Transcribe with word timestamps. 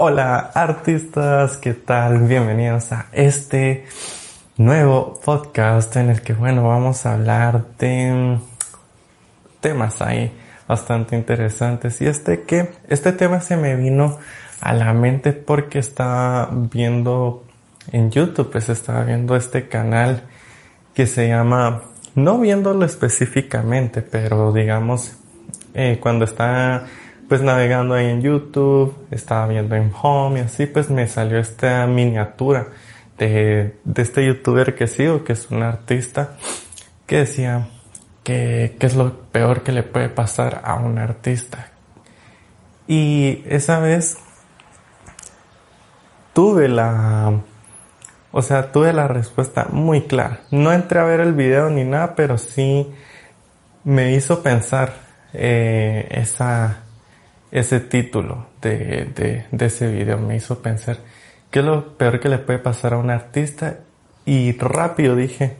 Hola 0.00 0.52
artistas, 0.54 1.56
¿qué 1.56 1.74
tal? 1.74 2.28
Bienvenidos 2.28 2.92
a 2.92 3.06
este 3.10 3.84
nuevo 4.56 5.20
podcast 5.24 5.96
en 5.96 6.10
el 6.10 6.22
que, 6.22 6.34
bueno, 6.34 6.68
vamos 6.68 7.04
a 7.04 7.14
hablar 7.14 7.64
de 7.78 8.38
temas 9.58 10.00
ahí 10.00 10.32
bastante 10.68 11.16
interesantes. 11.16 12.00
Y 12.00 12.06
este 12.06 12.42
que, 12.42 12.70
este 12.86 13.10
tema 13.10 13.40
se 13.40 13.56
me 13.56 13.74
vino 13.74 14.18
a 14.60 14.72
la 14.72 14.92
mente 14.92 15.32
porque 15.32 15.80
estaba 15.80 16.48
viendo 16.52 17.42
en 17.90 18.12
YouTube, 18.12 18.52
pues 18.52 18.68
estaba 18.68 19.02
viendo 19.02 19.34
este 19.34 19.66
canal 19.66 20.22
que 20.94 21.08
se 21.08 21.26
llama, 21.26 21.82
no 22.14 22.38
viéndolo 22.38 22.86
específicamente, 22.86 24.02
pero 24.02 24.52
digamos, 24.52 25.16
eh, 25.74 25.98
cuando 26.00 26.24
está 26.24 26.86
pues 27.28 27.42
navegando 27.42 27.94
ahí 27.94 28.06
en 28.06 28.22
YouTube, 28.22 29.06
estaba 29.10 29.46
viendo 29.46 29.74
en 29.76 29.92
Home 30.02 30.40
y 30.40 30.42
así 30.42 30.66
pues 30.66 30.90
me 30.90 31.06
salió 31.06 31.38
esta 31.38 31.86
miniatura 31.86 32.68
de, 33.18 33.76
de 33.84 34.02
este 34.02 34.24
youtuber 34.26 34.74
que 34.74 34.86
sigo, 34.86 35.24
que 35.24 35.34
es 35.34 35.50
un 35.50 35.62
artista, 35.62 36.36
que 37.06 37.18
decía 37.18 37.68
que, 38.28 38.76
es 38.78 38.94
lo 38.94 39.22
peor 39.30 39.62
que 39.62 39.72
le 39.72 39.82
puede 39.82 40.10
pasar 40.10 40.60
a 40.64 40.74
un 40.74 40.98
artista. 40.98 41.70
Y 42.86 43.42
esa 43.46 43.78
vez 43.78 44.18
tuve 46.34 46.68
la, 46.68 47.40
o 48.30 48.42
sea, 48.42 48.70
tuve 48.70 48.92
la 48.92 49.08
respuesta 49.08 49.68
muy 49.70 50.02
clara. 50.02 50.40
No 50.50 50.72
entré 50.72 51.00
a 51.00 51.04
ver 51.04 51.20
el 51.20 51.32
video 51.32 51.70
ni 51.70 51.84
nada, 51.84 52.14
pero 52.14 52.36
sí 52.36 52.92
me 53.84 54.12
hizo 54.12 54.42
pensar 54.42 54.92
eh, 55.32 56.06
esa, 56.10 56.82
ese 57.50 57.80
título 57.80 58.46
de, 58.60 59.46
de, 59.50 59.66
ese 59.66 59.90
video 59.90 60.18
me 60.18 60.36
hizo 60.36 60.60
pensar 60.60 60.98
qué 61.50 61.60
es 61.60 61.64
lo 61.64 61.96
peor 61.96 62.20
que 62.20 62.28
le 62.28 62.38
puede 62.38 62.58
pasar 62.58 62.94
a 62.94 62.98
un 62.98 63.10
artista 63.10 63.78
y 64.26 64.52
rápido 64.58 65.16
dije, 65.16 65.56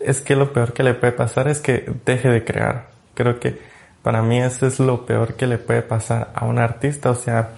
es 0.00 0.20
que 0.20 0.36
lo 0.36 0.52
peor 0.52 0.72
que 0.72 0.82
le 0.82 0.94
puede 0.94 1.12
pasar 1.12 1.48
es 1.48 1.60
que 1.60 1.92
deje 2.04 2.28
de 2.28 2.44
crear. 2.44 2.88
Creo 3.14 3.40
que 3.40 3.58
para 4.02 4.22
mí 4.22 4.38
eso 4.40 4.66
es 4.66 4.78
lo 4.78 5.06
peor 5.06 5.34
que 5.34 5.46
le 5.46 5.58
puede 5.58 5.82
pasar 5.82 6.30
a 6.34 6.44
un 6.44 6.58
artista. 6.58 7.10
O 7.10 7.14
sea, 7.14 7.50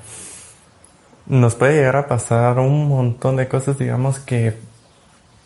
nos 1.27 1.55
puede 1.55 1.75
llegar 1.75 1.97
a 1.97 2.09
pasar 2.09 2.59
un 2.59 2.89
montón 2.89 3.37
de 3.37 3.49
cosas, 3.49 3.79
digamos 3.79 4.21
que 4.21 4.55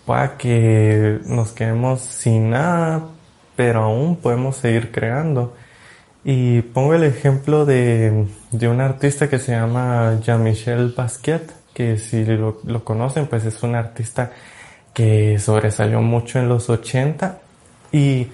pueda 0.06 0.36
que 0.36 1.20
nos 1.24 1.52
quedemos 1.52 2.00
sin 2.00 2.50
nada, 2.50 3.02
pero 3.56 3.84
aún 3.84 4.16
podemos 4.16 4.56
seguir 4.56 4.92
creando. 4.92 5.54
Y 6.24 6.60
pongo 6.62 6.94
el 6.94 7.04
ejemplo 7.04 7.64
de, 7.64 8.26
de 8.50 8.68
un 8.68 8.80
artista 8.80 9.28
que 9.28 9.38
se 9.38 9.52
llama 9.52 10.20
Jean-Michel 10.22 10.92
Basquiat, 10.94 11.42
que 11.72 11.96
si 11.96 12.24
lo, 12.24 12.60
lo, 12.64 12.84
conocen, 12.84 13.26
pues 13.26 13.44
es 13.46 13.62
un 13.62 13.74
artista 13.74 14.32
que 14.92 15.38
sobresalió 15.38 16.02
mucho 16.02 16.38
en 16.38 16.48
los 16.48 16.68
80 16.68 17.38
y 17.92 18.28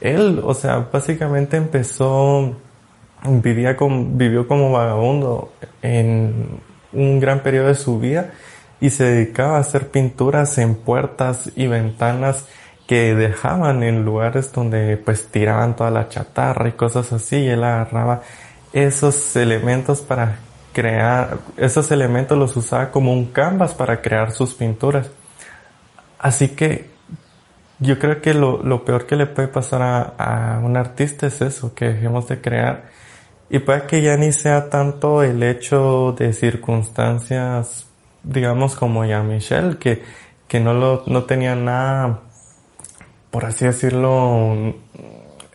él, 0.00 0.40
o 0.44 0.52
sea, 0.52 0.88
básicamente 0.92 1.56
empezó, 1.56 2.56
vivía 3.24 3.76
con, 3.76 4.18
vivió 4.18 4.46
como 4.48 4.72
vagabundo 4.72 5.52
en 5.80 6.60
un 6.92 7.20
gran 7.20 7.42
periodo 7.42 7.68
de 7.68 7.76
su 7.76 7.98
vida 7.98 8.32
y 8.80 8.90
se 8.90 9.04
dedicaba 9.04 9.56
a 9.56 9.60
hacer 9.60 9.88
pinturas 9.88 10.58
en 10.58 10.74
puertas 10.74 11.50
y 11.54 11.68
ventanas 11.68 12.46
que 12.92 13.14
dejaban 13.14 13.82
en 13.84 14.04
lugares 14.04 14.52
donde 14.52 14.98
pues 14.98 15.28
tiraban 15.28 15.74
toda 15.74 15.90
la 15.90 16.10
chatarra 16.10 16.68
y 16.68 16.72
cosas 16.72 17.10
así 17.10 17.36
y 17.36 17.48
él 17.48 17.64
agarraba 17.64 18.20
esos 18.74 19.34
elementos 19.34 20.02
para 20.02 20.40
crear, 20.74 21.38
esos 21.56 21.90
elementos 21.90 22.36
los 22.36 22.54
usaba 22.54 22.90
como 22.90 23.14
un 23.14 23.32
canvas 23.32 23.72
para 23.72 24.02
crear 24.02 24.30
sus 24.30 24.52
pinturas. 24.52 25.10
Así 26.18 26.48
que 26.48 26.90
yo 27.78 27.98
creo 27.98 28.20
que 28.20 28.34
lo, 28.34 28.62
lo 28.62 28.84
peor 28.84 29.06
que 29.06 29.16
le 29.16 29.24
puede 29.24 29.48
pasar 29.48 29.80
a, 29.80 30.02
a, 30.18 30.58
un 30.58 30.76
artista 30.76 31.26
es 31.28 31.40
eso, 31.40 31.74
que 31.74 31.94
dejemos 31.94 32.28
de 32.28 32.42
crear. 32.42 32.90
Y 33.48 33.60
puede 33.60 33.86
que 33.86 34.02
ya 34.02 34.18
ni 34.18 34.32
sea 34.32 34.68
tanto 34.68 35.22
el 35.22 35.42
hecho 35.42 36.14
de 36.18 36.34
circunstancias, 36.34 37.86
digamos 38.22 38.74
como 38.74 39.06
ya 39.06 39.22
Michelle, 39.22 39.78
que, 39.78 40.02
que 40.46 40.60
no 40.60 40.74
lo, 40.74 41.04
no 41.06 41.24
tenía 41.24 41.54
nada 41.54 42.20
por 43.32 43.46
así 43.46 43.64
decirlo, 43.64 44.74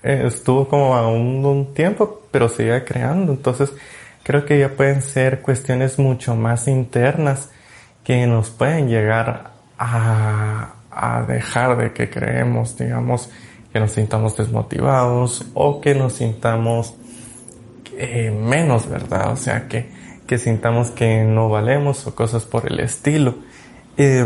estuvo 0.02 0.68
como 0.68 0.96
a 0.96 1.08
un, 1.08 1.74
tiempo, 1.76 2.24
pero 2.32 2.50
seguía 2.50 2.84
creando. 2.84 3.32
Entonces, 3.32 3.72
creo 4.24 4.46
que 4.46 4.60
ya 4.60 4.70
pueden 4.70 5.04
ser 5.04 5.42
cuestiones 5.44 6.00
mucho 6.00 6.36
más 6.36 6.68
internas 6.68 7.52
que 8.04 8.26
nos 8.26 8.50
pueden 8.50 8.90
llegar 8.90 9.52
a, 9.78 10.74
a 10.90 11.22
dejar 11.22 11.78
de 11.78 11.94
que 11.94 12.10
creemos, 12.10 12.76
digamos, 12.76 13.30
que 13.72 13.80
nos 13.80 13.92
sintamos 13.92 14.36
desmotivados 14.36 15.46
o 15.54 15.80
que 15.80 15.94
nos 15.94 16.14
sintamos 16.14 16.96
eh, 17.96 18.32
menos, 18.32 18.90
¿verdad? 18.90 19.34
O 19.34 19.36
sea, 19.36 19.68
que, 19.68 19.88
que 20.26 20.40
sintamos 20.40 20.90
que 20.90 21.24
no 21.26 21.48
valemos 21.48 22.08
o 22.08 22.16
cosas 22.16 22.44
por 22.44 22.72
el 22.72 22.80
estilo. 22.80 23.36
Eh, 23.98 24.26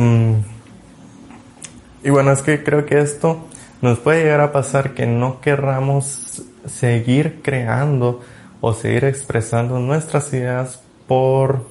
y 2.03 2.09
bueno, 2.09 2.31
es 2.31 2.41
que 2.41 2.63
creo 2.63 2.85
que 2.85 2.99
esto 2.99 3.47
nos 3.81 3.99
puede 3.99 4.23
llegar 4.23 4.41
a 4.41 4.51
pasar 4.51 4.93
que 4.93 5.05
no 5.05 5.41
querramos 5.41 6.43
seguir 6.67 7.41
creando 7.41 8.21
o 8.59 8.73
seguir 8.73 9.05
expresando 9.05 9.79
nuestras 9.79 10.31
ideas 10.33 10.81
por... 11.07 11.67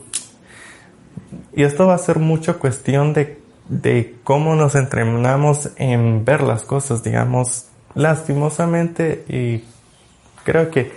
Y 1.52 1.62
esto 1.62 1.86
va 1.86 1.94
a 1.94 1.98
ser 1.98 2.18
mucho 2.18 2.58
cuestión 2.58 3.12
de, 3.12 3.40
de 3.68 4.16
cómo 4.24 4.56
nos 4.56 4.74
entrenamos 4.74 5.70
en 5.76 6.24
ver 6.24 6.42
las 6.42 6.62
cosas, 6.64 7.02
digamos, 7.04 7.66
lastimosamente 7.94 9.24
y 9.28 9.64
creo 10.44 10.70
que 10.70 10.92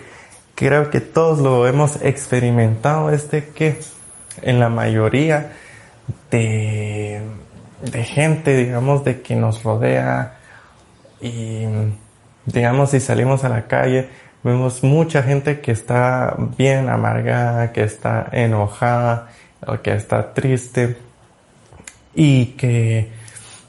creo 0.56 0.90
que 0.90 1.02
todos 1.02 1.40
lo 1.40 1.68
hemos 1.68 2.02
experimentado 2.02 3.10
es 3.10 3.30
de 3.32 3.50
que 3.50 3.80
en 4.42 4.60
la 4.60 4.70
mayoría 4.70 5.54
de 6.30 7.22
de 7.84 8.04
gente, 8.04 8.56
digamos, 8.56 9.04
de 9.04 9.22
que 9.22 9.36
nos 9.36 9.64
rodea. 9.64 10.38
Y, 11.22 11.66
digamos, 12.46 12.92
si 12.92 13.00
salimos 13.00 13.44
a 13.44 13.50
la 13.50 13.68
calle, 13.68 14.10
vemos 14.44 14.84
mucha 14.84 15.24
gente 15.24 15.62
que 15.62 15.72
está 15.72 16.36
bien 16.58 16.90
amargada, 16.90 17.72
que 17.72 17.84
está 17.84 18.28
enojada, 18.32 19.30
o 19.68 19.82
que 19.82 19.94
está 19.94 20.34
triste 20.34 20.98
y 22.14 22.48
que 22.58 23.10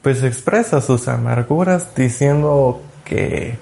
pues 0.03 0.23
expresa 0.23 0.81
sus 0.81 1.09
amarguras 1.09 1.95
diciendo 1.95 2.83
que 3.05 3.57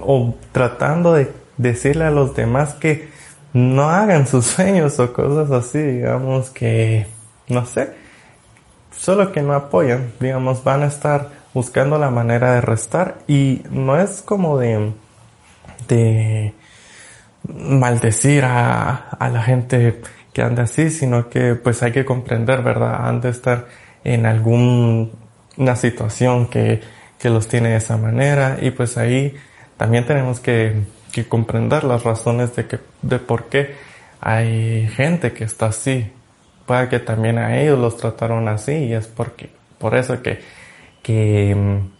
o 0.00 0.34
tratando 0.52 1.12
de 1.12 1.32
decirle 1.56 2.04
a 2.04 2.10
los 2.10 2.34
demás 2.34 2.74
que 2.74 3.08
no 3.52 3.90
hagan 3.90 4.26
sus 4.26 4.46
sueños 4.46 4.98
o 5.00 5.12
cosas 5.12 5.50
así, 5.50 5.78
digamos 5.78 6.50
que 6.50 7.06
no 7.48 7.66
sé, 7.66 7.92
solo 8.96 9.32
que 9.32 9.42
no 9.42 9.54
apoyan, 9.54 10.12
digamos, 10.20 10.64
van 10.64 10.82
a 10.82 10.86
estar 10.86 11.30
buscando 11.54 11.98
la 11.98 12.10
manera 12.10 12.54
de 12.54 12.60
restar 12.60 13.18
y 13.26 13.62
no 13.70 13.98
es 13.98 14.22
como 14.22 14.58
de, 14.58 14.92
de 15.88 16.54
maldecir 17.48 18.44
a, 18.44 19.08
a 19.10 19.28
la 19.28 19.42
gente 19.42 20.00
que 20.32 20.42
anda 20.42 20.64
así, 20.64 20.90
sino 20.90 21.30
que 21.30 21.54
pues 21.54 21.82
hay 21.82 21.92
que 21.92 22.04
comprender, 22.04 22.62
¿verdad? 22.62 23.06
Han 23.08 23.20
de 23.20 23.30
estar 23.30 23.68
en 24.04 24.26
alguna 24.26 25.76
situación 25.76 26.46
que, 26.48 26.80
que 27.18 27.30
los 27.30 27.48
tiene 27.48 27.70
de 27.70 27.76
esa 27.76 27.96
manera 27.96 28.58
y 28.60 28.70
pues 28.70 28.98
ahí 28.98 29.34
también 29.76 30.06
tenemos 30.06 30.40
que, 30.40 30.82
que 31.12 31.26
comprender 31.26 31.84
las 31.84 32.04
razones 32.04 32.54
de 32.54 32.66
que, 32.66 32.78
de 33.02 33.18
por 33.18 33.44
qué 33.44 33.74
hay 34.20 34.88
gente 34.88 35.32
que 35.32 35.44
está 35.44 35.66
así, 35.66 36.12
puede 36.66 36.88
que 36.88 36.98
también 36.98 37.38
a 37.38 37.58
ellos 37.60 37.78
los 37.78 37.96
trataron 37.96 38.48
así 38.48 38.72
y 38.72 38.92
es 38.92 39.06
porque, 39.06 39.50
por 39.78 39.94
eso 39.94 40.22
que, 40.22 40.40
que 41.02 41.54
mm, 41.54 41.96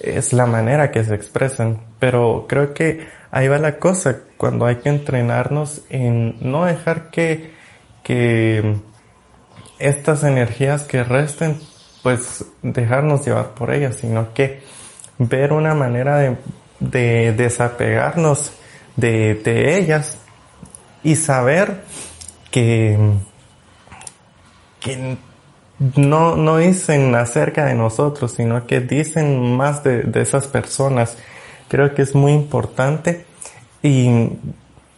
es 0.00 0.32
la 0.32 0.46
manera 0.46 0.90
que 0.90 1.04
se 1.04 1.14
expresan. 1.14 1.80
Pero 1.98 2.46
creo 2.48 2.74
que 2.74 3.06
ahí 3.30 3.48
va 3.48 3.58
la 3.58 3.78
cosa, 3.78 4.18
cuando 4.36 4.66
hay 4.66 4.76
que 4.76 4.88
entrenarnos 4.88 5.82
en 5.90 6.36
no 6.40 6.64
dejar 6.64 7.10
que, 7.10 7.52
que 8.02 8.76
estas 9.78 10.24
energías 10.24 10.84
que 10.84 11.04
resten, 11.04 11.60
pues 12.02 12.44
dejarnos 12.62 13.24
llevar 13.26 13.50
por 13.54 13.72
ellas, 13.72 13.96
sino 13.96 14.32
que 14.32 14.62
ver 15.18 15.52
una 15.52 15.74
manera 15.74 16.18
de, 16.18 16.36
de 16.80 17.32
desapegarnos 17.32 18.52
de, 18.96 19.34
de 19.34 19.78
ellas 19.78 20.18
y 21.02 21.16
saber 21.16 21.82
que 22.50 22.96
no, 25.96 26.36
no 26.36 26.56
dicen 26.56 27.14
acerca 27.14 27.66
de 27.66 27.74
nosotros, 27.74 28.32
sino 28.32 28.66
que 28.66 28.80
dicen 28.80 29.56
más 29.56 29.84
de, 29.84 30.02
de 30.02 30.20
esas 30.22 30.46
personas. 30.46 31.16
Creo 31.68 31.94
que 31.94 32.02
es 32.02 32.14
muy 32.14 32.32
importante 32.32 33.24
y 33.82 34.30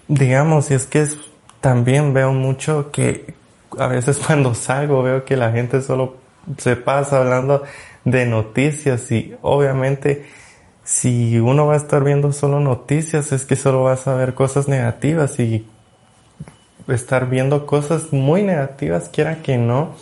digamos, 0.09 0.67
si 0.67 0.75
es 0.75 0.87
que 0.87 1.07
también 1.61 2.13
veo 2.13 2.33
mucho 2.33 2.91
que 2.91 3.35
a 3.79 3.87
veces 3.87 4.19
cuando 4.27 4.55
salgo 4.55 5.03
veo 5.03 5.25
que 5.25 5.37
la 5.37 5.53
gente 5.53 5.81
solo 5.81 6.17
se 6.59 6.77
pasa 6.77 7.19
hablando 7.19 7.63
de 8.05 8.27
noticias 8.27 9.11
y 9.13 9.35
obviamente 9.43 10.27
si 10.85 11.39
uno 11.39 11.67
va 11.67 11.75
a 11.75 11.77
estar 11.77 12.03
viendo 12.03 12.33
solo 12.33 12.59
noticias 12.61 13.31
es 13.33 13.45
que 13.45 13.57
solo 13.57 13.85
vas 13.85 14.09
a 14.09 14.15
ver 14.15 14.35
cosas 14.35 14.67
negativas 14.67 15.39
y 15.39 15.69
estar 16.93 17.29
viendo 17.29 17.67
cosas 17.67 18.13
muy 18.13 18.43
negativas 18.43 19.09
quiera 19.09 19.43
que 19.43 19.59
no 19.59 19.95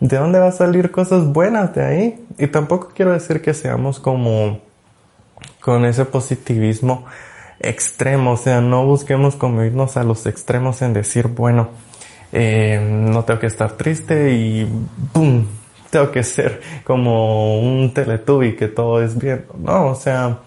¿de 0.00 0.18
dónde 0.18 0.38
va 0.38 0.48
a 0.48 0.52
salir 0.52 0.90
cosas 0.90 1.24
buenas 1.24 1.74
de 1.74 1.84
ahí? 1.84 2.26
Y 2.38 2.48
tampoco 2.48 2.92
quiero 2.94 3.12
decir 3.12 3.40
que 3.40 3.54
seamos 3.54 4.00
como 4.00 4.60
con 5.60 5.84
ese 5.86 6.04
positivismo 6.04 7.06
extremo, 7.58 8.32
o 8.32 8.36
sea, 8.36 8.60
no 8.60 8.84
busquemos 8.84 9.36
como 9.36 9.62
irnos 9.62 9.96
a 9.96 10.04
los 10.04 10.26
extremos 10.26 10.82
en 10.82 10.92
decir, 10.92 11.28
bueno, 11.28 11.70
eh, 12.32 12.78
no 12.82 13.24
tengo 13.24 13.40
que 13.40 13.46
estar 13.46 13.72
triste 13.72 14.32
y 14.32 14.68
¡pum! 15.12 15.46
tengo 15.90 16.10
que 16.10 16.22
ser 16.22 16.60
como 16.84 17.60
un 17.60 17.94
teletubi 17.94 18.56
que 18.56 18.68
todo 18.68 19.02
es 19.02 19.16
bien. 19.16 19.46
No, 19.58 19.86
o 19.86 19.94
sea, 19.94 20.40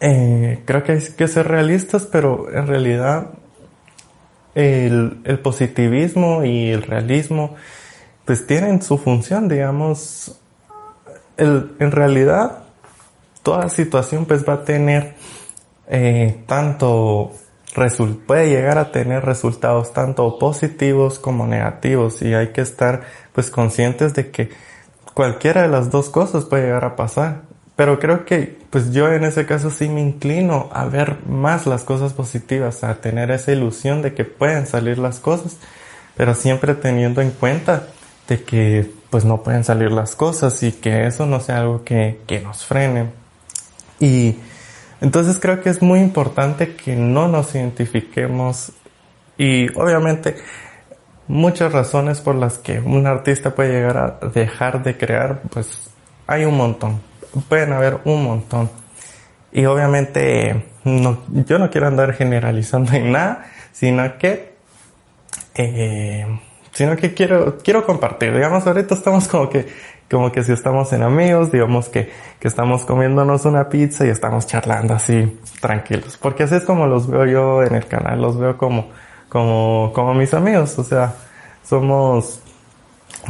eh, 0.00 0.62
creo 0.64 0.82
que 0.82 0.92
hay 0.92 1.00
que 1.16 1.28
ser 1.28 1.46
realistas, 1.46 2.08
pero 2.10 2.52
en 2.52 2.66
realidad 2.66 3.30
el, 4.54 5.40
positivismo 5.42 6.44
y 6.44 6.70
el 6.70 6.82
realismo 6.82 7.54
pues 8.24 8.46
tienen 8.46 8.82
su 8.82 8.98
función, 8.98 9.48
digamos, 9.48 10.40
el, 11.36 11.72
en 11.78 11.90
realidad 11.90 12.64
toda 13.42 13.68
situación 13.68 14.26
pues 14.26 14.48
va 14.48 14.54
a 14.54 14.64
tener 14.64 15.14
eh, 15.88 16.44
tanto 16.46 17.32
puede 18.26 18.50
llegar 18.50 18.78
a 18.78 18.92
tener 18.92 19.24
resultados 19.24 19.92
tanto 19.92 20.38
positivos 20.38 21.18
como 21.18 21.46
negativos 21.46 22.20
y 22.20 22.34
hay 22.34 22.48
que 22.48 22.60
estar 22.60 23.02
pues 23.32 23.50
conscientes 23.50 24.12
de 24.14 24.30
que 24.30 24.50
cualquiera 25.14 25.62
de 25.62 25.68
las 25.68 25.90
dos 25.90 26.10
cosas 26.10 26.44
puede 26.44 26.64
llegar 26.64 26.84
a 26.84 26.96
pasar. 26.96 27.42
Pero 27.76 27.98
creo 27.98 28.24
que 28.24 28.61
pues 28.72 28.90
yo 28.90 29.12
en 29.12 29.24
ese 29.24 29.44
caso 29.44 29.70
sí 29.70 29.86
me 29.90 30.00
inclino 30.00 30.70
a 30.72 30.86
ver 30.86 31.18
más 31.26 31.66
las 31.66 31.84
cosas 31.84 32.14
positivas, 32.14 32.82
a 32.84 32.94
tener 33.02 33.30
esa 33.30 33.52
ilusión 33.52 34.00
de 34.00 34.14
que 34.14 34.24
pueden 34.24 34.66
salir 34.66 34.96
las 34.96 35.20
cosas, 35.20 35.58
pero 36.16 36.34
siempre 36.34 36.74
teniendo 36.74 37.20
en 37.20 37.32
cuenta 37.32 37.88
de 38.28 38.42
que 38.42 38.90
pues 39.10 39.26
no 39.26 39.42
pueden 39.42 39.62
salir 39.62 39.92
las 39.92 40.16
cosas 40.16 40.62
y 40.62 40.72
que 40.72 41.06
eso 41.06 41.26
no 41.26 41.38
sea 41.38 41.58
algo 41.58 41.84
que, 41.84 42.22
que 42.26 42.40
nos 42.40 42.64
frene. 42.64 43.10
Y 44.00 44.36
entonces 45.02 45.38
creo 45.38 45.60
que 45.60 45.68
es 45.68 45.82
muy 45.82 46.00
importante 46.00 46.74
que 46.74 46.96
no 46.96 47.28
nos 47.28 47.54
identifiquemos 47.54 48.72
y 49.36 49.68
obviamente 49.78 50.36
muchas 51.28 51.72
razones 51.72 52.22
por 52.22 52.36
las 52.36 52.56
que 52.56 52.80
un 52.80 53.06
artista 53.06 53.54
puede 53.54 53.72
llegar 53.72 53.98
a 53.98 54.28
dejar 54.28 54.82
de 54.82 54.96
crear, 54.96 55.42
pues 55.50 55.90
hay 56.26 56.46
un 56.46 56.56
montón, 56.56 57.02
pueden 57.48 57.72
haber 57.72 58.00
un 58.04 58.24
montón. 58.24 58.70
Y 59.52 59.66
obviamente 59.66 60.64
no, 60.84 61.22
yo 61.46 61.58
no 61.58 61.70
quiero 61.70 61.86
andar 61.86 62.14
generalizando 62.14 62.92
en 62.92 63.12
nada, 63.12 63.46
sino 63.72 64.18
que 64.18 64.52
eh, 65.54 66.26
sino 66.72 66.96
que 66.96 67.14
quiero, 67.14 67.58
quiero 67.58 67.84
compartir. 67.84 68.34
Digamos, 68.34 68.66
ahorita 68.66 68.94
estamos 68.94 69.28
como 69.28 69.48
que, 69.48 69.66
como 70.10 70.32
que 70.32 70.42
si 70.42 70.52
estamos 70.52 70.92
en 70.92 71.02
amigos, 71.02 71.52
digamos 71.52 71.88
que, 71.88 72.10
que 72.40 72.48
estamos 72.48 72.84
comiéndonos 72.84 73.44
una 73.44 73.68
pizza 73.68 74.06
y 74.06 74.08
estamos 74.08 74.46
charlando 74.46 74.94
así, 74.94 75.38
tranquilos. 75.60 76.16
Porque 76.20 76.44
así 76.44 76.56
es 76.56 76.64
como 76.64 76.86
los 76.86 77.06
veo 77.08 77.26
yo 77.26 77.62
en 77.62 77.74
el 77.74 77.86
canal, 77.86 78.20
los 78.20 78.38
veo 78.38 78.56
como, 78.56 78.88
como, 79.28 79.92
como 79.94 80.14
mis 80.14 80.32
amigos, 80.34 80.78
o 80.78 80.84
sea, 80.84 81.14
somos 81.62 82.40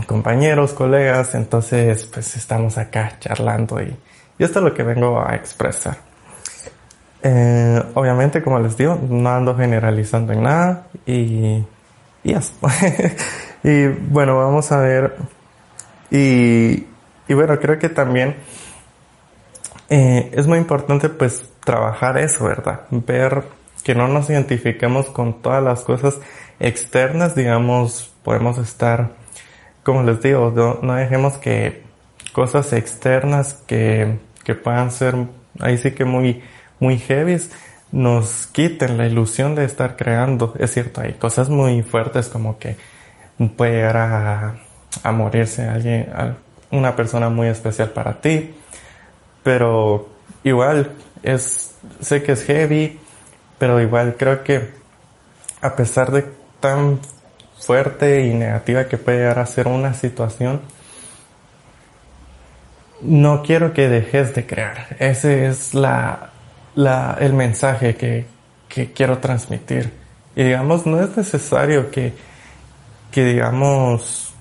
compañeros, 0.07 0.73
colegas, 0.73 1.35
entonces 1.35 2.07
pues 2.07 2.37
estamos 2.37 2.79
acá 2.79 3.17
charlando 3.19 3.81
y, 3.83 3.97
y 4.39 4.45
esto 4.45 4.59
es 4.59 4.65
lo 4.65 4.75
que 4.75 4.83
vengo 4.83 5.21
a 5.21 5.35
expresar. 5.35 5.97
Eh, 7.23 7.83
obviamente, 7.95 8.43
como 8.43 8.59
les 8.59 8.77
digo, 8.77 8.99
no 9.09 9.29
ando 9.29 9.57
generalizando 9.57 10.33
en 10.33 10.43
nada 10.43 10.87
y 11.07 11.65
y 13.65 13.87
bueno, 13.89 14.37
vamos 14.39 14.71
a 14.73 14.79
ver. 14.79 15.17
Y, 16.11 16.87
y 17.29 17.35
bueno, 17.35 17.59
creo 17.59 17.79
que 17.79 17.89
también 17.89 18.37
eh, 19.89 20.31
es 20.33 20.47
muy 20.47 20.59
importante 20.59 21.09
pues 21.09 21.51
trabajar 21.65 22.19
eso, 22.19 22.45
¿verdad? 22.45 22.83
Ver 22.91 23.45
que 23.83 23.95
no 23.95 24.07
nos 24.09 24.31
identifiquemos 24.31 25.07
con 25.07 25.43
todas 25.43 25.63
las 25.63 25.81
cosas 25.83 26.19
externas, 26.61 27.35
digamos, 27.35 28.15
podemos 28.23 28.59
estar, 28.59 29.11
como 29.83 30.03
les 30.03 30.21
digo, 30.23 30.53
no, 30.83 30.95
dejemos 30.95 31.39
que 31.39 31.83
cosas 32.33 32.73
externas 32.73 33.55
que, 33.67 34.19
que 34.45 34.55
puedan 34.55 34.91
ser 34.91 35.15
ahí 35.61 35.79
sí 35.79 35.93
que 35.93 36.05
muy, 36.05 36.43
muy 36.81 36.99
heavies, 36.99 37.51
nos 37.91 38.47
quiten 38.47 38.97
la 38.97 39.07
ilusión 39.07 39.55
de 39.55 39.65
estar 39.65 39.97
creando. 39.97 40.55
Es 40.59 40.73
cierto, 40.73 41.01
hay 41.03 41.15
cosas 41.15 41.49
muy 41.49 41.83
fuertes 41.83 42.29
como 42.29 42.59
que 42.59 42.77
puede 43.57 43.73
llegar 43.73 43.97
a, 43.97 44.57
a 45.03 45.13
morirse 45.13 45.69
alguien, 45.69 46.09
una 46.71 46.97
persona 46.97 47.29
muy 47.29 47.49
especial 47.49 47.91
para 47.91 48.21
ti, 48.21 48.55
pero 49.43 50.09
igual 50.45 50.93
es, 51.23 51.75
sé 52.01 52.23
que 52.23 52.33
es 52.33 52.45
heavy, 52.45 52.99
pero 53.59 53.81
igual 53.81 54.17
creo 54.19 54.43
que 54.43 54.71
a 55.61 55.77
pesar 55.77 56.11
de 56.11 56.25
tan 56.61 57.01
fuerte 57.65 58.27
y 58.27 58.35
negativa 58.35 58.89
que 58.89 58.99
puede 58.99 59.19
llegar 59.19 59.39
a 59.39 59.47
ser 59.47 59.69
una 59.69 59.95
situación, 59.95 60.61
no 63.01 63.43
quiero 63.43 63.73
que 63.73 63.89
dejes 63.89 64.35
de 64.35 64.47
crear. 64.47 64.97
Ese 64.99 65.47
es 65.47 65.75
la, 65.75 66.31
el 67.21 67.33
mensaje 67.33 67.97
que, 67.97 68.27
que 68.69 68.93
quiero 68.93 69.19
transmitir. 69.19 69.93
Y 70.35 70.45
digamos, 70.45 70.87
no 70.87 71.03
es 71.03 71.17
necesario 71.17 71.91
que, 71.91 72.13
que 73.11 73.25
digamos, 73.25 74.35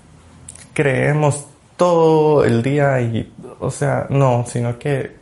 creemos 0.74 1.45
todo 1.75 2.45
el 2.45 2.63
día 2.63 3.01
y, 3.01 3.31
o 3.59 3.69
sea, 3.71 4.07
no, 4.09 4.45
sino 4.47 4.79
que, 4.79 5.15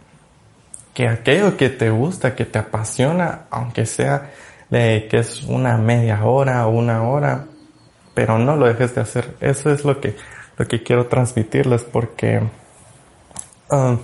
que 0.94 1.08
aquello 1.08 1.58
que 1.58 1.70
te 1.70 1.90
gusta, 1.90 2.36
que 2.36 2.46
te 2.46 2.60
apasiona, 2.60 3.42
aunque 3.50 3.86
sea 3.86 4.32
de 4.70 5.08
que 5.10 5.20
es 5.20 5.44
una 5.44 5.78
media 5.78 6.24
hora 6.24 6.68
o 6.68 6.72
una 6.72 7.04
hora, 7.04 7.46
pero 8.20 8.38
no 8.38 8.58
lo 8.58 8.66
dejes 8.66 8.94
de 8.96 9.00
hacer. 9.00 9.38
Eso 9.40 9.72
es 9.72 9.86
lo 9.86 10.02
que, 10.02 10.14
lo 10.58 10.68
que 10.68 10.84
quiero 10.84 11.06
transmitirles 11.06 11.86
porque 11.86 12.42
um, 13.72 13.98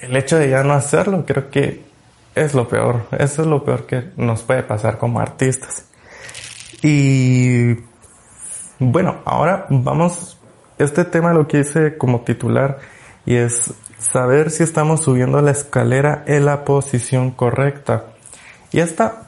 el 0.00 0.16
hecho 0.16 0.38
de 0.38 0.48
ya 0.48 0.62
no 0.62 0.72
hacerlo 0.72 1.26
creo 1.26 1.50
que 1.50 1.84
es 2.34 2.54
lo 2.54 2.66
peor. 2.66 3.08
Eso 3.10 3.42
es 3.42 3.46
lo 3.46 3.62
peor 3.62 3.84
que 3.84 4.08
nos 4.16 4.42
puede 4.42 4.62
pasar 4.62 4.96
como 4.96 5.20
artistas. 5.20 5.84
Y 6.80 7.74
bueno, 8.78 9.18
ahora 9.26 9.66
vamos, 9.68 10.38
este 10.78 11.04
tema 11.04 11.34
lo 11.34 11.46
quise 11.46 11.98
como 11.98 12.22
titular 12.22 12.78
y 13.26 13.34
es 13.34 13.74
saber 13.98 14.50
si 14.50 14.62
estamos 14.62 15.02
subiendo 15.02 15.42
la 15.42 15.50
escalera 15.50 16.24
en 16.26 16.46
la 16.46 16.64
posición 16.64 17.32
correcta. 17.32 18.04
Y 18.72 18.80
esta 18.80 19.24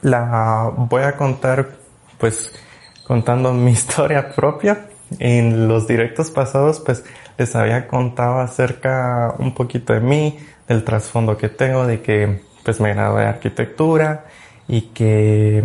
la 0.00 0.72
voy 0.74 1.02
a 1.02 1.14
contar 1.18 1.76
pues 2.16 2.54
contando 3.12 3.52
mi 3.52 3.72
historia 3.78 4.30
propia. 4.34 4.86
En 5.18 5.68
los 5.68 5.86
directos 5.86 6.30
pasados 6.30 6.80
pues 6.80 7.04
les 7.36 7.54
había 7.54 7.86
contado 7.86 8.40
acerca 8.40 9.34
un 9.38 9.52
poquito 9.52 9.92
de 9.92 10.00
mí, 10.00 10.38
del 10.66 10.82
trasfondo 10.82 11.36
que 11.36 11.50
tengo, 11.50 11.86
de 11.86 12.00
que 12.00 12.40
pues 12.64 12.80
me 12.80 12.94
gradué 12.94 13.20
de 13.20 13.28
arquitectura 13.28 14.24
y 14.66 14.92
que, 14.94 15.62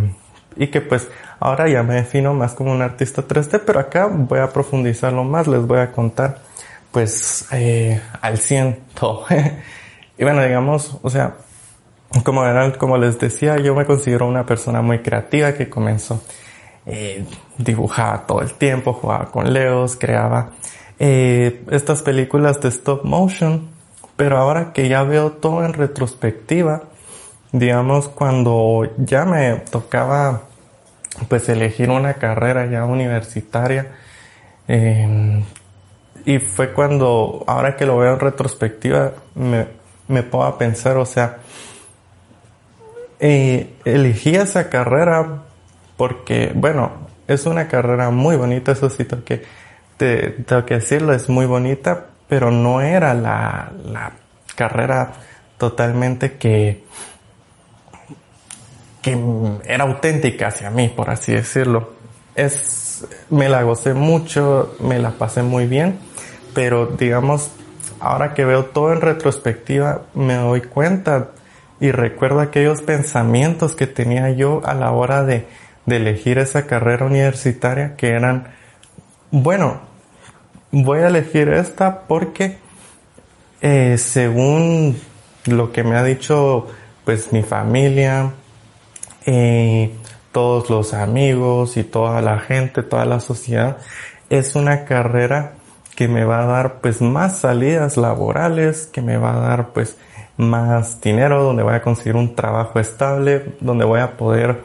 y 0.57 0.67
que 0.67 0.81
pues 0.81 1.07
ahora 1.39 1.69
ya 1.69 1.83
me 1.83 1.93
defino 1.93 2.33
más 2.33 2.53
como 2.53 2.73
un 2.73 2.81
artista 2.81 3.25
3D, 3.25 3.61
pero 3.65 3.79
acá 3.79 4.07
voy 4.11 4.39
a 4.39 4.51
profundizarlo 4.51 5.23
más, 5.23 5.47
les 5.47 5.65
voy 5.65 5.79
a 5.79 5.93
contar 5.93 6.39
pues 6.91 7.47
eh, 7.53 8.01
al 8.19 8.39
100 8.39 8.79
todo. 8.93 9.25
y 10.17 10.21
bueno, 10.21 10.43
digamos, 10.43 10.97
o 11.01 11.09
sea, 11.09 11.35
como, 12.25 12.43
como 12.77 12.97
les 12.97 13.17
decía, 13.17 13.57
yo 13.57 13.73
me 13.73 13.85
considero 13.85 14.27
una 14.27 14.45
persona 14.45 14.81
muy 14.81 14.99
creativa 14.99 15.53
que 15.53 15.69
comenzó, 15.69 16.21
eh, 16.87 17.25
dibujaba 17.57 18.25
todo 18.25 18.41
el 18.41 18.53
tiempo, 18.53 18.93
jugaba 18.93 19.29
con 19.29 19.51
Leos, 19.51 19.97
creaba 19.97 20.51
eh, 20.99 21.65
estas 21.69 22.01
películas 22.01 22.61
de 22.61 22.69
stop 22.69 23.03
motion, 23.03 23.67
pero 24.15 24.37
ahora 24.37 24.71
que 24.71 24.87
ya 24.87 25.03
veo 25.03 25.33
todo 25.33 25.65
en 25.65 25.73
retrospectiva, 25.73 26.83
digamos 27.51 28.07
cuando 28.07 28.89
ya 28.97 29.25
me 29.25 29.57
tocaba 29.69 30.43
pues 31.27 31.49
elegir 31.49 31.89
una 31.89 32.13
carrera 32.13 32.67
ya 32.67 32.85
universitaria, 32.85 33.91
em, 34.67 35.43
y 36.25 36.39
fue 36.39 36.71
cuando, 36.71 37.43
ahora 37.47 37.75
que 37.75 37.85
lo 37.85 37.97
veo 37.97 38.13
en 38.13 38.19
retrospectiva, 38.19 39.11
me, 39.35 39.67
me 40.07 40.19
a 40.19 40.57
pensar, 40.57 40.97
o 40.97 41.05
sea, 41.05 41.39
eh, 43.19 43.73
elegí 43.83 44.35
esa 44.35 44.69
carrera 44.69 45.46
porque, 45.97 46.51
bueno, 46.55 47.07
es 47.27 47.45
una 47.45 47.67
carrera 47.67 48.09
muy 48.11 48.37
bonita, 48.37 48.71
eso 48.71 48.89
sí, 48.89 49.03
tengo 49.03 49.23
que, 49.25 49.43
tengo 49.97 50.65
que 50.65 50.75
decirlo, 50.75 51.13
es 51.13 51.27
muy 51.27 51.45
bonita, 51.45 52.05
pero 52.29 52.51
no 52.51 52.81
era 52.81 53.13
la, 53.13 53.71
la 53.83 54.13
carrera 54.55 55.13
totalmente 55.57 56.33
que, 56.37 56.83
que 59.01 59.17
era 59.65 59.83
auténtica 59.83 60.47
hacia 60.47 60.69
mí, 60.69 60.89
por 60.89 61.09
así 61.09 61.33
decirlo. 61.33 61.93
Es, 62.35 63.05
me 63.29 63.49
la 63.49 63.63
gocé 63.63 63.93
mucho, 63.93 64.75
me 64.79 64.99
la 64.99 65.11
pasé 65.11 65.41
muy 65.41 65.65
bien, 65.65 65.97
pero 66.53 66.85
digamos, 66.85 67.51
ahora 67.99 68.33
que 68.33 68.45
veo 68.45 68.65
todo 68.65 68.93
en 68.93 69.01
retrospectiva, 69.01 70.03
me 70.13 70.35
doy 70.35 70.61
cuenta 70.61 71.31
y 71.79 71.91
recuerdo 71.91 72.39
aquellos 72.39 72.81
pensamientos 72.81 73.75
que 73.75 73.87
tenía 73.87 74.29
yo 74.31 74.61
a 74.65 74.73
la 74.73 74.91
hora 74.91 75.23
de, 75.23 75.47
de 75.87 75.95
elegir 75.95 76.37
esa 76.37 76.67
carrera 76.67 77.05
universitaria 77.05 77.95
que 77.95 78.09
eran, 78.09 78.49
bueno, 79.31 79.79
voy 80.71 80.99
a 80.99 81.07
elegir 81.07 81.49
esta 81.49 82.01
porque 82.01 82.57
eh, 83.61 83.97
según 83.97 84.99
lo 85.45 85.71
que 85.71 85.83
me 85.83 85.95
ha 85.95 86.03
dicho 86.03 86.67
pues 87.05 87.31
mi 87.31 87.41
familia, 87.41 88.33
eh, 89.25 89.95
todos 90.33 90.69
los 90.69 90.93
amigos 90.93 91.77
y 91.77 91.85
toda 91.85 92.21
la 92.21 92.39
gente, 92.39 92.83
toda 92.83 93.05
la 93.05 93.21
sociedad, 93.21 93.77
es 94.29 94.55
una 94.55 94.83
carrera 94.83 95.53
que 95.95 96.09
me 96.09 96.25
va 96.25 96.43
a 96.43 96.45
dar 96.47 96.81
pues 96.81 97.01
más 97.01 97.37
salidas 97.37 97.95
laborales, 97.95 98.87
que 98.87 99.01
me 99.01 99.17
va 99.17 99.37
a 99.37 99.39
dar 99.39 99.69
pues 99.69 99.95
más 100.35 100.99
dinero, 100.99 101.43
donde 101.43 101.63
voy 101.63 101.75
a 101.75 101.81
conseguir 101.81 102.17
un 102.17 102.35
trabajo 102.35 102.77
estable, 102.77 103.55
donde 103.61 103.85
voy 103.85 104.01
a 104.01 104.17
poder 104.17 104.63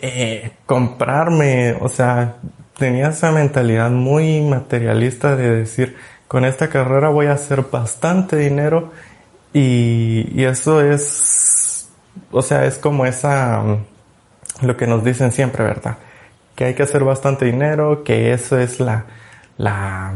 eh, 0.00 0.52
comprarme, 0.66 1.76
o 1.80 1.88
sea, 1.88 2.36
tenía 2.76 3.08
esa 3.08 3.32
mentalidad 3.32 3.90
muy 3.90 4.40
materialista 4.40 5.36
de 5.36 5.56
decir, 5.56 5.96
con 6.28 6.44
esta 6.44 6.68
carrera 6.68 7.08
voy 7.08 7.26
a 7.26 7.32
hacer 7.32 7.62
bastante 7.70 8.36
dinero 8.36 8.92
y, 9.52 10.28
y 10.32 10.44
eso 10.44 10.80
es, 10.80 11.88
o 12.30 12.42
sea, 12.42 12.64
es 12.66 12.78
como 12.78 13.06
esa, 13.06 13.62
lo 14.62 14.76
que 14.76 14.86
nos 14.86 15.04
dicen 15.04 15.32
siempre, 15.32 15.64
¿verdad? 15.64 15.98
Que 16.54 16.66
hay 16.66 16.74
que 16.74 16.82
hacer 16.82 17.04
bastante 17.04 17.46
dinero, 17.46 18.04
que 18.04 18.32
eso 18.32 18.58
es 18.58 18.80
la, 18.80 19.06
la, 19.56 20.14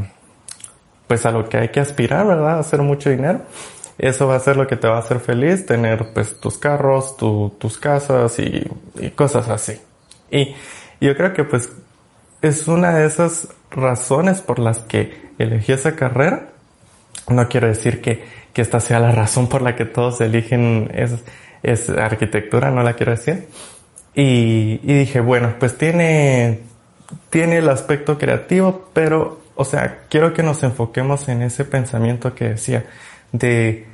pues 1.07 1.27
a 1.27 1.31
lo 1.31 1.49
que 1.49 1.59
hay 1.59 1.69
que 1.71 1.81
aspirar, 1.81 2.27
¿verdad? 2.27 2.59
Hacer 2.59 2.83
mucho 2.83 3.11
dinero. 3.11 3.43
Eso 3.99 4.27
va 4.27 4.37
a 4.37 4.41
ser 4.41 4.57
lo 4.57 4.67
que 4.67 4.77
te 4.77 4.89
va 4.89 4.97
a 4.97 5.01
hacer 5.01 5.21
feliz, 5.21 5.67
tener 5.67 6.13
pues 6.13 6.41
tus 6.41 6.59
carros, 6.59 7.17
tus 7.17 7.79
casas 7.79 8.39
y, 8.39 8.67
y 8.99 9.11
cosas 9.11 9.49
así. 9.49 9.81
Y 10.31 10.55
yo 11.01 11.17
creo 11.17 11.33
que 11.35 11.45
pues 11.45 11.71
es 12.43 12.67
una 12.69 12.95
de 12.95 13.07
esas 13.07 13.49
razones 13.71 14.41
por 14.41 14.59
las 14.59 14.81
que 14.81 15.31
elegí 15.39 15.73
esa 15.73 15.95
carrera. 15.95 16.49
No 17.29 17.49
quiero 17.49 17.69
decir 17.69 18.01
que, 18.01 18.25
que 18.53 18.63
esta 18.63 18.81
sea 18.81 18.99
la 18.99 19.13
razón 19.13 19.49
por 19.49 19.63
la 19.63 19.77
que 19.77 19.85
todos 19.85 20.21
eligen 20.21 20.91
es, 20.95 21.13
es 21.63 21.89
arquitectura, 21.89 22.71
no 22.71 22.83
la 22.83 22.95
quiero 22.95 23.13
decir. 23.13 23.47
Y, 24.15 24.81
y 24.83 24.95
dije, 24.95 25.21
bueno, 25.21 25.55
pues 25.59 25.79
tiene, 25.79 26.61
tiene 27.31 27.59
el 27.59 27.69
aspecto 27.69 28.19
creativo, 28.19 28.91
pero, 28.93 29.41
o 29.55 29.65
sea, 29.65 30.01
quiero 30.09 30.35
que 30.35 30.43
nos 30.43 30.63
enfoquemos 30.63 31.29
en 31.29 31.43
ese 31.43 31.65
pensamiento 31.65 32.35
que 32.35 32.51
decía, 32.51 32.85
de, 33.33 33.87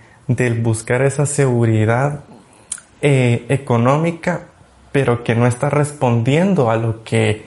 buscar 0.61 1.03
esa 1.03 1.27
seguridad 1.27 2.21
eh, 3.01 3.47
económica, 3.49 4.43
pero 4.93 5.25
que 5.25 5.35
no 5.35 5.47
está 5.47 5.71
respondiendo 5.71 6.71
a 6.71 6.77
lo 6.77 7.05
que 7.05 7.47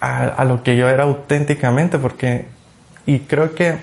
a, 0.00 0.24
a, 0.24 0.44
lo 0.44 0.62
que 0.62 0.76
yo 0.76 0.88
era 0.88 1.04
auténticamente, 1.04 1.98
porque 1.98 2.46
y 3.06 3.20
creo 3.20 3.54
que 3.54 3.76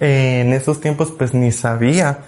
eh, 0.00 0.42
en 0.44 0.52
esos 0.52 0.80
tiempos 0.80 1.12
pues 1.16 1.34
ni 1.34 1.52
sabía 1.52 2.18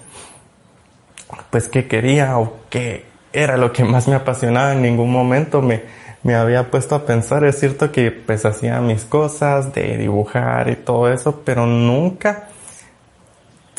pues 1.50 1.68
qué 1.68 1.86
quería 1.86 2.38
o 2.38 2.56
qué 2.70 3.04
era 3.32 3.56
lo 3.56 3.72
que 3.72 3.84
más 3.84 4.08
me 4.08 4.14
apasionaba 4.14 4.72
en 4.72 4.82
ningún 4.82 5.10
momento. 5.10 5.62
Me, 5.62 5.82
me 6.22 6.34
había 6.34 6.70
puesto 6.70 6.94
a 6.94 7.06
pensar, 7.06 7.44
es 7.44 7.58
cierto 7.58 7.92
que 7.92 8.10
pues 8.10 8.44
hacía 8.44 8.80
mis 8.80 9.04
cosas 9.04 9.72
de 9.74 9.96
dibujar 9.96 10.68
y 10.70 10.76
todo 10.76 11.12
eso, 11.12 11.42
pero 11.44 11.66
nunca 11.66 12.48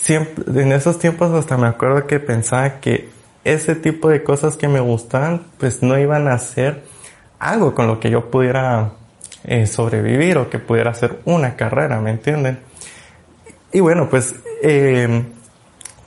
siempre, 0.01 0.62
en 0.62 0.72
esos 0.72 1.00
tiempos 1.00 1.31
hasta 1.31 1.58
me 1.58 1.67
acuerdo 1.67 2.08
que 2.08 2.20
pensaba 2.20 2.79
que 2.79 3.10
ese 3.43 3.75
tipo 3.75 4.10
de 4.10 4.24
cosas 4.24 4.58
que 4.58 4.67
me 4.67 4.79
gustaban, 4.79 5.43
pues 5.58 5.81
no 5.81 5.98
iban 5.98 6.27
a 6.27 6.38
ser 6.38 6.84
algo 7.39 7.74
con 7.74 7.88
lo 7.88 8.00
que 8.00 8.10
yo 8.10 8.29
pudiera 8.29 8.91
eh, 9.43 9.65
sobrevivir 9.65 10.38
o 10.38 10.50
que 10.50 10.60
pudiera 10.60 10.91
hacer 10.91 11.20
una 11.25 11.55
carrera, 11.55 12.00
¿me 12.00 12.12
entienden? 12.12 12.60
Y 13.74 13.79
bueno, 13.79 14.10
pues 14.10 14.36
eh, 14.62 15.24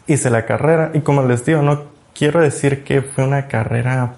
hice 0.06 0.30
la 0.30 0.46
carrera 0.46 0.90
y 0.94 1.00
como 1.00 1.22
les 1.24 1.44
digo, 1.44 1.62
no 1.62 1.84
quiero 2.14 2.40
decir 2.40 2.84
que 2.84 3.02
fue 3.02 3.24
una 3.24 3.48
carrera 3.48 4.14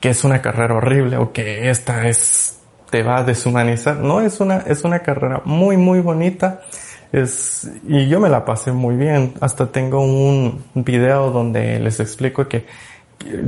que 0.00 0.10
es 0.10 0.22
una 0.22 0.40
carrera 0.40 0.74
horrible 0.74 1.16
o 1.16 1.32
que 1.32 1.70
esta 1.70 2.08
es 2.08 2.58
te 2.90 3.02
va 3.02 3.18
a 3.18 3.24
deshumanizar. 3.24 3.96
No, 3.96 4.20
es 4.20 4.40
una, 4.40 4.58
es 4.58 4.84
una 4.84 5.00
carrera 5.00 5.42
muy, 5.44 5.76
muy 5.76 6.00
bonita. 6.00 6.62
Es, 7.12 7.70
y 7.86 8.08
yo 8.08 8.20
me 8.20 8.28
la 8.28 8.44
pasé 8.44 8.72
muy 8.72 8.96
bien. 8.96 9.34
Hasta 9.40 9.66
tengo 9.66 10.00
un 10.02 10.62
video 10.74 11.30
donde 11.30 11.80
les 11.80 12.00
explico 12.00 12.46
que 12.48 12.66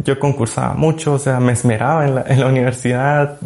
yo 0.04 0.18
concursaba 0.18 0.74
mucho, 0.74 1.14
o 1.14 1.18
sea, 1.18 1.40
me 1.40 1.52
esmeraba 1.52 2.06
en 2.06 2.14
la, 2.16 2.24
en 2.26 2.40
la 2.40 2.46
universidad. 2.46 3.38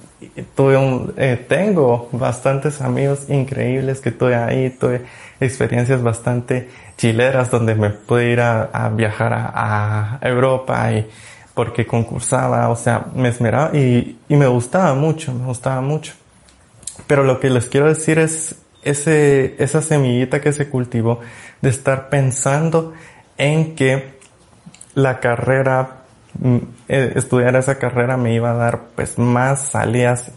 Tuve 0.55 0.77
un, 0.77 1.13
eh, 1.17 1.45
tengo 1.49 2.09
bastantes 2.13 2.81
amigos 2.81 3.29
increíbles 3.29 4.01
que 4.01 4.11
tuve 4.11 4.35
ahí, 4.35 4.71
tuve 4.71 5.03
experiencias 5.41 6.03
bastante 6.03 6.69
chileras 6.97 7.51
donde 7.51 7.75
me 7.75 7.91
pude 7.91 8.31
ir 8.31 8.41
a, 8.41 8.65
a 8.65 8.89
viajar 8.89 9.33
a, 9.33 10.19
a, 10.21 10.29
Europa 10.29 10.93
y 10.93 11.07
porque 11.53 11.87
concursaba, 11.87 12.69
o 12.69 12.77
sea, 12.77 13.07
me 13.15 13.29
esmeraba 13.29 13.77
y, 13.77 14.19
y 14.29 14.37
me 14.37 14.47
gustaba 14.47 14.95
mucho, 14.95 15.33
me 15.33 15.45
gustaba 15.45 15.81
mucho. 15.81 16.15
Pero 17.07 17.23
lo 17.23 17.39
que 17.39 17.51
les 17.51 17.67
quiero 17.67 17.89
decir 17.89 18.19
es 18.19 18.57
ese, 18.85 19.57
esa 19.59 19.83
semillita 19.83 20.41
que 20.41 20.53
se 20.53 20.69
cultivó 20.69 21.21
de 21.61 21.71
estar 21.71 22.09
pensando 22.09 22.93
en 23.39 23.75
que 23.75 24.15
la 24.95 25.21
carrera, 25.21 26.05
mm, 26.39 26.57
eh, 26.89 27.13
estudiar 27.17 27.57
esa 27.57 27.79
carrera 27.79 28.17
me 28.17 28.35
iba 28.35 28.51
a 28.51 28.55
dar 28.55 28.81
pues 28.95 29.19
más 29.19 29.69
salidas 29.69 30.31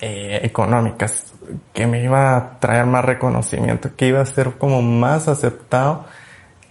eh, 0.00 0.40
económicas, 0.42 1.32
que 1.72 1.86
me 1.86 2.02
iba 2.02 2.36
a 2.36 2.58
traer 2.58 2.86
más 2.86 3.04
reconocimiento, 3.04 3.94
que 3.96 4.08
iba 4.08 4.20
a 4.20 4.26
ser 4.26 4.52
como 4.58 4.82
más 4.82 5.28
aceptado 5.28 6.04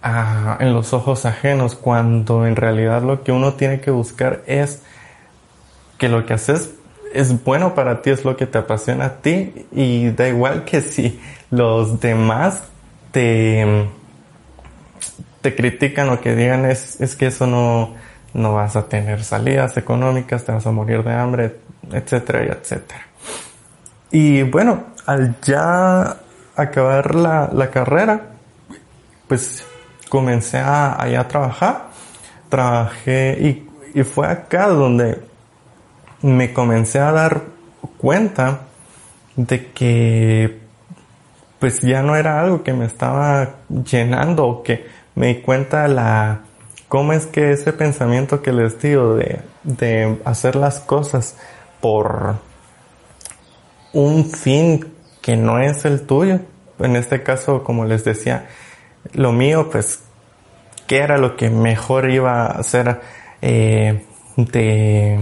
ah, 0.02 0.58
en 0.60 0.74
los 0.74 0.92
ojos 0.92 1.26
ajenos, 1.26 1.74
cuando 1.74 2.46
en 2.46 2.54
realidad 2.54 3.02
lo 3.02 3.24
que 3.24 3.32
uno 3.32 3.54
tiene 3.54 3.80
que 3.80 3.90
buscar 3.90 4.42
es 4.46 4.82
que 5.98 6.08
lo 6.08 6.26
que 6.26 6.34
haces 6.34 6.74
es 7.14 7.44
bueno 7.44 7.74
para 7.74 8.02
ti, 8.02 8.10
es 8.10 8.24
lo 8.24 8.36
que 8.36 8.46
te 8.46 8.58
apasiona 8.58 9.06
a 9.06 9.16
ti 9.16 9.66
y 9.72 10.10
da 10.10 10.28
igual 10.28 10.64
que 10.64 10.80
si 10.80 11.20
los 11.50 12.00
demás 12.00 12.64
te, 13.12 13.88
te 15.40 15.54
critican 15.54 16.10
o 16.10 16.20
que 16.20 16.34
digan 16.34 16.64
es, 16.64 17.00
es 17.00 17.14
que 17.14 17.26
eso 17.26 17.46
no, 17.46 17.94
no 18.34 18.54
vas 18.54 18.76
a 18.76 18.86
tener 18.86 19.22
salidas 19.24 19.76
económicas, 19.76 20.44
te 20.44 20.52
vas 20.52 20.66
a 20.66 20.72
morir 20.72 21.02
de 21.04 21.14
hambre, 21.14 21.56
etcétera 21.92 22.44
etcétera. 22.44 23.06
Y 24.10 24.42
bueno, 24.42 24.84
al 25.06 25.36
ya 25.40 26.16
acabar 26.56 27.14
la, 27.14 27.50
la 27.52 27.70
carrera, 27.70 28.20
pues 29.28 29.64
comencé 30.08 30.58
a, 30.58 31.02
a 31.02 31.28
trabajar. 31.28 31.88
Trabajé 32.48 33.36
y, 33.40 33.98
y 33.98 34.04
fue 34.04 34.28
acá 34.28 34.68
donde 34.68 35.20
me 36.24 36.54
comencé 36.54 37.00
a 37.00 37.12
dar 37.12 37.42
cuenta 37.98 38.60
de 39.36 39.72
que 39.72 40.58
pues 41.58 41.82
ya 41.82 42.02
no 42.02 42.16
era 42.16 42.40
algo 42.40 42.62
que 42.62 42.72
me 42.72 42.86
estaba 42.86 43.56
llenando 43.68 44.46
o 44.46 44.62
que 44.62 44.86
me 45.16 45.26
di 45.28 45.34
cuenta 45.42 45.86
la 45.86 46.40
cómo 46.88 47.12
es 47.12 47.26
que 47.26 47.52
ese 47.52 47.74
pensamiento 47.74 48.40
que 48.40 48.52
les 48.52 48.80
digo 48.80 49.16
de, 49.16 49.42
de 49.64 50.18
hacer 50.24 50.56
las 50.56 50.80
cosas 50.80 51.36
por 51.82 52.36
un 53.92 54.30
fin 54.30 54.94
que 55.20 55.36
no 55.36 55.58
es 55.58 55.84
el 55.84 56.06
tuyo. 56.06 56.40
En 56.78 56.96
este 56.96 57.22
caso, 57.22 57.62
como 57.64 57.84
les 57.84 58.02
decía, 58.02 58.46
lo 59.12 59.32
mío, 59.32 59.68
pues, 59.70 60.00
¿qué 60.86 61.00
era 61.00 61.18
lo 61.18 61.36
que 61.36 61.50
mejor 61.50 62.10
iba 62.10 62.46
a 62.46 62.58
hacer 62.58 63.00
eh, 63.42 64.04
de, 64.36 65.18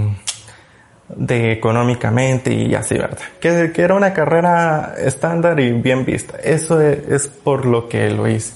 de 1.16 1.52
económicamente 1.52 2.52
y 2.52 2.74
así, 2.74 2.94
¿verdad? 2.94 3.18
Que, 3.40 3.72
que, 3.72 3.82
era 3.82 3.94
una 3.94 4.12
carrera 4.12 4.94
estándar 4.98 5.60
y 5.60 5.72
bien 5.72 6.04
vista. 6.04 6.38
Eso 6.42 6.80
es, 6.80 7.08
es 7.08 7.28
por 7.28 7.66
lo 7.66 7.88
que 7.88 8.10
lo 8.10 8.28
hice. 8.28 8.54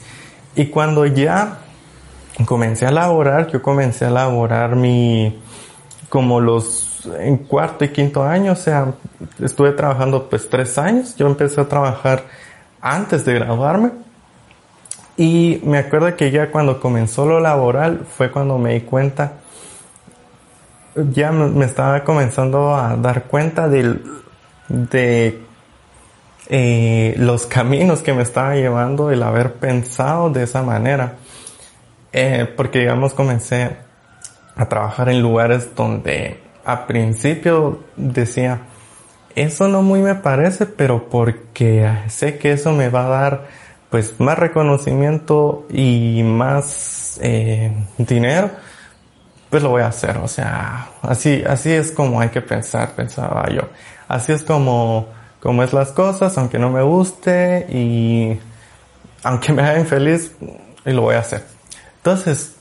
Y 0.55 0.67
cuando 0.67 1.05
ya 1.07 1.59
comencé 2.45 2.87
a 2.87 2.91
laborar, 2.91 3.49
yo 3.49 3.63
comencé 3.63 4.07
a 4.07 4.11
laborar 4.11 4.77
mi, 4.77 5.41
como 6.09 6.41
los 6.41 6.87
en 7.19 7.39
cuarto 7.39 7.85
y 7.85 7.89
quinto 7.89 8.25
año, 8.25 8.53
o 8.53 8.57
sea, 8.57 8.93
estuve 9.41 9.73
trabajando 9.73 10.29
pues 10.29 10.49
tres 10.49 10.79
años. 10.79 11.17
Yo 11.17 11.27
empecé 11.27 11.61
a 11.61 11.69
trabajar 11.69 12.25
antes 12.81 13.25
de 13.25 13.35
graduarme. 13.35 13.91
Y 15.17 15.61
me 15.65 15.79
acuerdo 15.79 16.15
que 16.15 16.31
ya 16.31 16.51
cuando 16.51 16.81
comenzó 16.81 17.25
lo 17.27 17.41
laboral 17.41 18.07
fue 18.07 18.31
cuando 18.31 18.59
me 18.59 18.75
di 18.75 18.81
cuenta, 18.83 19.35
ya 21.13 21.33
me 21.33 21.65
estaba 21.65 22.05
comenzando 22.05 22.75
a 22.75 22.97
dar 22.97 23.25
cuenta 23.25 23.69
del, 23.69 24.03
de 24.69 25.43
eh, 26.49 27.15
los 27.19 27.47
caminos 27.47 28.01
que 28.03 28.13
me 28.13 28.23
estaba 28.23 28.55
llevando 28.55 29.11
el 29.11 29.23
haber 29.23 29.55
pensado 29.55 30.31
de 30.31 30.45
esa 30.45 30.63
manera. 30.63 31.17
Eh, 32.13 32.51
porque 32.57 32.81
digamos 32.81 33.13
comencé 33.13 33.77
a 34.57 34.69
trabajar 34.69 35.09
en 35.09 35.21
lugares 35.21 35.75
donde 35.75 36.41
a 36.65 36.87
principio 36.87 37.81
decía, 37.97 38.63
eso 39.35 39.69
no 39.69 39.83
muy 39.83 40.01
me 40.01 40.15
parece, 40.15 40.67
pero 40.67 41.11
porque 41.11 41.89
sé 42.09 42.39
que 42.39 42.53
eso 42.53 42.73
me 42.73 42.89
va 42.89 43.07
a 43.07 43.09
dar 43.09 43.47
pues 43.91 44.19
más 44.19 44.39
reconocimiento 44.39 45.67
y 45.71 46.23
más 46.25 47.19
eh, 47.23 47.71
dinero, 47.99 48.51
pues 49.57 49.63
lo 49.63 49.71
voy 49.71 49.81
a 49.81 49.87
hacer. 49.87 50.19
O 50.19 50.29
sea, 50.29 50.91
así, 51.01 51.43
así 51.47 51.73
es 51.73 51.91
como 51.91 52.21
hay 52.21 52.29
que 52.29 52.43
pensar, 52.43 52.91
pensaba 52.91 53.49
yo. 53.49 53.63
Así 54.07 54.33
es 54.33 54.43
como, 54.43 55.09
como 55.41 55.63
es 55.63 55.73
las 55.73 55.93
cosas, 55.93 56.37
aunque 56.37 56.59
no 56.59 56.69
me 56.69 56.83
guste 56.83 57.67
y 57.71 58.39
aunque 59.23 59.55
me 59.55 59.63
haga 59.63 59.79
infeliz, 59.79 60.33
y 60.85 60.91
lo 60.91 61.01
voy 61.01 61.15
a 61.15 61.21
hacer. 61.21 61.43
Entonces, 61.97 62.57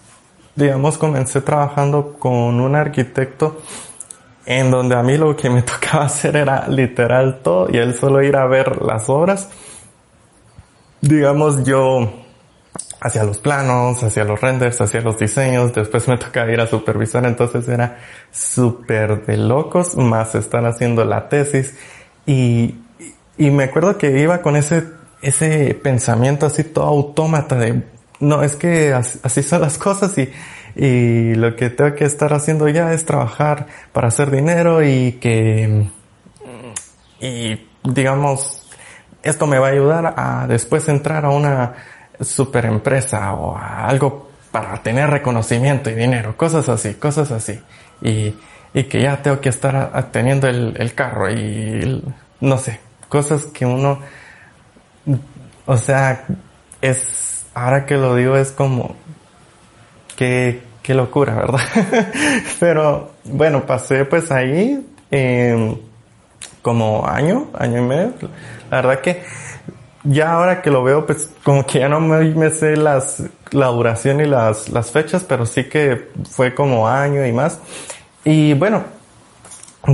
digamos, 0.56 0.98
comencé 0.98 1.42
trabajando 1.42 2.16
con 2.18 2.62
un 2.62 2.75
arquitecto 2.78 3.62
en 4.46 4.72
donde 4.72 4.96
a 4.96 5.04
mí 5.04 5.18
lo 5.18 5.36
que 5.36 5.50
me 5.50 5.62
tocaba 5.64 6.06
hacer 6.06 6.38
era 6.38 6.66
literal 6.70 7.42
todo 7.44 7.68
y 7.70 7.75
él 7.75 7.94
solo 7.94 8.24
ir 8.24 8.38
a 8.38 8.46
ver 8.46 8.82
las 8.82 9.10
obras. 9.10 9.50
Digamos, 11.02 11.66
yo 11.66 12.25
hacía 13.06 13.24
los 13.24 13.38
planos, 13.38 14.02
hacía 14.02 14.24
los 14.24 14.42
renders, 14.42 14.82
hacía 14.82 15.02
los 15.02 15.20
diseños, 15.20 15.74
después 15.74 16.08
me 16.08 16.18
tocaba 16.20 16.52
ir 16.52 16.60
a 16.60 16.68
supervisar, 16.68 17.26
entonces 17.26 17.68
era 17.68 18.00
súper 18.32 19.26
de 19.26 19.38
locos, 19.38 19.96
más 19.96 20.34
estar 20.34 20.66
haciendo 20.66 21.06
la 21.06 21.30
tesis. 21.30 21.76
Y, 22.26 22.76
y 23.38 23.52
me 23.52 23.66
acuerdo 23.66 23.98
que 23.98 24.20
iba 24.20 24.42
con 24.42 24.56
ese, 24.56 24.84
ese 25.22 25.80
pensamiento 25.82 26.48
así 26.48 26.64
todo 26.64 26.86
autómata 26.86 27.56
de 27.56 27.84
no, 28.20 28.44
es 28.44 28.56
que 28.56 28.94
así 28.94 29.44
son 29.44 29.62
las 29.62 29.78
cosas 29.78 30.18
y, 30.18 30.32
y 30.76 31.36
lo 31.36 31.56
que 31.56 31.70
tengo 31.70 31.94
que 31.96 32.06
estar 32.06 32.34
haciendo 32.34 32.68
ya 32.70 32.94
es 32.94 33.06
trabajar 33.06 33.68
para 33.92 34.08
hacer 34.08 34.32
dinero 34.32 34.84
y 34.84 35.14
que, 35.22 35.90
y 37.20 37.68
digamos, 37.84 38.66
esto 39.22 39.48
me 39.48 39.60
va 39.60 39.68
a 39.68 39.72
ayudar 39.72 40.14
a 40.18 40.48
después 40.48 40.88
entrar 40.88 41.26
a 41.26 41.30
una 41.30 41.74
super 42.22 42.65
empresa 42.65 43.34
o 43.34 43.57
algo 43.57 44.29
para 44.51 44.81
tener 44.81 45.10
reconocimiento 45.10 45.89
y 45.89 45.95
dinero, 45.95 46.38
cosas 46.38 46.69
así, 46.69 46.93
cosas 46.95 47.31
así. 47.31 47.60
Y, 48.01 48.34
y 48.74 48.84
que 48.84 49.01
ya 49.01 49.22
tengo 49.22 49.39
que 49.41 49.50
estar 49.50 50.12
teniendo 50.12 50.48
el, 50.48 50.75
el 50.77 50.93
carro 50.93 51.31
y 51.31 52.03
no 52.39 52.57
sé, 52.57 52.79
cosas 53.10 53.45
que 53.45 53.65
uno, 53.65 54.00
o 55.65 55.77
sea, 55.77 56.25
es 56.81 57.45
ahora 57.53 57.86
que 57.86 57.95
lo 57.95 58.15
digo 58.15 58.38
es 58.38 58.51
como, 58.51 58.95
qué, 60.15 60.62
qué 60.84 60.93
locura, 60.93 61.36
¿verdad? 61.36 61.62
Pero 62.60 63.13
bueno, 63.24 63.65
pasé 63.65 64.05
pues 64.05 64.31
ahí 64.31 64.86
eh, 65.10 65.77
como 66.62 67.07
año, 67.07 67.50
año 67.57 67.79
y 67.79 67.86
medio. 67.88 68.13
La 68.69 68.77
verdad 68.81 69.01
que 69.01 69.24
ya 70.06 70.34
ahora 70.34 70.62
que 70.62 70.72
lo 70.72 70.84
veo, 70.84 71.06
pues 71.06 71.30
como 71.44 71.65
que 71.65 71.80
ya 71.80 71.89
no 71.89 72.00
me, 72.00 72.50
sé 72.52 72.78
las, 72.78 73.24
la 73.52 73.68
duración 73.68 74.22
y 74.22 74.26
las, 74.26 74.70
las 74.70 74.91
fechas, 74.91 75.24
pero 75.28 75.46
sí 75.46 75.65
que 75.65 76.10
fue 76.30 76.54
como 76.54 76.88
año 76.88 77.26
y 77.26 77.32
más. 77.32 77.60
Y 78.24 78.54
bueno, 78.54 78.84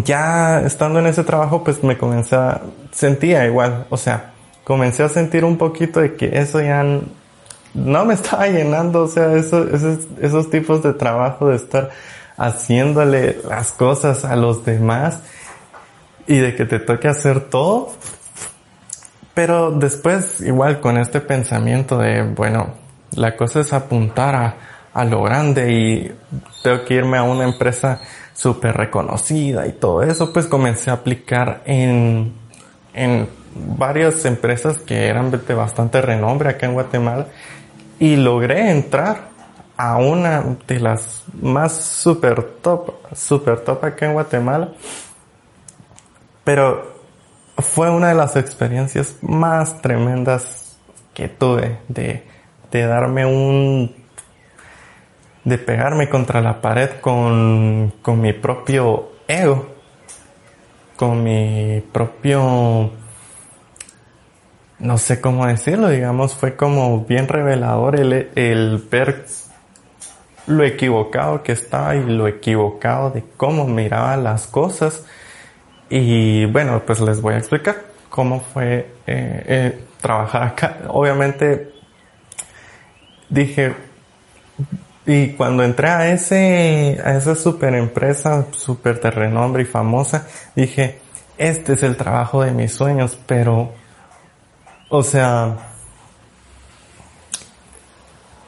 ya 0.03 0.61
estando 0.61 0.99
en 0.99 1.07
ese 1.07 1.23
trabajo, 1.23 1.63
pues 1.63 1.83
me 1.83 1.97
comencé 1.97 2.35
a, 2.35 2.61
sentía 2.91 3.45
igual, 3.45 3.87
o 3.89 3.97
sea, 3.97 4.33
comencé 4.63 5.03
a 5.03 5.09
sentir 5.09 5.43
un 5.45 5.57
poquito 5.57 6.01
de 6.01 6.15
que 6.15 6.39
eso 6.39 6.61
ya 6.61 6.83
no 7.73 8.05
me 8.05 8.13
estaba 8.15 8.47
llenando, 8.47 9.03
o 9.03 9.07
sea, 9.07 9.33
esos, 9.33 9.67
esos 10.21 10.49
tipos 10.49 10.83
de 10.83 10.93
trabajo 10.93 11.47
de 11.47 11.55
estar 11.55 11.89
haciéndole 12.37 13.39
las 13.47 13.71
cosas 13.71 14.25
a 14.25 14.35
los 14.35 14.65
demás 14.65 15.19
y 16.27 16.37
de 16.37 16.55
que 16.55 16.65
te 16.65 16.79
toque 16.79 17.07
hacer 17.07 17.41
todo. 17.49 17.93
Pero 19.33 19.71
después, 19.71 20.41
igual 20.41 20.79
con 20.79 20.97
este 20.97 21.21
pensamiento 21.21 21.97
de, 21.97 22.23
bueno, 22.23 22.73
la 23.15 23.35
cosa 23.35 23.61
es 23.61 23.73
apuntar 23.73 24.35
a, 24.35 24.55
a 24.93 25.05
lo 25.05 25.23
grande 25.23 25.71
y 25.71 26.11
tengo 26.63 26.83
que 26.83 26.95
irme 26.95 27.17
a 27.17 27.23
una 27.23 27.45
empresa 27.45 28.01
súper 28.33 28.75
reconocida 28.75 29.67
y 29.67 29.73
todo 29.73 30.01
eso, 30.03 30.33
pues 30.33 30.47
comencé 30.47 30.89
a 30.89 30.93
aplicar 30.95 31.61
en, 31.65 32.33
en 32.93 33.29
varias 33.55 34.25
empresas 34.25 34.79
que 34.79 35.07
eran 35.07 35.31
de 35.31 35.53
bastante 35.53 36.01
renombre 36.01 36.49
acá 36.49 36.65
en 36.65 36.73
Guatemala 36.73 37.27
y 37.99 38.15
logré 38.15 38.71
entrar 38.71 39.29
a 39.77 39.97
una 39.97 40.43
de 40.67 40.79
las 40.79 41.23
más 41.41 41.73
super 41.73 42.43
top, 42.61 42.93
super 43.15 43.59
top 43.59 43.83
acá 43.85 44.05
en 44.05 44.13
Guatemala. 44.13 44.69
Pero 46.43 47.00
fue 47.61 47.89
una 47.89 48.09
de 48.09 48.15
las 48.15 48.35
experiencias 48.35 49.15
más 49.21 49.81
tremendas 49.81 50.77
que 51.13 51.27
tuve 51.27 51.79
de, 51.87 52.23
de 52.71 52.85
darme 52.85 53.25
un, 53.25 53.95
de 55.43 55.57
pegarme 55.57 56.09
contra 56.09 56.41
la 56.41 56.61
pared 56.61 56.89
con, 57.01 57.93
con 58.01 58.21
mi 58.21 58.33
propio 58.33 59.11
ego, 59.27 59.67
con 60.95 61.23
mi 61.23 61.81
propio 61.91 62.91
no 64.81 64.97
sé 64.97 65.21
cómo 65.21 65.45
decirlo, 65.45 65.89
digamos, 65.89 66.33
fue 66.33 66.55
como 66.55 67.05
bien 67.05 67.27
revelador 67.27 67.99
el, 67.99 68.31
el 68.35 68.83
ver 68.89 69.25
lo 70.47 70.63
equivocado 70.63 71.43
que 71.43 71.51
estaba 71.51 71.95
y 71.95 72.03
lo 72.03 72.27
equivocado 72.27 73.11
de 73.11 73.23
cómo 73.37 73.67
miraba 73.67 74.17
las 74.17 74.47
cosas. 74.47 75.05
Y 75.91 76.45
bueno, 76.45 76.81
pues 76.85 77.01
les 77.01 77.21
voy 77.21 77.33
a 77.33 77.37
explicar 77.37 77.75
cómo 78.09 78.39
fue 78.39 78.77
eh, 79.05 79.43
eh, 79.45 79.79
trabajar 79.99 80.43
acá. 80.43 80.77
Obviamente 80.87 81.73
dije, 83.27 83.75
y 85.05 85.33
cuando 85.33 85.63
entré 85.63 85.89
a 85.89 86.09
ese, 86.13 86.97
a 87.03 87.17
esa 87.17 87.35
super 87.35 87.75
empresa, 87.75 88.45
super 88.51 89.01
de 89.01 89.11
renombre 89.11 89.63
y 89.63 89.65
famosa, 89.65 90.25
dije, 90.55 90.99
este 91.37 91.73
es 91.73 91.83
el 91.83 91.97
trabajo 91.97 92.41
de 92.41 92.51
mis 92.51 92.71
sueños, 92.71 93.19
pero 93.25 93.73
o 94.87 95.03
sea, 95.03 95.57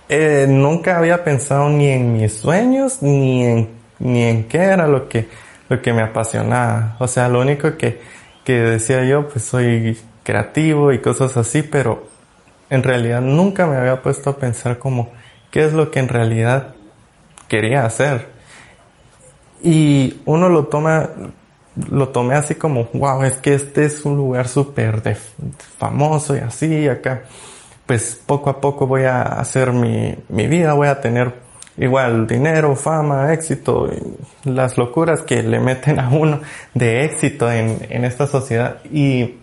eh, 0.07 0.45
nunca 0.47 0.97
había 0.97 1.25
pensado 1.25 1.67
ni 1.67 1.89
en 1.89 2.13
mis 2.13 2.37
sueños, 2.37 3.01
ni 3.01 3.45
en, 3.45 3.69
ni 3.99 4.23
en 4.23 4.47
qué 4.47 4.59
era 4.59 4.87
lo 4.87 5.09
que, 5.09 5.27
lo 5.69 5.81
que 5.81 5.93
me 5.93 6.01
apasionaba. 6.01 6.95
O 6.99 7.07
sea, 7.07 7.29
lo 7.29 7.41
único 7.41 7.77
que, 7.77 8.01
que 8.43 8.53
decía 8.53 9.03
yo, 9.03 9.27
pues 9.27 9.45
soy 9.45 9.97
creativo 10.23 10.91
y 10.91 10.99
cosas 10.99 11.35
así, 11.37 11.63
pero 11.63 12.07
en 12.69 12.83
realidad 12.83 13.21
nunca 13.21 13.67
me 13.67 13.77
había 13.77 14.01
puesto 14.01 14.31
a 14.31 14.37
pensar 14.37 14.79
como 14.79 15.11
qué 15.51 15.65
es 15.65 15.73
lo 15.73 15.91
que 15.91 15.99
en 15.99 16.07
realidad 16.07 16.75
quería 17.47 17.85
hacer. 17.85 18.27
Y 19.61 20.21
uno 20.25 20.49
lo 20.49 20.65
toma 20.65 21.09
lo 21.75 22.09
tomé 22.09 22.35
así 22.35 22.55
como, 22.55 22.87
wow, 22.93 23.23
es 23.23 23.37
que 23.37 23.55
este 23.55 23.85
es 23.85 24.05
un 24.05 24.15
lugar 24.15 24.47
súper 24.47 25.01
famoso 25.77 26.35
y 26.35 26.39
así, 26.39 26.87
acá, 26.87 27.23
pues 27.85 28.19
poco 28.25 28.49
a 28.49 28.61
poco 28.61 28.85
voy 28.87 29.03
a 29.03 29.23
hacer 29.23 29.73
mi, 29.73 30.15
mi 30.29 30.47
vida, 30.47 30.73
voy 30.73 30.87
a 30.87 31.01
tener 31.01 31.33
igual 31.77 32.27
dinero, 32.27 32.75
fama, 32.75 33.33
éxito, 33.33 33.89
las 34.43 34.77
locuras 34.77 35.21
que 35.21 35.43
le 35.43 35.59
meten 35.59 35.99
a 35.99 36.09
uno 36.09 36.41
de 36.73 37.05
éxito 37.05 37.51
en, 37.51 37.85
en 37.89 38.05
esta 38.05 38.27
sociedad. 38.27 38.77
Y 38.91 39.37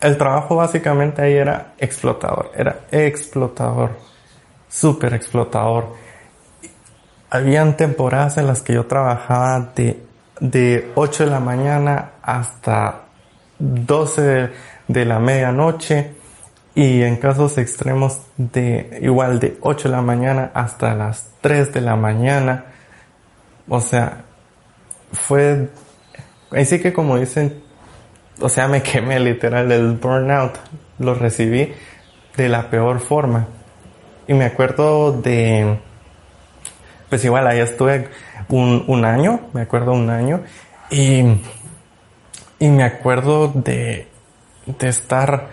el 0.00 0.16
trabajo 0.16 0.56
básicamente 0.56 1.22
ahí 1.22 1.34
era 1.34 1.74
explotador, 1.78 2.52
era 2.54 2.80
explotador, 2.90 3.90
súper 4.68 5.14
explotador. 5.14 5.94
Habían 7.30 7.76
temporadas 7.76 8.38
en 8.38 8.46
las 8.46 8.62
que 8.62 8.74
yo 8.74 8.86
trabajaba 8.86 9.72
de 9.74 10.06
de 10.40 10.92
8 10.94 11.24
de 11.24 11.30
la 11.30 11.40
mañana 11.40 12.10
hasta 12.22 13.02
12 13.58 14.50
de, 14.88 15.04
la 15.04 15.18
medianoche 15.18 16.15
y 16.76 17.02
en 17.02 17.16
casos 17.16 17.56
extremos 17.56 18.20
de 18.36 18.98
igual 19.00 19.40
de 19.40 19.56
8 19.62 19.88
de 19.88 19.96
la 19.96 20.02
mañana 20.02 20.50
hasta 20.52 20.94
las 20.94 21.30
3 21.40 21.72
de 21.72 21.80
la 21.80 21.96
mañana. 21.96 22.66
O 23.66 23.80
sea, 23.80 24.24
fue, 25.10 25.70
así 26.52 26.78
que 26.78 26.92
como 26.92 27.18
dicen, 27.18 27.62
o 28.40 28.50
sea, 28.50 28.68
me 28.68 28.82
quemé 28.82 29.18
literal 29.18 29.72
el 29.72 29.92
burnout, 29.92 30.58
lo 30.98 31.14
recibí 31.14 31.72
de 32.36 32.48
la 32.50 32.68
peor 32.68 33.00
forma. 33.00 33.48
Y 34.28 34.34
me 34.34 34.44
acuerdo 34.44 35.12
de, 35.12 35.78
pues 37.08 37.24
igual 37.24 37.46
ahí 37.46 37.60
estuve 37.60 38.10
un, 38.50 38.84
un 38.86 39.04
año, 39.06 39.48
me 39.54 39.62
acuerdo 39.62 39.92
un 39.92 40.10
año, 40.10 40.42
y, 40.90 41.22
y 42.58 42.68
me 42.68 42.84
acuerdo 42.84 43.48
de, 43.48 44.08
de 44.66 44.88
estar, 44.88 45.48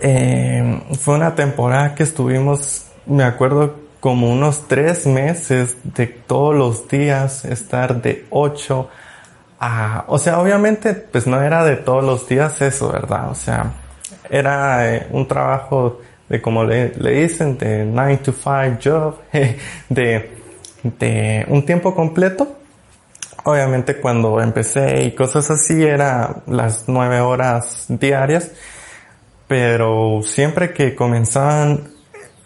eh, 0.00 0.82
fue 0.98 1.14
una 1.14 1.34
temporada 1.34 1.94
que 1.94 2.02
estuvimos, 2.02 2.86
me 3.06 3.24
acuerdo 3.24 3.76
como 4.00 4.30
unos 4.30 4.68
tres 4.68 5.06
meses 5.06 5.76
de 5.82 6.06
todos 6.06 6.54
los 6.54 6.88
días 6.88 7.44
estar 7.44 8.02
de 8.02 8.26
8 8.30 8.88
a, 9.58 10.04
o 10.08 10.18
sea, 10.18 10.40
obviamente 10.40 10.92
pues 10.92 11.26
no 11.26 11.40
era 11.40 11.64
de 11.64 11.76
todos 11.76 12.04
los 12.04 12.28
días 12.28 12.60
eso, 12.60 12.92
¿verdad? 12.92 13.30
O 13.30 13.34
sea, 13.34 13.72
era 14.28 14.94
eh, 14.94 15.06
un 15.10 15.26
trabajo 15.26 16.00
de 16.28 16.40
como 16.42 16.64
le, 16.64 16.92
le, 16.96 17.22
dicen, 17.22 17.56
de 17.56 17.84
9 17.84 18.18
to 18.18 18.32
5 18.32 18.78
job, 18.82 19.18
de, 19.88 20.30
de 20.82 21.46
un 21.48 21.64
tiempo 21.64 21.94
completo. 21.94 22.58
Obviamente 23.44 23.96
cuando 23.96 24.40
empecé 24.40 25.04
y 25.04 25.12
cosas 25.14 25.50
así 25.50 25.84
era 25.84 26.42
las 26.46 26.84
9 26.88 27.20
horas 27.20 27.86
diarias, 27.88 28.50
pero 29.46 30.20
siempre 30.22 30.72
que 30.72 30.94
comenzaban 30.94 31.92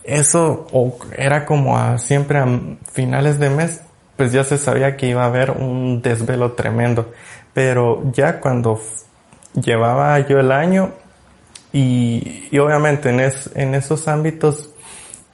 eso 0.04 0.66
o 0.72 0.98
era 1.16 1.44
como 1.44 1.78
a, 1.78 1.98
siempre 1.98 2.38
a 2.38 2.46
finales 2.92 3.38
de 3.38 3.50
mes, 3.50 3.82
pues 4.16 4.32
ya 4.32 4.42
se 4.42 4.58
sabía 4.58 4.96
que 4.96 5.06
iba 5.06 5.22
a 5.22 5.26
haber 5.26 5.50
un 5.52 6.02
desvelo 6.02 6.52
tremendo. 6.52 7.12
Pero 7.54 8.10
ya 8.12 8.40
cuando 8.40 8.80
llevaba 9.54 10.18
yo 10.20 10.38
el 10.38 10.50
año 10.50 10.92
y, 11.72 12.48
y 12.50 12.58
obviamente 12.58 13.10
en, 13.10 13.20
es, 13.20 13.50
en 13.54 13.74
esos 13.74 14.08
ámbitos 14.08 14.70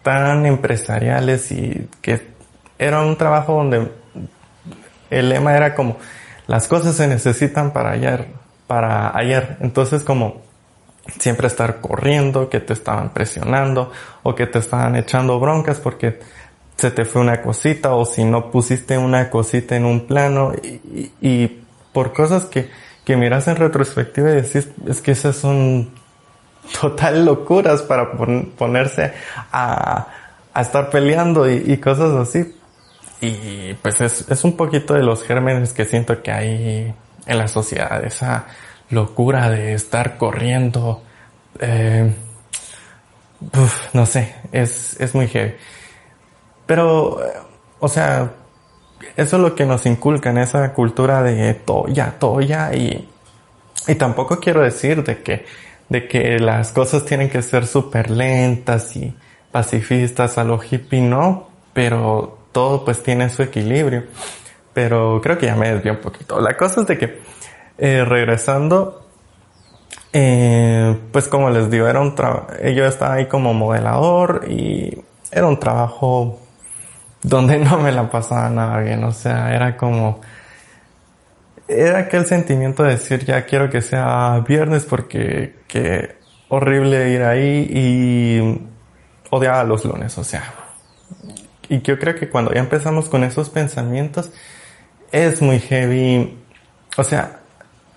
tan 0.03 0.45
empresariales 0.45 1.51
y 1.51 1.89
que 2.03 2.35
era 2.79 3.01
un 3.01 3.17
trabajo 3.17 3.55
donde 3.55 3.91
el 5.11 5.29
lema 5.29 5.57
era 5.57 5.75
como 5.75 5.97
las 6.47 6.69
cosas 6.69 6.97
se 6.97 7.07
necesitan 7.07 7.73
para 7.73 7.93
ayer, 7.93 8.27
para 8.67 9.17
ayer. 9.17 9.57
Entonces 9.61 10.03
como 10.03 10.44
siempre 11.19 11.47
estar 11.47 11.81
corriendo, 11.81 12.49
que 12.49 12.61
te 12.61 12.73
estaban 12.73 13.13
presionando 13.13 13.93
o 14.23 14.35
que 14.35 14.47
te 14.47 14.59
estaban 14.59 14.97
echando 14.97 15.39
broncas 15.39 15.79
porque 15.79 16.21
se 16.77 16.91
te 16.91 17.05
fue 17.05 17.23
una 17.23 17.41
cosita 17.41 17.95
o 17.95 18.05
si 18.05 18.25
no 18.25 18.51
pusiste 18.51 18.99
una 18.99 19.31
cosita 19.31 19.77
en 19.77 19.85
un 19.85 20.07
plano 20.07 20.53
y, 21.21 21.61
por 21.93 22.13
cosas 22.13 22.47
que, 22.47 22.69
que 23.05 23.17
miras 23.17 23.47
en 23.47 23.57
retrospectiva 23.57 24.33
y 24.33 24.43
decís, 24.43 24.69
es 24.87 25.01
que 25.01 25.13
esas 25.13 25.37
son 25.37 25.91
total 26.81 27.25
locuras 27.25 27.83
para 27.83 28.13
ponerse 28.13 29.13
a, 29.53 30.09
a, 30.53 30.61
estar 30.61 30.91
peleando 30.91 31.49
y, 31.49 31.77
cosas 31.79 32.15
así. 32.15 32.53
Y 33.21 33.75
pues 33.75 34.01
es, 34.01 34.29
es 34.29 34.43
un 34.43 34.57
poquito 34.57 34.95
de 34.95 35.03
los 35.03 35.23
gérmenes 35.23 35.73
que 35.73 35.85
siento 35.85 36.21
que 36.21 36.33
hay 36.33 36.95
en 37.27 37.39
la 37.39 37.47
sociedad, 37.47 38.05
locura 38.91 39.51
de 39.51 39.75
estar 39.75 40.17
corriendo. 40.17 41.03
Eh, 41.61 42.13
no 43.93 44.07
sé, 44.07 44.35
es, 44.53 44.99
es 45.01 45.15
muy 45.15 45.29
heavy. 45.29 45.55
Pero, 46.67 47.21
o 47.81 47.89
sea, 47.89 48.33
eso 49.17 49.37
es 49.37 49.43
lo 49.43 49.55
que 49.55 49.67
nos 49.67 49.87
inculca 49.87 50.31
en 50.31 50.39
esa 50.39 50.73
cultura 50.73 51.23
de 51.23 51.55
todo 51.55 51.89
ya, 51.89 52.13
todo 52.19 52.41
ya 52.41 52.75
y, 52.75 53.09
y 53.87 53.95
tampoco 53.97 54.41
quiero 54.41 54.63
decir 54.63 55.05
de 55.05 55.23
que, 55.23 55.45
de 55.89 56.09
que 56.09 56.39
las 56.39 56.73
cosas 56.73 57.05
tienen 57.05 57.29
que 57.29 57.43
ser 57.43 57.67
súper 57.67 58.11
lentas 58.11 58.97
y 58.97 59.15
pacifistas 59.53 60.39
a 60.39 60.45
lo 60.45 60.61
hippie, 60.63 61.01
no, 61.01 61.49
pero 61.73 62.39
todo 62.53 62.85
pues 62.85 63.03
tiene 63.03 63.29
su 63.29 63.43
equilibrio. 63.43 64.05
Pero 64.73 65.21
creo 65.23 65.39
que 65.39 65.47
ya 65.47 65.55
me 65.55 65.73
desvié 65.73 65.93
un 65.93 66.01
poquito. 66.01 66.41
La 66.41 66.57
cosa 66.57 66.81
es 66.81 66.87
de 66.89 66.99
que 66.99 67.21
eh, 67.79 68.05
regresando, 68.05 69.07
eh, 70.13 70.97
pues 71.13 71.29
como 71.29 71.51
les 71.51 71.71
digo, 71.71 71.89
era 71.89 72.01
un 72.01 72.15
trabajo, 72.15 72.53
yo 72.75 72.87
estaba 72.87 73.15
ahí 73.15 73.27
como 73.27 73.53
modelador 73.53 74.47
y 74.49 75.03
era 75.33 75.47
un 75.47 75.59
trabajo 75.59 76.41
donde 77.23 77.59
no 77.59 77.79
me 77.79 77.91
la 77.91 78.11
pasaba 78.11 78.49
nada 78.49 78.79
bien, 78.81 79.03
o 79.03 79.13
sea, 79.13 79.55
era 79.55 79.77
como, 79.77 80.21
era 81.67 81.99
aquel 81.99 82.27
sentimiento 82.27 82.85
de 82.85 82.91
decir 82.91 83.25
ya 83.25 83.45
quiero 83.45 83.71
que 83.71 83.83
sea 83.83 84.45
viernes 84.47 84.85
porque 84.85 85.57
que 85.67 86.17
horrible 86.49 87.11
ir 87.11 87.23
ahí 87.23 87.67
y 87.71 88.69
odiaba 89.31 89.65
los 89.65 89.85
lunes, 89.85 90.17
o 90.19 90.25
sea. 90.25 90.55
Y 91.69 91.81
yo 91.83 91.99
creo 91.99 92.15
que 92.15 92.29
cuando 92.29 92.53
ya 92.53 92.61
empezamos 92.61 93.09
con 93.09 93.25
esos 93.25 93.51
pensamientos 93.51 94.31
es 95.11 95.41
muy 95.41 95.59
heavy, 95.59 96.39
o 96.97 97.05
sea, 97.05 97.41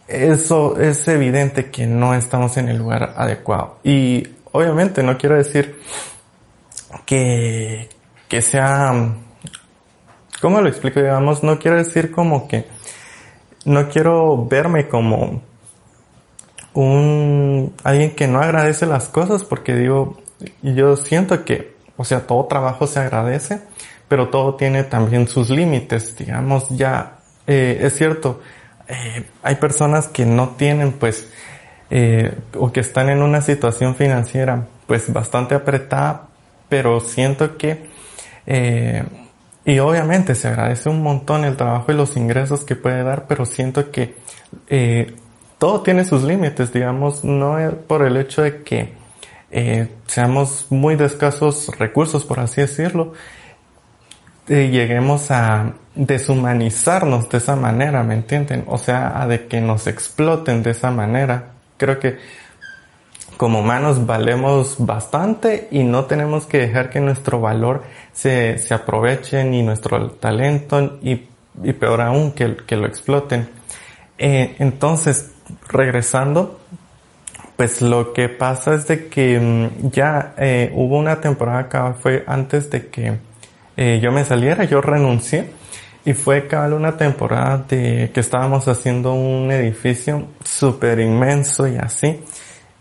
eso 0.07 0.79
es 0.79 1.07
evidente 1.07 1.69
que 1.69 1.85
no 1.85 2.13
estamos 2.13 2.57
en 2.57 2.69
el 2.69 2.77
lugar 2.77 3.13
adecuado. 3.17 3.79
Y 3.83 4.27
obviamente 4.51 5.03
no 5.03 5.17
quiero 5.17 5.35
decir 5.35 5.79
que, 7.05 7.89
que 8.27 8.41
sea, 8.41 9.13
¿cómo 10.41 10.61
lo 10.61 10.69
explico? 10.69 10.99
Digamos, 10.99 11.43
no 11.43 11.59
quiero 11.59 11.77
decir 11.77 12.11
como 12.11 12.47
que, 12.47 12.65
no 13.65 13.89
quiero 13.89 14.45
verme 14.45 14.87
como 14.87 15.41
un, 16.73 17.73
alguien 17.83 18.15
que 18.15 18.27
no 18.27 18.39
agradece 18.39 18.85
las 18.85 19.09
cosas 19.09 19.43
porque 19.43 19.75
digo, 19.75 20.17
yo 20.61 20.95
siento 20.95 21.43
que, 21.43 21.75
o 21.97 22.05
sea, 22.05 22.25
todo 22.25 22.45
trabajo 22.45 22.87
se 22.87 22.99
agradece, 22.99 23.61
pero 24.07 24.29
todo 24.29 24.55
tiene 24.55 24.83
también 24.83 25.27
sus 25.27 25.49
límites, 25.49 26.15
digamos, 26.15 26.69
ya, 26.69 27.19
eh, 27.45 27.79
es 27.81 27.97
cierto, 27.97 28.39
eh, 28.87 29.25
hay 29.43 29.55
personas 29.55 30.07
que 30.07 30.25
no 30.25 30.49
tienen 30.49 30.93
pues 30.93 31.29
eh, 31.89 32.33
o 32.57 32.71
que 32.71 32.81
están 32.81 33.09
en 33.09 33.21
una 33.21 33.41
situación 33.41 33.95
financiera 33.95 34.67
pues 34.87 35.11
bastante 35.11 35.55
apretada, 35.55 36.27
pero 36.69 36.99
siento 36.99 37.57
que 37.57 37.87
eh, 38.45 39.03
y 39.67 39.79
obviamente 39.79 40.33
se 40.33 40.47
agradece 40.47 40.87
un 40.87 41.03
montón 41.03 41.43
el 41.43 41.57
trabajo 41.57 41.91
y 41.91 41.95
los 41.95 42.15
ingresos 42.15 42.63
que 42.63 42.77
puede 42.77 43.03
dar, 43.03 43.25
pero 43.27 43.45
siento 43.45 43.91
que 43.91 44.15
eh, 44.69 45.13
todo 45.57 45.81
tiene 45.81 46.05
sus 46.05 46.23
límites, 46.23 46.71
digamos, 46.71 47.25
no 47.25 47.59
es 47.59 47.73
por 47.73 48.03
el 48.03 48.15
hecho 48.15 48.43
de 48.43 48.63
que 48.63 48.93
eh, 49.51 49.89
seamos 50.05 50.67
muy 50.69 50.95
de 50.95 51.05
escasos 51.05 51.67
recursos, 51.77 52.23
por 52.23 52.39
así 52.39 52.61
decirlo, 52.61 53.11
eh, 54.47 54.69
lleguemos 54.71 55.31
a 55.31 55.73
deshumanizarnos 55.97 57.27
de 57.29 57.39
esa 57.39 57.55
manera, 57.55 58.03
¿me 58.03 58.13
entienden? 58.13 58.63
O 58.67 58.77
sea, 58.77 59.21
a 59.21 59.27
de 59.27 59.47
que 59.47 59.59
nos 59.59 59.87
exploten 59.87 60.63
de 60.63 60.71
esa 60.71 60.91
manera. 60.91 61.51
Creo 61.77 61.99
que 61.99 62.17
como 63.35 63.59
humanos 63.59 64.05
valemos 64.05 64.75
bastante 64.79 65.67
y 65.71 65.83
no 65.83 66.05
tenemos 66.05 66.45
que 66.45 66.59
dejar 66.59 66.89
que 66.89 66.99
nuestro 66.99 67.39
valor 67.39 67.83
se, 68.13 68.57
se 68.57 68.73
aproveche 68.73 69.43
ni 69.43 69.61
nuestro 69.63 70.11
talento 70.11 70.99
y, 71.01 71.27
y 71.63 71.73
peor 71.73 72.01
aún 72.01 72.31
que, 72.31 72.57
que 72.57 72.75
lo 72.75 72.87
exploten. 72.87 73.49
Eh, 74.17 74.55
entonces, 74.59 75.31
regresando, 75.67 76.59
pues 77.55 77.81
lo 77.81 78.13
que 78.13 78.29
pasa 78.29 78.73
es 78.73 78.87
de 78.87 79.07
que 79.07 79.39
mm, 79.39 79.89
ya 79.91 80.33
eh, 80.37 80.71
hubo 80.73 80.97
una 80.97 81.21
temporada 81.21 81.59
acá, 81.59 81.95
fue 81.99 82.23
antes 82.27 82.69
de 82.69 82.87
que 82.87 83.17
eh, 83.77 83.99
yo 84.01 84.11
me 84.11 84.25
saliera, 84.25 84.63
yo 84.63 84.81
renuncié 84.81 85.56
y 86.07 86.13
fue 86.13 86.47
cabal 86.47 86.71
una 86.71 86.95
temporada 86.95 87.65
de 87.67 88.11
que 88.13 88.21
estábamos 88.21 88.65
haciendo 88.69 89.11
un 89.11 89.51
edificio 89.51 90.25
súper 90.41 91.01
inmenso 91.01 91.67
y 91.67 91.75
así. 91.75 92.23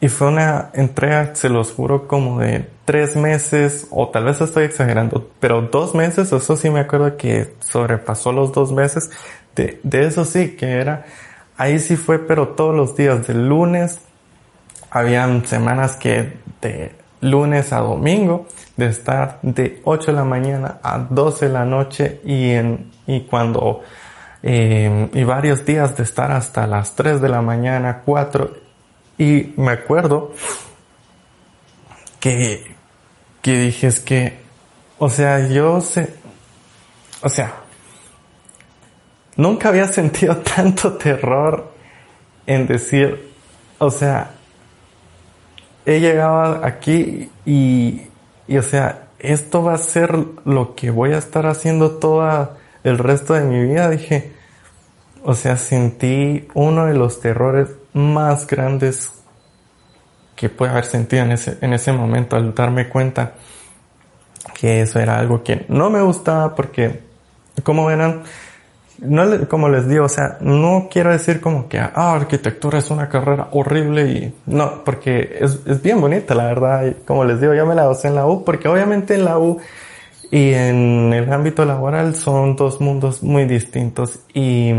Y 0.00 0.08
fue 0.08 0.28
una 0.28 0.70
entrega, 0.74 1.34
se 1.34 1.48
los 1.48 1.72
juro, 1.72 2.06
como 2.06 2.38
de 2.38 2.70
tres 2.84 3.16
meses, 3.16 3.88
o 3.90 4.10
tal 4.10 4.26
vez 4.26 4.40
estoy 4.40 4.66
exagerando, 4.66 5.28
pero 5.40 5.62
dos 5.62 5.92
meses, 5.92 6.30
eso 6.32 6.56
sí 6.56 6.70
me 6.70 6.78
acuerdo 6.78 7.16
que 7.16 7.54
sobrepasó 7.58 8.30
los 8.30 8.52
dos 8.52 8.70
meses. 8.70 9.10
De, 9.56 9.80
de 9.82 10.06
eso 10.06 10.24
sí, 10.24 10.54
que 10.54 10.74
era, 10.74 11.04
ahí 11.56 11.80
sí 11.80 11.96
fue, 11.96 12.20
pero 12.20 12.50
todos 12.50 12.76
los 12.76 12.94
días, 12.94 13.26
de 13.26 13.34
lunes, 13.34 13.98
habían 14.88 15.44
semanas 15.46 15.96
que 15.96 16.34
de 16.62 16.92
lunes 17.22 17.72
a 17.72 17.80
domingo, 17.80 18.46
de 18.76 18.86
estar 18.86 19.40
de 19.42 19.80
8 19.82 20.12
de 20.12 20.16
la 20.16 20.24
mañana 20.24 20.78
a 20.80 20.98
12 20.98 21.46
de 21.46 21.52
la 21.52 21.64
noche 21.64 22.20
y 22.24 22.50
en, 22.50 22.94
y 23.07 23.23
cuando, 23.23 23.83
eh, 24.42 25.09
y 25.12 25.25
varios 25.25 25.64
días 25.64 25.97
de 25.97 26.03
estar 26.03 26.33
hasta 26.33 26.66
las 26.66 26.95
3 26.95 27.21
de 27.21 27.29
la 27.29 27.42
mañana, 27.42 28.03
4, 28.05 28.53
y 29.19 29.55
me 29.57 29.73
acuerdo 29.73 30.33
que, 32.21 32.75
que 33.42 33.59
dije 33.59 33.87
es 33.87 34.01
que, 34.01 34.38
o 34.99 35.09
sea, 35.09 35.49
yo 35.49 35.81
sé, 35.81 36.14
o 37.23 37.29
sea, 37.29 37.55
nunca 39.37 39.69
había 39.69 39.87
sentido 39.87 40.37
tanto 40.57 40.95
terror 40.95 41.73
en 42.47 42.66
decir, 42.66 43.33
o 43.79 43.90
sea, 43.90 44.31
he 45.85 46.01
llegado 46.01 46.64
aquí 46.64 47.31
y, 47.45 48.03
y, 48.49 48.59
o 48.59 48.62
sea, 48.62 49.09
esto 49.19 49.62
va 49.62 49.75
a 49.75 49.79
ser 49.79 50.16
lo 50.45 50.75
que 50.75 50.90
voy 50.90 51.12
a 51.12 51.19
estar 51.19 51.47
haciendo 51.47 51.92
todo 51.92 52.57
el 52.87 52.99
resto 52.99 53.35
de 53.35 53.42
mi 53.42 53.62
vida. 53.62 53.90
Dije, 53.90 54.33
o 55.25 55.35
sea, 55.35 55.57
sentí 55.57 56.49
uno 56.55 56.87
de 56.87 56.94
los 56.94 57.20
terrores 57.20 57.68
más 57.92 58.46
grandes 58.46 59.12
que 60.37 60.49
puede 60.49 60.72
haber 60.72 60.85
sentido 60.85 61.25
en 61.25 61.33
ese, 61.33 61.59
en 61.61 61.72
ese 61.72 61.92
momento 61.92 62.37
al 62.37 62.55
darme 62.55 62.88
cuenta 62.88 63.33
que 64.55 64.83
eso 64.83 65.01
era 65.01 65.18
algo 65.18 65.42
que 65.42 65.64
no 65.68 65.90
me 65.90 66.01
gustaba 66.01 66.55
porque, 66.55 67.01
como 67.62 67.87
verán, 67.87 68.22
no 68.99 69.49
como 69.49 69.68
les 69.68 69.88
digo, 69.88 70.05
o 70.05 70.09
sea, 70.09 70.38
no 70.40 70.88
quiero 70.90 71.11
decir 71.11 71.40
como 71.40 71.68
que, 71.68 71.79
ah, 71.79 72.14
arquitectura 72.14 72.79
es 72.79 72.90
una 72.90 73.09
carrera 73.09 73.49
horrible 73.53 74.09
y 74.09 74.35
no, 74.46 74.85
porque 74.85 75.38
es, 75.40 75.61
es 75.66 75.83
bien 75.83 76.01
bonita, 76.01 76.35
la 76.35 76.44
verdad. 76.44 76.94
como 77.05 77.25
les 77.25 77.40
digo, 77.40 77.55
yo 77.55 77.66
me 77.66 77.75
la 77.75 77.87
gocé 77.87 78.09
en 78.09 78.14
la 78.14 78.27
U 78.27 78.44
porque 78.44 78.68
obviamente 78.68 79.14
en 79.14 79.25
la 79.25 79.38
U 79.38 79.59
y 80.30 80.52
en 80.52 81.12
el 81.12 81.32
ámbito 81.32 81.64
laboral 81.64 82.14
son 82.14 82.56
dos 82.56 82.80
mundos 82.80 83.22
muy 83.22 83.44
distintos 83.44 84.20
y 84.34 84.70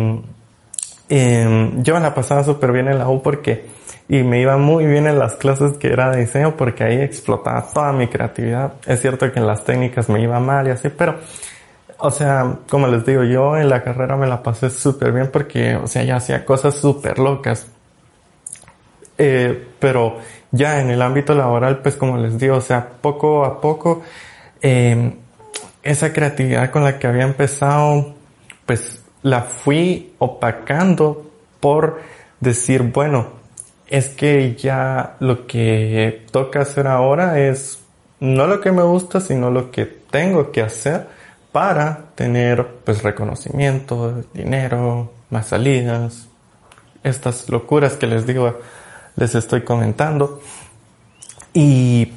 em, 1.09 1.83
yo 1.83 1.99
la 1.99 2.13
pasaba 2.13 2.43
súper 2.43 2.71
bien 2.71 2.87
en 2.87 2.99
la 2.99 3.09
U 3.09 3.21
porque 3.21 3.65
y 4.09 4.23
me 4.23 4.39
iba 4.41 4.57
muy 4.57 4.85
bien 4.85 5.05
en 5.07 5.19
las 5.19 5.35
clases 5.35 5.77
que 5.77 5.87
era 5.87 6.11
de 6.11 6.21
diseño 6.21 6.55
porque 6.55 6.83
ahí 6.83 7.01
explotaba 7.01 7.67
toda 7.73 7.91
mi 7.91 8.07
creatividad. 8.07 8.73
Es 8.85 9.01
cierto 9.01 9.31
que 9.31 9.39
en 9.39 9.47
las 9.47 9.65
técnicas 9.65 10.07
me 10.07 10.21
iba 10.21 10.39
mal 10.39 10.67
y 10.67 10.71
así, 10.71 10.89
pero 10.89 11.17
o 11.99 12.11
sea, 12.11 12.59
como 12.69 12.87
les 12.87 13.05
digo, 13.05 13.23
yo 13.23 13.57
en 13.57 13.69
la 13.69 13.83
carrera 13.83 14.15
me 14.15 14.27
la 14.27 14.43
pasé 14.43 14.69
súper 14.69 15.11
bien 15.11 15.29
porque, 15.31 15.75
o 15.75 15.87
sea, 15.87 16.03
ya 16.03 16.17
hacía 16.17 16.45
cosas 16.45 16.75
súper 16.75 17.17
locas. 17.19 17.67
Eh, 19.17 19.69
pero 19.79 20.17
ya 20.51 20.79
en 20.79 20.91
el 20.91 21.01
ámbito 21.01 21.33
laboral, 21.33 21.79
pues 21.79 21.95
como 21.95 22.17
les 22.17 22.37
digo, 22.37 22.57
o 22.57 22.61
sea, 22.61 22.87
poco 23.01 23.43
a 23.45 23.59
poco, 23.59 24.03
eh, 24.61 25.17
esa 25.87 26.11
creatividad 26.11 26.69
con 26.69 26.83
la 26.83 26.99
que 26.99 27.07
había 27.07 27.23
empezado, 27.23 28.13
pues 28.65 29.01
la 29.23 29.43
fui 29.43 30.13
opacando 30.19 31.31
por 31.61 32.01
decir, 32.41 32.83
bueno, 32.83 33.29
es 33.87 34.09
que 34.09 34.55
ya 34.55 35.15
lo 35.21 35.47
que 35.47 36.25
toca 36.31 36.59
hacer 36.61 36.87
ahora 36.87 37.39
es 37.39 37.79
no 38.19 38.47
lo 38.47 38.59
que 38.59 38.73
me 38.73 38.83
gusta, 38.83 39.21
sino 39.21 39.49
lo 39.49 39.71
que 39.71 39.85
tengo 39.85 40.51
que 40.51 40.61
hacer 40.61 41.07
para 41.53 42.09
tener 42.15 42.67
pues 42.83 43.01
reconocimiento, 43.01 44.23
dinero, 44.33 45.13
más 45.29 45.47
salidas, 45.47 46.27
estas 47.01 47.47
locuras 47.49 47.93
que 47.93 48.07
les 48.07 48.27
digo, 48.27 48.59
les 49.15 49.35
estoy 49.35 49.63
comentando. 49.63 50.41
Y 51.53 52.11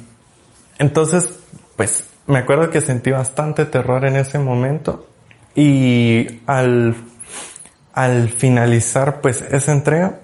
entonces, 0.77 1.29
pues 1.77 2.10
me 2.27 2.39
acuerdo 2.39 2.69
que 2.69 2.81
sentí 2.81 3.11
bastante 3.11 3.65
terror 3.65 4.05
en 4.05 4.15
ese 4.15 4.39
momento 4.39 5.07
y 5.55 6.41
al, 6.47 6.95
al 7.93 8.29
finalizar 8.29 9.21
pues 9.21 9.41
esa 9.41 9.71
entrega, 9.71 10.19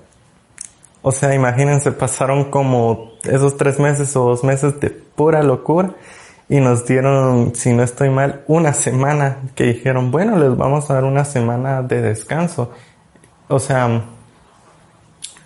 o 1.02 1.12
sea, 1.12 1.34
imagínense, 1.34 1.92
pasaron 1.92 2.52
como 2.52 3.14
esos 3.24 3.58
tres 3.58 3.80
meses 3.80 4.16
o 4.16 4.26
dos 4.26 4.44
meses 4.44 4.80
de 4.80 4.90
pura 4.90 5.44
locura 5.44 5.96
y 6.50 6.60
nos 6.60 6.86
dieron, 6.86 7.56
si 7.56 7.74
no 7.74 7.84
estoy 7.84 8.10
mal, 8.10 8.44
una 8.48 8.74
semana 8.74 9.38
que 9.56 9.66
dijeron, 9.66 10.12
bueno, 10.12 10.38
les 10.38 10.56
vamos 10.56 10.90
a 10.90 10.96
dar 10.96 11.04
una 11.04 11.26
semana 11.26 11.82
de 11.82 12.02
descanso. 12.02 12.72
O 13.50 13.60
sea, 13.60 14.04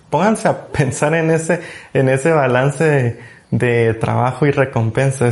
pónganse 0.09 0.47
a 0.47 0.67
pensar 0.67 1.15
en 1.15 1.31
ese, 1.31 1.61
en 1.93 2.09
ese 2.09 2.31
balance 2.31 3.19
de, 3.49 3.93
trabajo 3.95 4.45
y 4.45 4.51
recompensa. 4.51 5.29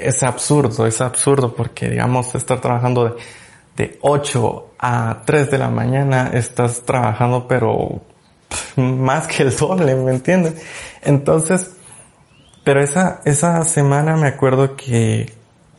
Es, 0.00 0.22
absurdo, 0.22 0.86
es 0.86 1.00
absurdo 1.00 1.54
porque 1.54 1.88
digamos 1.88 2.34
estar 2.34 2.60
trabajando 2.60 3.04
de, 3.04 3.14
de 3.76 3.98
8 4.02 4.74
a 4.78 5.22
3 5.24 5.50
de 5.50 5.58
la 5.58 5.70
mañana, 5.70 6.30
estás 6.32 6.82
trabajando 6.82 7.48
pero 7.48 8.02
más 8.76 9.26
que 9.26 9.42
el 9.42 9.56
doble, 9.56 9.94
¿me 9.94 10.12
entiendes? 10.12 10.54
Entonces, 11.02 11.76
pero 12.64 12.82
esa, 12.82 13.20
esa 13.24 13.62
semana 13.64 14.16
me 14.16 14.28
acuerdo 14.28 14.76
que, 14.76 15.32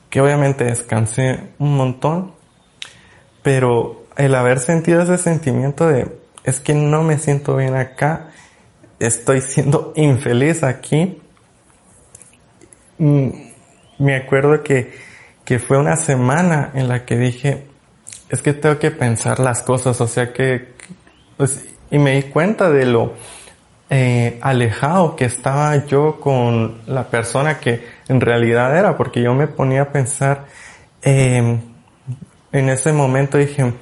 que 0.10 0.22
obviamente 0.22 0.66
descansé 0.66 1.40
un 1.58 1.76
montón, 1.76 2.34
pero 3.42 4.06
el 4.18 4.36
haber 4.36 4.60
sentido 4.60 5.02
ese 5.02 5.18
sentimiento 5.18 5.88
de, 5.88 6.08
es 6.44 6.60
que 6.60 6.74
no 6.74 7.04
me 7.04 7.18
siento 7.18 7.56
bien 7.58 7.76
acá, 7.76 8.30
estoy 9.00 9.42
siendo 9.42 9.94
infeliz 9.96 10.64
aquí, 10.64 11.22
mm, 12.98 13.30
me 13.98 14.16
acuerdo 14.16 14.64
que, 14.64 14.94
que 15.44 15.60
fue 15.60 15.78
una 15.78 15.96
semana 15.96 16.72
en 16.74 16.88
la 16.88 17.06
que 17.06 17.18
dije, 17.18 17.66
es 18.30 18.42
que 18.42 18.54
tengo 18.54 18.80
que 18.80 18.92
pensar 18.92 19.40
las 19.40 19.62
cosas, 19.62 20.00
o 20.02 20.08
sea 20.08 20.34
que, 20.34 20.74
pues, 21.38 21.66
y 21.92 22.00
me 22.00 22.16
di 22.16 22.24
cuenta 22.24 22.70
de 22.70 22.86
lo, 22.86 23.14
eh, 23.88 24.40
alejado 24.42 25.16
que 25.16 25.26
estaba 25.26 25.86
yo 25.86 26.20
con 26.20 26.82
la 26.88 27.08
persona 27.08 27.60
que 27.60 27.86
en 28.08 28.20
realidad 28.20 28.76
era, 28.76 28.98
porque 28.98 29.22
yo 29.22 29.36
me 29.36 29.48
ponía 29.48 29.84
a 29.84 29.92
pensar, 29.92 30.46
eh, 31.04 31.60
en 32.52 32.70
ese 32.70 32.94
momento 32.94 33.38
dije, 33.38 33.74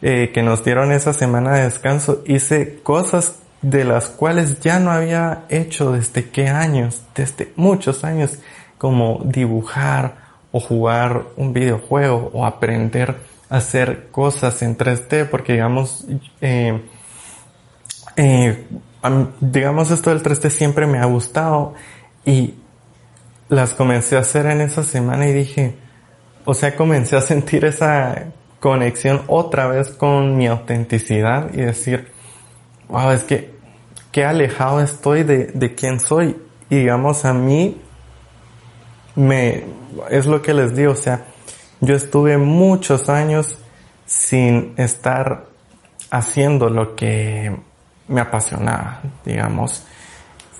eh, 0.00 0.30
que 0.32 0.42
nos 0.42 0.64
dieron 0.64 0.92
esa 0.92 1.12
semana 1.12 1.54
de 1.54 1.64
descanso, 1.64 2.22
hice 2.24 2.78
cosas 2.84 3.40
de 3.60 3.82
las 3.84 4.06
cuales 4.06 4.60
ya 4.60 4.78
no 4.78 4.92
había 4.92 5.44
hecho 5.48 5.90
desde 5.90 6.30
qué 6.30 6.46
años, 6.46 7.02
desde 7.16 7.52
muchos 7.56 8.04
años, 8.04 8.38
como 8.78 9.20
dibujar 9.24 10.28
o 10.52 10.60
jugar 10.60 11.24
un 11.36 11.52
videojuego 11.52 12.30
o 12.32 12.46
aprender 12.46 13.16
a 13.50 13.56
hacer 13.56 14.08
cosas 14.10 14.62
en 14.62 14.76
3D, 14.76 15.28
porque 15.28 15.54
digamos, 15.54 16.06
eh, 16.40 16.80
eh, 18.16 18.66
digamos 19.40 19.90
esto 19.90 20.10
del 20.10 20.22
3D 20.22 20.50
siempre 20.50 20.86
me 20.86 20.98
ha 20.98 21.04
gustado 21.04 21.74
y 22.24 22.54
las 23.48 23.74
comencé 23.74 24.16
a 24.16 24.20
hacer 24.20 24.46
en 24.46 24.60
esa 24.60 24.82
semana 24.82 25.28
y 25.28 25.32
dije, 25.32 25.74
o 26.44 26.54
sea, 26.54 26.76
comencé 26.76 27.16
a 27.16 27.20
sentir 27.20 27.64
esa 27.64 28.26
conexión 28.60 29.22
otra 29.26 29.66
vez 29.68 29.90
con 29.90 30.36
mi 30.36 30.46
autenticidad 30.46 31.52
y 31.52 31.58
decir, 31.58 32.10
wow, 32.88 33.10
es 33.10 33.24
que 33.24 33.54
qué 34.12 34.24
alejado 34.24 34.80
estoy 34.80 35.22
de, 35.22 35.46
de 35.46 35.74
quién 35.74 36.00
soy. 36.00 36.36
Y 36.70 36.76
digamos, 36.76 37.24
a 37.24 37.32
mí 37.32 37.80
me, 39.18 39.64
es 40.10 40.26
lo 40.26 40.42
que 40.42 40.54
les 40.54 40.76
digo, 40.76 40.92
o 40.92 40.96
sea, 40.96 41.24
yo 41.80 41.96
estuve 41.96 42.38
muchos 42.38 43.08
años 43.08 43.58
sin 44.06 44.74
estar 44.76 45.46
haciendo 46.10 46.70
lo 46.70 46.94
que 46.94 47.54
me 48.06 48.20
apasionaba, 48.20 49.02
digamos. 49.24 49.84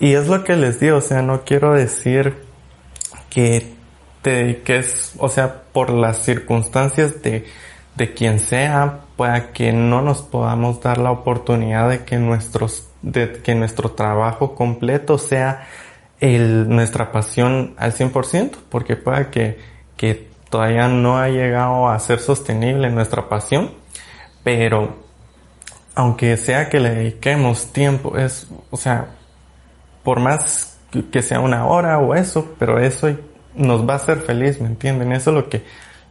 Y 0.01 0.13
es 0.13 0.27
lo 0.27 0.43
que 0.43 0.57
les 0.57 0.79
digo, 0.79 0.97
o 0.97 1.01
sea, 1.01 1.21
no 1.21 1.45
quiero 1.45 1.73
decir 1.73 2.43
que 3.29 3.73
te 4.21 4.31
dediques, 4.31 5.13
o 5.19 5.29
sea, 5.29 5.63
por 5.71 5.89
las 5.89 6.17
circunstancias 6.17 7.21
de, 7.21 7.45
de 7.95 8.13
quien 8.13 8.39
sea, 8.39 8.99
pueda 9.15 9.53
que 9.53 9.71
no 9.71 10.01
nos 10.01 10.21
podamos 10.21 10.81
dar 10.81 10.97
la 10.97 11.11
oportunidad 11.11 11.89
de 11.89 12.03
que 12.03 12.17
nuestros, 12.17 12.89
de 13.01 13.41
que 13.41 13.55
nuestro 13.55 13.91
trabajo 13.91 14.53
completo 14.53 15.17
sea 15.17 15.65
nuestra 16.21 17.11
pasión 17.11 17.73
al 17.77 17.93
100%, 17.93 18.51
porque 18.69 18.95
pueda 18.95 19.31
que, 19.31 19.59
que 19.95 20.29
todavía 20.49 20.87
no 20.87 21.17
ha 21.17 21.29
llegado 21.29 21.89
a 21.89 21.99
ser 21.99 22.19
sostenible 22.19 22.89
nuestra 22.89 23.29
pasión, 23.29 23.71
pero 24.43 24.95
aunque 25.95 26.37
sea 26.37 26.69
que 26.69 26.79
le 26.79 26.91
dediquemos 26.91 27.71
tiempo, 27.71 28.17
es, 28.17 28.47
o 28.69 28.77
sea, 28.77 29.07
por 30.03 30.19
más 30.19 30.77
que 31.11 31.21
sea 31.21 31.39
una 31.39 31.65
hora 31.67 31.99
o 31.99 32.15
eso, 32.15 32.55
pero 32.57 32.79
eso 32.79 33.15
nos 33.55 33.87
va 33.87 33.93
a 33.93 33.97
hacer 33.97 34.19
feliz, 34.19 34.59
¿me 34.59 34.67
entienden? 34.67 35.11
Eso 35.11 35.31
es 35.31 35.35
lo 35.35 35.49
que, 35.49 35.63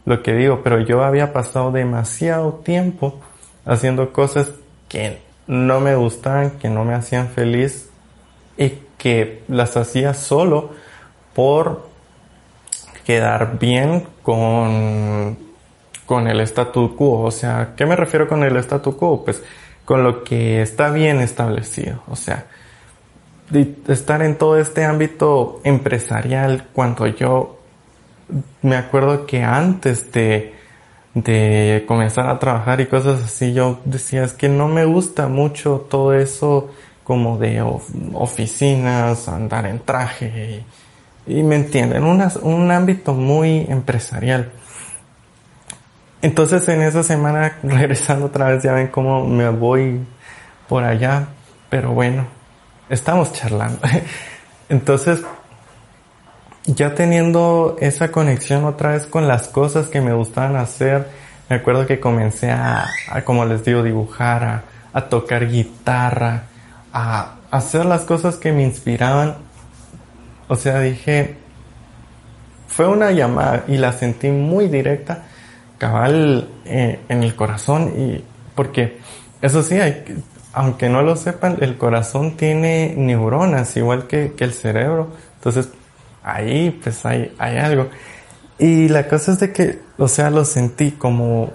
lo 0.05 0.23
que 0.23 0.33
digo, 0.35 0.63
pero 0.63 0.81
yo 0.81 1.03
había 1.03 1.33
pasado 1.33 1.73
demasiado 1.73 2.55
tiempo 2.65 3.21
haciendo 3.65 4.13
cosas 4.13 4.53
que 4.89 5.21
no 5.47 5.81
me 5.81 5.95
gustaban, 5.95 6.53
que 6.53 6.69
no 6.69 6.85
me 6.85 6.95
hacían 6.95 7.29
feliz 7.29 7.91
y 8.57 8.75
que 8.99 9.43
las 9.49 9.77
hacía 9.77 10.13
solo 10.13 10.71
por 11.35 11.89
quedar 13.07 13.59
bien 13.59 14.07
con, 14.23 15.39
con 16.05 16.29
el 16.29 16.41
statu 16.41 16.95
quo. 16.95 17.23
O 17.23 17.31
sea, 17.31 17.75
¿qué 17.77 17.87
me 17.87 17.97
refiero 17.97 18.29
con 18.29 18.43
el 18.43 18.57
statu 18.59 18.97
quo? 18.97 19.25
Pues 19.25 19.43
con 19.85 20.03
lo 20.03 20.23
que 20.25 20.61
está 20.61 20.91
bien 20.91 21.21
establecido. 21.21 22.03
O 22.09 22.17
sea, 22.17 22.47
estar 23.87 24.21
en 24.21 24.37
todo 24.37 24.59
este 24.59 24.85
ámbito 24.85 25.61
empresarial 25.65 26.67
cuando 26.75 27.07
yo 27.07 27.59
me 28.61 28.77
acuerdo 28.77 29.25
que 29.25 29.43
antes 29.43 30.13
de, 30.13 30.55
de 31.15 31.85
comenzar 31.89 32.29
a 32.29 32.39
trabajar 32.39 32.81
y 32.81 32.87
cosas 32.87 33.25
así, 33.25 33.55
yo 33.55 33.81
decía, 33.85 34.25
es 34.25 34.35
que 34.35 34.49
no 34.49 34.69
me 34.69 34.85
gusta 34.85 35.29
mucho 35.29 35.87
todo 35.89 36.13
eso 36.13 36.71
como 37.09 37.39
de 37.39 37.61
oficinas, 38.13 39.27
andar 39.27 39.67
en 39.67 39.81
traje 39.81 40.63
y, 41.27 41.43
me 41.43 41.57
entienden, 41.57 42.05
un 42.05 42.71
ámbito 42.71 43.15
muy 43.15 43.67
empresarial. 43.69 44.53
Entonces 46.21 46.69
en 46.69 46.83
esa 46.83 47.03
semana 47.03 47.59
regresando 47.63 48.27
otra 48.27 48.51
vez 48.51 48.63
ya 48.63 48.73
ven 48.73 48.89
cómo 48.89 49.25
me 49.27 49.49
voy 49.51 50.01
por 50.69 50.85
allá, 50.85 51.29
pero 51.71 51.93
bueno, 51.93 52.27
estamos 52.89 53.33
charlando. 53.33 53.81
Entonces 54.69 55.23
ya 56.65 56.95
teniendo 56.95 57.77
esa 57.81 58.11
conexión 58.11 58.65
otra 58.65 58.93
vez 58.93 59.07
con 59.07 59.27
las 59.27 59.49
cosas 59.49 59.87
que 59.87 60.01
me 60.01 60.13
gustaban 60.13 60.57
hacer, 60.57 61.09
me 61.49 61.57
acuerdo 61.57 61.87
que 61.87 61.99
comencé 61.99 62.51
a, 62.51 62.87
como 63.25 63.47
les 63.47 63.65
digo, 63.65 63.83
dibujar, 63.83 64.65
a, 64.93 65.01
tocar 65.09 65.49
guitarra, 65.49 66.43
a 66.93 67.37
hacer 67.51 67.87
las 67.87 68.03
cosas 68.03 68.37
que 68.37 68.53
me 68.53 68.63
inspiraban. 68.63 69.37
O 70.49 70.57
sea, 70.57 70.81
dije, 70.81 71.37
fue 72.67 72.87
una 72.87 73.11
llamada 73.11 73.65
y 73.69 73.77
la 73.77 73.93
sentí 73.93 74.29
muy 74.29 74.69
directa, 74.69 75.25
cabal 75.79 76.49
eh, 76.65 77.01
en 77.09 77.23
el 77.23 77.35
corazón 77.35 77.93
y 77.97 78.25
porque 78.55 78.99
eso 79.41 79.63
sí, 79.63 79.77
hay, 79.77 80.05
aunque 80.53 80.89
no 80.89 81.03
lo 81.03 81.17
sepan, 81.17 81.59
el 81.61 81.77
corazón 81.77 82.37
tiene 82.37 82.95
neuronas 82.97 83.77
igual 83.77 84.07
que, 84.07 84.33
que 84.33 84.45
el 84.45 84.53
cerebro. 84.53 85.09
Entonces, 85.37 85.69
ahí 86.23 86.71
pues 86.83 87.05
hay, 87.07 87.35
hay 87.39 87.59
algo. 87.59 87.89
Y 88.59 88.89
la 88.89 89.07
cosa 89.07 89.33
es 89.33 89.41
de 89.41 89.53
que, 89.53 89.79
o 89.97 90.09
sea, 90.09 90.31
lo 90.31 90.45
sentí 90.45 90.93
como, 90.93 91.53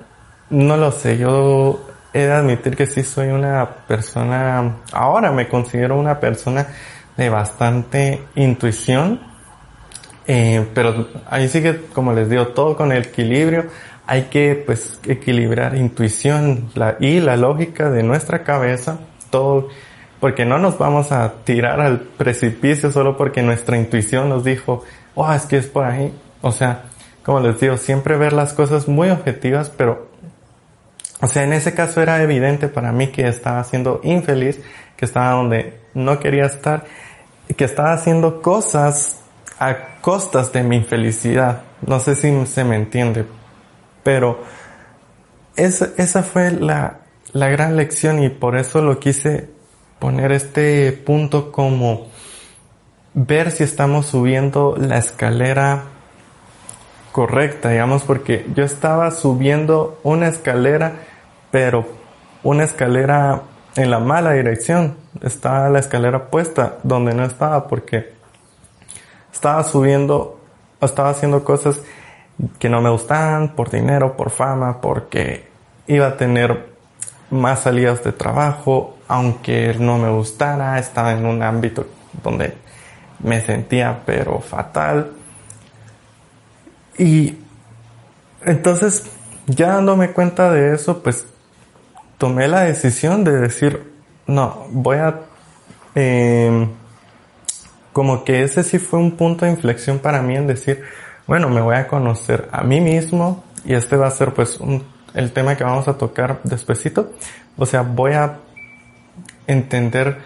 no 0.49 0.77
lo 0.77 0.91
sé, 0.91 1.17
yo 1.17 1.85
he 2.13 2.19
de 2.19 2.31
admitir 2.31 2.75
que 2.75 2.85
sí 2.85 3.03
soy 3.03 3.29
una 3.29 3.67
persona, 3.87 4.77
ahora 4.91 5.31
me 5.31 5.47
considero 5.47 5.99
una 5.99 6.19
persona 6.19 6.67
de 7.17 7.29
bastante 7.29 8.21
intuición, 8.35 9.19
eh, 10.27 10.65
pero 10.73 11.07
ahí 11.29 11.47
sigue, 11.47 11.81
como 11.93 12.13
les 12.13 12.29
digo, 12.29 12.47
todo 12.47 12.75
con 12.75 12.91
el 12.91 13.03
equilibrio. 13.03 13.65
Hay 14.05 14.23
que 14.23 14.61
pues 14.65 14.99
equilibrar 15.07 15.75
intuición 15.75 16.69
y 16.99 17.19
la 17.19 17.37
lógica 17.37 17.89
de 17.89 18.03
nuestra 18.03 18.43
cabeza, 18.43 18.99
todo 19.29 19.69
porque 20.23 20.45
no 20.45 20.57
nos 20.57 20.77
vamos 20.77 21.11
a 21.11 21.33
tirar 21.43 21.81
al 21.81 21.99
precipicio 21.99 22.91
solo 22.91 23.17
porque 23.17 23.41
nuestra 23.41 23.77
intuición 23.77 24.29
nos 24.29 24.45
dijo, 24.45 24.83
oh, 25.15 25.33
es 25.33 25.45
que 25.45 25.57
es 25.57 25.67
por 25.67 25.83
ahí. 25.83 26.13
O 26.41 26.53
sea, 26.53 26.83
como 27.23 27.41
les 27.41 27.59
digo, 27.59 27.75
siempre 27.75 28.15
ver 28.15 28.31
las 28.31 28.53
cosas 28.53 28.87
muy 28.87 29.09
objetivas, 29.09 29.69
pero, 29.69 30.07
o 31.21 31.27
sea, 31.27 31.43
en 31.43 31.53
ese 31.53 31.73
caso 31.73 32.01
era 32.01 32.21
evidente 32.21 32.67
para 32.67 32.91
mí 32.91 33.07
que 33.07 33.27
estaba 33.27 33.63
siendo 33.63 34.01
infeliz, 34.03 34.59
que 34.97 35.05
estaba 35.05 35.31
donde 35.31 35.79
no 35.93 36.19
quería 36.19 36.45
estar, 36.45 36.85
que 37.55 37.65
estaba 37.65 37.93
haciendo 37.93 38.41
cosas 38.41 39.21
a 39.59 39.99
costas 40.01 40.51
de 40.51 40.63
mi 40.63 40.77
infelicidad. 40.77 41.61
No 41.85 41.99
sé 41.99 42.15
si 42.15 42.45
se 42.45 42.63
me 42.63 42.75
entiende, 42.75 43.25
pero 44.03 44.43
esa, 45.55 45.89
esa 45.97 46.23
fue 46.23 46.51
la, 46.51 46.99
la 47.31 47.47
gran 47.49 47.75
lección 47.77 48.21
y 48.21 48.29
por 48.29 48.57
eso 48.57 48.81
lo 48.81 48.99
quise 48.99 49.49
poner 49.99 50.31
este 50.31 50.91
punto 50.91 51.51
como 51.51 52.07
ver 53.13 53.51
si 53.51 53.63
estamos 53.63 54.07
subiendo 54.07 54.75
la 54.77 54.97
escalera 54.97 55.83
correcta, 57.13 57.69
digamos, 57.69 58.03
porque 58.03 58.45
yo 58.55 58.65
estaba 58.65 59.11
subiendo 59.11 59.99
una 60.03 60.27
escalera, 60.27 60.93
pero 61.51 61.85
una 62.41 62.63
escalera 62.63 63.43
en 63.75 63.91
la 63.91 63.99
mala 63.99 64.33
dirección. 64.33 64.97
Estaba 65.21 65.69
la 65.69 65.79
escalera 65.79 66.31
puesta 66.31 66.79
donde 66.81 67.13
no 67.13 67.23
estaba 67.23 67.67
porque 67.67 68.13
estaba 69.31 69.63
subiendo, 69.63 70.41
estaba 70.81 71.11
haciendo 71.11 71.43
cosas 71.43 71.81
que 72.57 72.67
no 72.67 72.81
me 72.81 72.89
gustaban 72.89 73.49
por 73.49 73.69
dinero, 73.69 74.17
por 74.17 74.31
fama, 74.31 74.81
porque 74.81 75.47
iba 75.85 76.07
a 76.07 76.17
tener 76.17 76.73
más 77.29 77.59
salidas 77.59 78.03
de 78.03 78.11
trabajo, 78.11 78.97
aunque 79.07 79.75
no 79.79 79.99
me 79.99 80.09
gustara, 80.09 80.79
estaba 80.79 81.11
en 81.13 81.27
un 81.27 81.43
ámbito 81.43 81.85
donde 82.23 82.57
me 83.19 83.39
sentía 83.39 84.01
pero 84.03 84.39
fatal. 84.39 85.11
Y 86.97 87.37
entonces, 88.45 89.09
ya 89.47 89.73
dándome 89.73 90.11
cuenta 90.11 90.51
de 90.51 90.73
eso, 90.73 91.01
pues 91.01 91.25
tomé 92.17 92.47
la 92.47 92.61
decisión 92.61 93.23
de 93.23 93.33
decir, 93.33 93.91
no, 94.27 94.67
voy 94.69 94.97
a... 94.97 95.21
Em, 95.95 96.69
como 97.91 98.23
que 98.23 98.41
ese 98.41 98.63
sí 98.63 98.79
fue 98.79 98.99
un 98.99 99.11
punto 99.11 99.45
de 99.45 99.51
inflexión 99.51 99.99
para 99.99 100.21
mí 100.23 100.35
en 100.35 100.47
decir, 100.47 100.81
bueno, 101.27 101.49
me 101.49 101.61
voy 101.61 101.75
a 101.75 101.87
conocer 101.87 102.49
a 102.51 102.63
mí 102.63 102.81
mismo 102.81 103.43
y 103.65 103.75
este 103.75 103.95
va 103.95 104.07
a 104.07 104.11
ser 104.11 104.33
pues 104.33 104.59
un 104.59 104.83
el 105.13 105.31
tema 105.31 105.55
que 105.55 105.63
vamos 105.63 105.87
a 105.87 105.97
tocar 105.97 106.41
despuesito. 106.43 107.11
O 107.57 107.65
sea, 107.65 107.81
voy 107.81 108.13
a 108.13 108.39
entender 109.47 110.17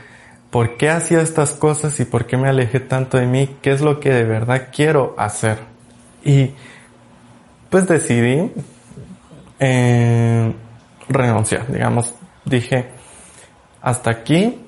por 0.49 0.77
qué 0.77 0.89
hacía 0.89 1.21
estas 1.21 1.51
cosas 1.51 1.99
y 1.99 2.05
por 2.05 2.25
qué 2.25 2.37
me 2.37 2.47
alejé 2.47 2.79
tanto 2.79 3.17
de 3.17 3.25
mí, 3.25 3.57
qué 3.61 3.71
es 3.71 3.81
lo 3.81 3.99
que 3.99 4.11
de 4.11 4.23
verdad 4.23 4.69
quiero 4.73 5.15
hacer. 5.17 5.59
Y 6.27 6.53
pues 7.69 7.87
decidí 7.87 8.51
eh, 9.59 10.53
renunciar, 11.07 11.71
digamos, 11.71 12.13
dije, 12.43 12.89
hasta 13.81 14.09
aquí 14.11 14.59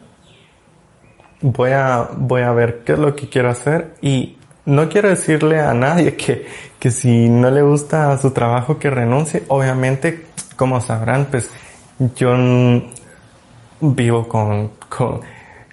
voy 1.41 1.71
a, 1.71 2.11
voy 2.15 2.43
a 2.43 2.53
ver 2.53 2.83
qué 2.85 2.93
es 2.93 2.99
lo 2.99 3.13
que 3.13 3.27
quiero 3.27 3.49
hacer 3.49 3.95
y 4.01 4.37
no 4.63 4.87
quiero 4.87 5.09
decirle 5.09 5.59
a 5.59 5.73
nadie 5.73 6.15
que, 6.15 6.47
que 6.79 6.91
si 6.91 7.27
no 7.27 7.51
le 7.51 7.61
gusta 7.61 8.17
su 8.19 8.31
trabajo 8.31 8.79
que 8.79 8.89
renuncie. 8.89 9.43
Obviamente, 9.49 10.27
como 10.55 10.79
sabrán, 10.79 11.27
pues 11.29 11.49
yo 12.15 12.37
vivo 13.81 14.29
con, 14.29 14.71
con, 14.87 15.19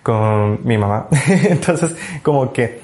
con 0.03 0.67
mi 0.67 0.79
mamá. 0.79 1.07
Entonces, 1.29 1.95
como 2.25 2.53
que 2.53 2.81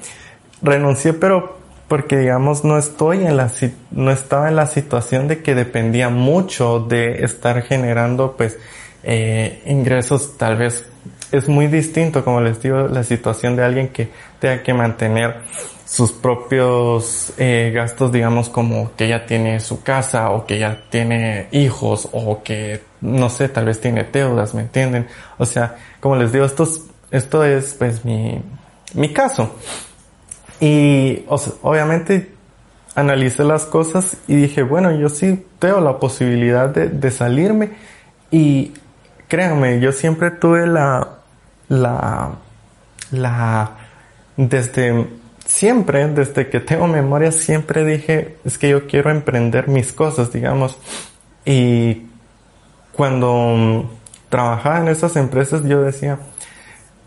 renuncié, 0.61 1.11
pero 1.11 1.62
porque 1.93 2.17
digamos 2.17 2.63
no 2.63 2.79
estoy 2.79 3.23
en 3.23 3.37
la 3.37 3.51
no 3.91 4.09
estaba 4.09 4.49
en 4.49 4.55
la 4.55 4.65
situación 4.65 5.27
de 5.27 5.43
que 5.43 5.53
dependía 5.53 6.09
mucho 6.09 6.79
de 6.79 7.23
estar 7.23 7.61
generando 7.61 8.35
pues 8.35 8.57
eh, 9.03 9.61
ingresos 9.67 10.35
tal 10.35 10.55
vez 10.57 10.87
es 11.31 11.47
muy 11.47 11.67
distinto 11.67 12.25
como 12.25 12.41
les 12.41 12.59
digo 12.63 12.87
la 12.87 13.03
situación 13.03 13.55
de 13.55 13.63
alguien 13.63 13.89
que 13.89 14.09
tenga 14.39 14.63
que 14.63 14.73
mantener 14.73 15.41
sus 15.85 16.11
propios 16.11 17.31
eh, 17.37 17.71
gastos, 17.75 18.11
digamos, 18.11 18.49
como 18.49 18.95
que 18.95 19.07
ya 19.07 19.27
tiene 19.27 19.59
su 19.59 19.83
casa 19.83 20.31
o 20.31 20.47
que 20.47 20.57
ya 20.57 20.85
tiene 20.89 21.49
hijos 21.51 22.09
o 22.11 22.41
que, 22.41 22.81
no 23.01 23.29
sé, 23.29 23.49
tal 23.49 23.65
vez 23.65 23.79
tiene 23.79 24.03
deudas, 24.05 24.55
¿me 24.55 24.61
entienden? 24.61 25.05
O 25.37 25.45
sea, 25.45 25.75
como 25.99 26.15
les 26.15 26.31
digo, 26.31 26.45
esto 26.45 26.63
es, 26.63 26.81
esto 27.11 27.43
es 27.43 27.75
pues 27.75 28.03
mi, 28.03 28.41
mi 28.95 29.13
caso. 29.13 29.55
Y 30.63 31.25
obviamente 31.27 32.31
analicé 32.95 33.43
las 33.43 33.65
cosas 33.65 34.15
y 34.29 34.35
dije, 34.35 34.63
bueno, 34.63 34.97
yo 34.97 35.09
sí 35.09 35.45
tengo 35.59 35.81
la 35.81 35.99
posibilidad 35.99 36.69
de, 36.69 36.87
de 36.87 37.11
salirme 37.11 37.71
y 38.31 38.71
créanme, 39.27 39.81
yo 39.81 39.91
siempre 39.91 40.31
tuve 40.31 40.65
la, 40.65 41.17
la, 41.67 42.35
la, 43.11 43.71
desde 44.37 45.05
siempre, 45.45 46.07
desde 46.07 46.47
que 46.47 46.61
tengo 46.61 46.87
memoria, 46.87 47.33
siempre 47.33 47.83
dije, 47.83 48.37
es 48.45 48.57
que 48.57 48.69
yo 48.69 48.87
quiero 48.87 49.11
emprender 49.11 49.67
mis 49.67 49.91
cosas, 49.91 50.31
digamos. 50.31 50.77
Y 51.43 52.03
cuando 52.93 53.91
trabajaba 54.29 54.79
en 54.79 54.87
esas 54.87 55.17
empresas, 55.17 55.65
yo 55.65 55.81
decía, 55.81 56.19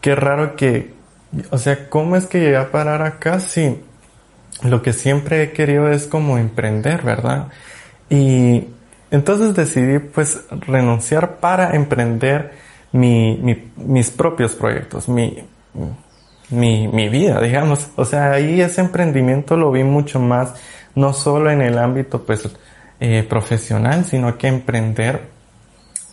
qué 0.02 0.14
raro 0.14 0.56
que, 0.56 0.95
o 1.50 1.58
sea, 1.58 1.88
¿cómo 1.88 2.16
es 2.16 2.26
que 2.26 2.40
llegué 2.40 2.56
a 2.56 2.70
parar 2.70 3.02
acá 3.02 3.40
si 3.40 3.80
lo 4.62 4.82
que 4.82 4.92
siempre 4.92 5.42
he 5.42 5.52
querido 5.52 5.90
es 5.90 6.06
como 6.06 6.38
emprender, 6.38 7.02
¿verdad? 7.02 7.48
Y 8.08 8.68
entonces 9.10 9.54
decidí 9.54 9.98
pues 9.98 10.40
renunciar 10.50 11.36
para 11.36 11.74
emprender 11.74 12.52
mi, 12.92 13.62
mis 13.76 14.10
propios 14.10 14.54
proyectos, 14.54 15.08
mi, 15.08 15.44
mi, 16.50 16.88
mi 16.88 17.08
vida, 17.08 17.40
digamos. 17.40 17.88
O 17.96 18.04
sea, 18.04 18.32
ahí 18.32 18.60
ese 18.60 18.80
emprendimiento 18.80 19.56
lo 19.56 19.70
vi 19.70 19.84
mucho 19.84 20.20
más, 20.20 20.54
no 20.94 21.12
solo 21.12 21.50
en 21.50 21.60
el 21.60 21.78
ámbito 21.78 22.24
pues 22.24 22.48
eh, 23.00 23.24
profesional, 23.28 24.04
sino 24.04 24.38
que 24.38 24.48
emprender 24.48 25.36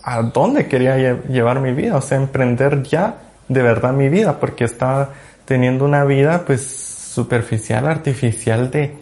a 0.03 0.21
dónde 0.21 0.67
quería 0.67 0.97
llevar 0.97 1.61
mi 1.61 1.71
vida, 1.71 1.95
o 1.95 2.01
sea, 2.01 2.17
emprender 2.17 2.83
ya 2.83 3.15
de 3.47 3.61
verdad 3.61 3.93
mi 3.93 4.09
vida, 4.09 4.39
porque 4.39 4.63
estaba 4.63 5.09
teniendo 5.45 5.85
una 5.85 6.03
vida 6.05 6.45
pues 6.45 6.65
superficial, 6.65 7.87
artificial 7.87 8.71
de, 8.71 8.97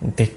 de 0.00 0.36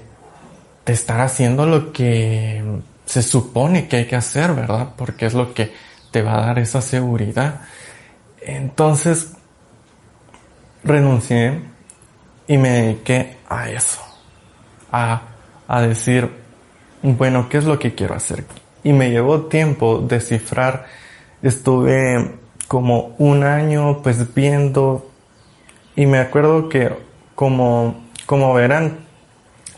estar 0.86 1.20
haciendo 1.20 1.66
lo 1.66 1.92
que 1.92 2.62
se 3.04 3.22
supone 3.22 3.88
que 3.88 3.96
hay 3.96 4.04
que 4.06 4.16
hacer, 4.16 4.52
¿verdad? 4.54 4.90
Porque 4.96 5.26
es 5.26 5.34
lo 5.34 5.54
que 5.54 5.72
te 6.10 6.22
va 6.22 6.38
a 6.38 6.46
dar 6.46 6.58
esa 6.58 6.80
seguridad. 6.80 7.62
Entonces, 8.40 9.32
renuncié 10.84 11.60
y 12.46 12.56
me 12.56 12.70
dediqué 12.70 13.36
a 13.48 13.70
eso, 13.70 14.00
a, 14.90 15.22
a 15.66 15.80
decir, 15.82 16.30
bueno, 17.02 17.48
¿qué 17.48 17.58
es 17.58 17.64
lo 17.64 17.78
que 17.78 17.94
quiero 17.94 18.14
hacer? 18.14 18.44
Y 18.82 18.92
me 18.92 19.10
llevó 19.10 19.46
tiempo 19.46 19.98
descifrar, 19.98 20.86
estuve 21.42 22.34
como 22.68 23.14
un 23.18 23.42
año 23.42 24.00
pues 24.02 24.34
viendo 24.34 25.10
y 25.96 26.06
me 26.06 26.18
acuerdo 26.18 26.68
que 26.68 26.92
como, 27.34 28.04
como 28.26 28.54
verán, 28.54 28.98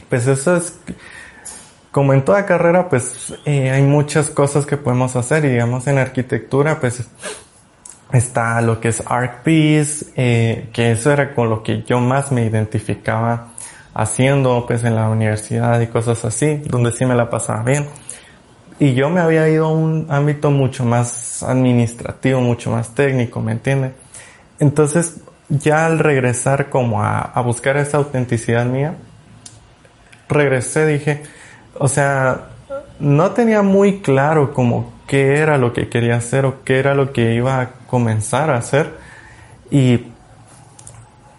pues 0.09 0.26
eso 0.26 0.57
es, 0.57 0.78
como 1.93 2.12
en 2.12 2.24
toda 2.24 2.45
carrera 2.45 2.88
pues 2.88 3.32
eh, 3.47 3.70
hay 3.70 3.82
muchas 3.82 4.28
cosas 4.28 4.66
que 4.66 4.76
podemos 4.76 5.16
hacer 5.16 5.45
y 5.45 5.51
digamos 5.51 5.86
en 5.86 5.99
arquitectura 5.99 6.80
pues 6.80 7.09
está 8.12 8.61
lo 8.61 8.80
que 8.80 8.88
es 8.88 9.03
ArcPiece, 9.07 10.07
eh, 10.16 10.68
que 10.72 10.91
eso 10.91 11.12
era 11.12 11.34
con 11.34 11.49
lo 11.49 11.62
que 11.62 11.84
yo 11.84 12.01
más 12.01 12.32
me 12.32 12.45
identificaba 12.45 13.53
haciendo 13.95 14.64
pues 14.66 14.84
en 14.84 14.97
la 14.97 15.09
universidad 15.09 15.80
y 15.80 15.86
cosas 15.86 16.24
así, 16.24 16.57
donde 16.66 16.93
sí 16.93 17.07
me 17.07 17.14
la 17.14 17.30
pasaba 17.30 17.62
bien. 17.62 17.88
Y 18.80 18.94
yo 18.94 19.10
me 19.10 19.20
había 19.20 19.48
ido 19.48 19.66
a 19.66 19.72
un 19.72 20.06
ámbito 20.08 20.50
mucho 20.50 20.84
más 20.84 21.44
administrativo, 21.44 22.40
mucho 22.40 22.72
más 22.72 22.94
técnico, 22.94 23.40
¿me 23.40 23.52
entiende? 23.52 23.92
Entonces, 24.58 25.20
ya 25.48 25.86
al 25.86 26.00
regresar 26.00 26.70
como 26.70 27.02
a, 27.02 27.20
a 27.20 27.40
buscar 27.42 27.76
esa 27.76 27.98
autenticidad 27.98 28.66
mía, 28.66 28.96
regresé, 30.28 30.86
dije, 30.86 31.22
o 31.78 31.86
sea, 31.86 32.48
no 32.98 33.30
tenía 33.32 33.62
muy 33.62 34.00
claro 34.00 34.52
como 34.52 34.92
qué 35.06 35.38
era 35.38 35.58
lo 35.58 35.72
que 35.72 35.88
quería 35.88 36.16
hacer 36.16 36.44
o 36.44 36.62
qué 36.62 36.78
era 36.78 36.94
lo 36.94 37.12
que 37.12 37.34
iba 37.34 37.60
a 37.60 37.70
comenzar 37.88 38.50
a 38.50 38.56
hacer. 38.56 38.94
Y, 39.70 40.06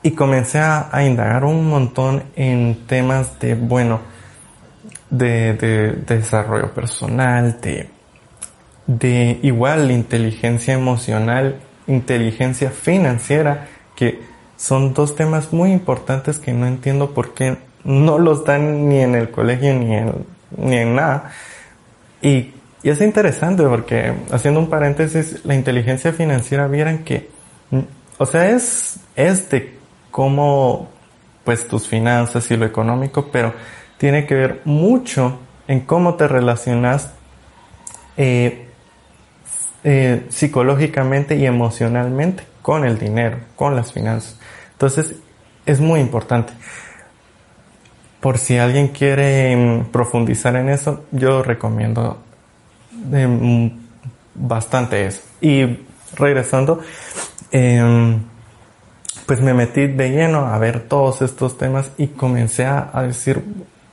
y 0.03 0.11
comencé 0.11 0.59
a, 0.59 0.89
indagar 1.05 1.45
un 1.45 1.69
montón 1.69 2.23
en 2.35 2.85
temas 2.87 3.39
de, 3.39 3.55
bueno, 3.55 4.01
de, 5.11 5.53
de, 5.53 5.91
desarrollo 6.15 6.73
personal, 6.73 7.61
de, 7.61 7.89
de 8.87 9.39
igual 9.43 9.91
inteligencia 9.91 10.73
emocional, 10.73 11.59
inteligencia 11.85 12.71
financiera, 12.71 13.67
que 13.95 14.19
son 14.57 14.95
dos 14.95 15.15
temas 15.15 15.53
muy 15.53 15.71
importantes 15.71 16.39
que 16.39 16.53
no 16.53 16.65
entiendo 16.65 17.11
por 17.11 17.35
qué 17.35 17.57
no 17.83 18.17
los 18.17 18.45
dan 18.45 18.89
ni 18.89 19.01
en 19.01 19.13
el 19.13 19.29
colegio 19.29 19.75
ni 19.75 19.95
en, 19.95 20.25
ni 20.57 20.77
en 20.77 20.95
nada. 20.95 21.31
Y 22.23 22.53
y 22.83 22.89
es 22.89 22.99
interesante 23.01 23.63
porque, 23.63 24.13
haciendo 24.31 24.59
un 24.59 24.69
paréntesis, 24.69 25.41
la 25.45 25.53
inteligencia 25.53 26.13
financiera 26.13 26.67
vieran 26.67 27.03
que, 27.03 27.29
o 28.17 28.25
sea, 28.25 28.49
es, 28.49 28.99
es 29.15 29.49
de 29.51 29.77
cómo, 30.09 30.89
pues, 31.43 31.67
tus 31.67 31.87
finanzas 31.87 32.49
y 32.49 32.57
lo 32.57 32.65
económico, 32.65 33.29
pero 33.31 33.53
tiene 34.01 34.25
que 34.25 34.33
ver 34.33 34.61
mucho 34.65 35.39
en 35.67 35.81
cómo 35.81 36.15
te 36.15 36.27
relacionas 36.27 37.11
eh, 38.17 38.67
eh, 39.83 40.25
psicológicamente 40.27 41.35
y 41.35 41.45
emocionalmente 41.45 42.43
con 42.61 42.83
el 42.83 42.97
dinero, 42.97 43.37
con 43.55 43.75
las 43.75 43.93
finanzas. 43.93 44.39
Entonces, 44.73 45.15
es 45.65 45.79
muy 45.79 45.99
importante. 45.99 46.51
Por 48.19 48.39
si 48.39 48.57
alguien 48.57 48.89
quiere 48.89 49.55
mm, 49.55 49.85
profundizar 49.91 50.55
en 50.55 50.69
eso, 50.69 51.05
yo 51.11 51.43
recomiendo 51.43 52.17
Mm, 53.09 53.67
bastante 54.35 55.05
eso. 55.07 55.21
Y 55.41 55.79
regresando, 56.15 56.79
em, 57.51 58.21
pues 59.25 59.41
me 59.41 59.53
metí 59.53 59.87
de 59.87 60.09
lleno 60.09 60.45
a 60.47 60.57
ver 60.57 60.81
todos 60.87 61.21
estos 61.21 61.57
temas 61.57 61.91
y 61.97 62.07
comencé 62.07 62.65
a, 62.65 62.89
decir, 63.03 63.43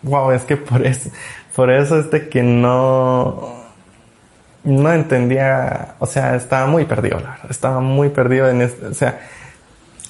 wow, 0.02 0.30
es 0.32 0.42
que 0.42 0.56
por 0.56 0.84
eso, 0.86 1.10
por 1.54 1.70
eso 1.70 2.00
es 2.00 2.10
de 2.10 2.28
que 2.28 2.42
no, 2.42 3.54
no 4.64 4.92
entendía, 4.92 5.94
o 5.98 6.06
sea, 6.06 6.36
estaba 6.36 6.66
muy 6.66 6.84
perdido, 6.84 7.20
estaba 7.48 7.80
muy 7.80 8.10
perdido 8.10 8.48
en 8.48 8.62
este, 8.62 8.86
o 8.86 8.94
sea, 8.94 9.20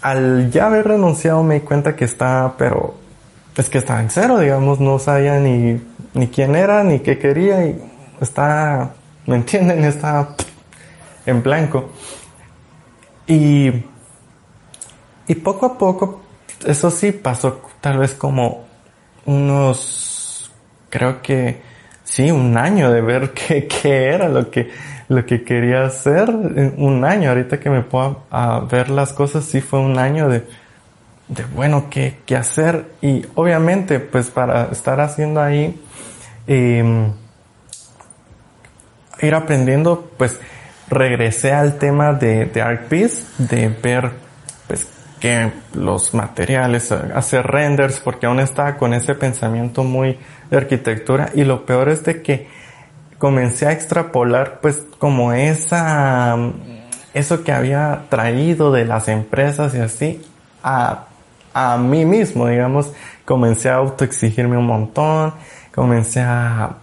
al 0.03 0.51
ya 0.51 0.67
haber 0.67 0.87
renunciado 0.87 1.43
me 1.43 1.55
di 1.55 1.61
cuenta 1.61 1.97
que 1.97 2.05
estaba, 2.05 2.57
pero 2.57 2.95
es 3.57 3.69
que 3.69 3.79
estaba 3.79 4.01
en 4.01 4.11
cero, 4.11 4.39
digamos, 4.39 4.79
no 4.81 4.99
sabía 4.99 5.41
ni, 5.41 5.81
ni 6.15 6.29
quién 6.29 6.55
era, 6.55 6.85
ni 6.85 7.01
qué 7.01 7.19
quería 7.19 7.67
y 7.67 7.83
está, 8.21 8.91
¿me 9.27 9.37
entienden? 9.37 9.85
Está 9.85 10.29
en 11.27 11.43
blanco. 11.43 11.91
Y, 13.27 13.85
y 15.27 15.35
poco 15.35 15.67
a 15.67 15.77
poco, 15.77 16.21
eso 16.65 16.91
sí 16.91 17.13
pasó 17.13 17.61
tal 17.81 17.99
vez 17.99 18.15
como 18.15 18.68
unos, 19.29 20.51
creo 20.89 21.21
que 21.21 21.61
sí, 22.03 22.31
un 22.31 22.57
año 22.57 22.91
de 22.91 23.03
ver 23.03 23.31
qué, 23.35 23.69
qué 23.69 24.07
era 24.07 24.29
lo 24.29 24.51
que, 24.51 24.71
lo 25.09 25.25
que 25.25 25.45
quería 25.45 25.85
hacer. 25.85 26.31
Un 26.31 27.05
año, 27.05 27.29
ahorita 27.29 27.61
que 27.61 27.71
me 27.71 27.83
puedo 27.83 28.25
ver 28.71 28.89
las 28.91 29.13
cosas, 29.13 29.45
sí 29.45 29.61
fue 29.61 29.81
un 29.81 29.99
año 29.99 30.29
de, 30.29 30.45
de 31.29 31.45
bueno, 31.55 31.89
qué, 31.91 32.19
qué 32.25 32.37
hacer. 32.37 32.87
Y 33.03 33.27
obviamente, 33.35 34.01
pues 34.01 34.31
para 34.31 34.71
estar 34.73 34.99
haciendo 35.01 35.43
ahí, 35.43 35.79
eh, 36.47 37.13
ir 39.21 39.35
aprendiendo, 39.35 40.11
pues 40.17 40.41
regresé 40.89 41.53
al 41.53 41.77
tema 41.77 42.15
de, 42.15 42.47
de 42.47 42.63
ArcPiece, 42.63 43.27
de 43.37 43.69
ver 43.69 44.28
que 45.21 45.51
los 45.75 46.15
materiales, 46.15 46.93
hacer 46.93 47.47
renders, 47.47 48.01
porque 48.01 48.27
aún 48.27 48.41
estaba 48.41 48.77
con 48.77 48.95
ese 48.95 49.15
pensamiento 49.15 49.85
muy 49.85 50.19
de 50.51 50.57
arquitectura 50.57 51.31
y 51.35 51.45
lo 51.45 51.67
peor 51.67 51.89
es 51.89 52.05
de 52.05 52.23
que 52.23 52.49
comencé 53.19 53.67
a 53.67 53.73
extrapolar 53.73 54.61
pues 54.61 54.83
como 54.99 55.33
esa, 55.33 56.37
eso 57.15 57.43
que 57.43 57.53
había 57.53 58.05
traído 58.09 58.73
de 58.73 58.85
las 58.85 59.09
empresas 59.09 59.75
y 59.75 59.81
así 59.81 60.23
a, 60.63 61.07
a 61.53 61.77
mí 61.79 62.05
mismo, 62.05 62.47
digamos, 62.47 62.93
comencé 63.25 63.69
a 63.69 63.77
autoexigirme 63.77 64.57
un 64.57 64.67
montón, 64.67 65.35
comencé 65.73 66.21
a 66.21 66.77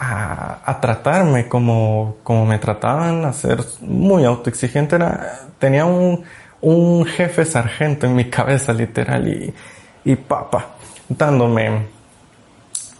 a, 0.00 0.78
tratarme 0.80 1.46
como, 1.46 2.16
como 2.22 2.46
me 2.46 2.58
trataban, 2.58 3.24
a 3.24 3.32
ser 3.32 3.62
muy 3.82 4.24
autoexigente. 4.24 4.96
Era, 4.96 5.40
tenía 5.58 5.84
un, 5.84 6.24
un 6.62 7.04
jefe 7.06 7.44
sargento 7.44 8.06
en 8.06 8.14
mi 8.14 8.28
cabeza 8.30 8.72
literal 8.72 9.26
y, 9.28 9.54
y 10.04 10.16
papa, 10.16 10.76
dándome, 11.08 11.86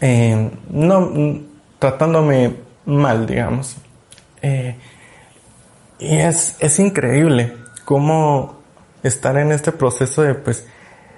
eh, 0.01 0.51
no, 0.71 1.41
tratándome 1.79 2.55
mal, 2.87 3.27
digamos. 3.27 3.77
Eh, 4.43 4.77
y 5.99 6.17
es, 6.17 6.57
es 6.61 6.79
increíble 6.79 7.55
cómo 7.85 8.61
estar 9.03 9.37
en 9.37 9.53
este 9.53 9.73
proceso 9.73 10.23
de 10.23 10.35
pues 10.35 10.67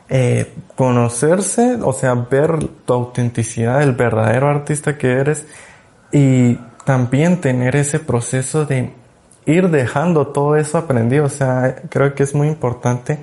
eh, 0.09 0.53
conocerse, 0.77 1.79
o 1.83 1.93
sea, 1.93 2.15
ver 2.15 2.59
tu 2.85 2.93
autenticidad, 2.93 3.83
el 3.83 3.93
verdadero 3.93 4.49
artista 4.49 4.99
que 4.99 5.13
eres 5.13 5.47
y 6.11 6.57
también 6.85 7.41
tener 7.41 7.77
ese 7.77 7.99
proceso 7.99 8.67
de 8.67 8.93
ir 9.47 9.71
dejando 9.71 10.29
todo 10.29 10.57
eso 10.57 10.79
aprendido. 10.79 11.25
O 11.25 11.29
sea, 11.29 11.83
creo 11.89 12.15
que 12.15 12.23
es 12.23 12.35
muy 12.35 12.49
importante 12.49 13.19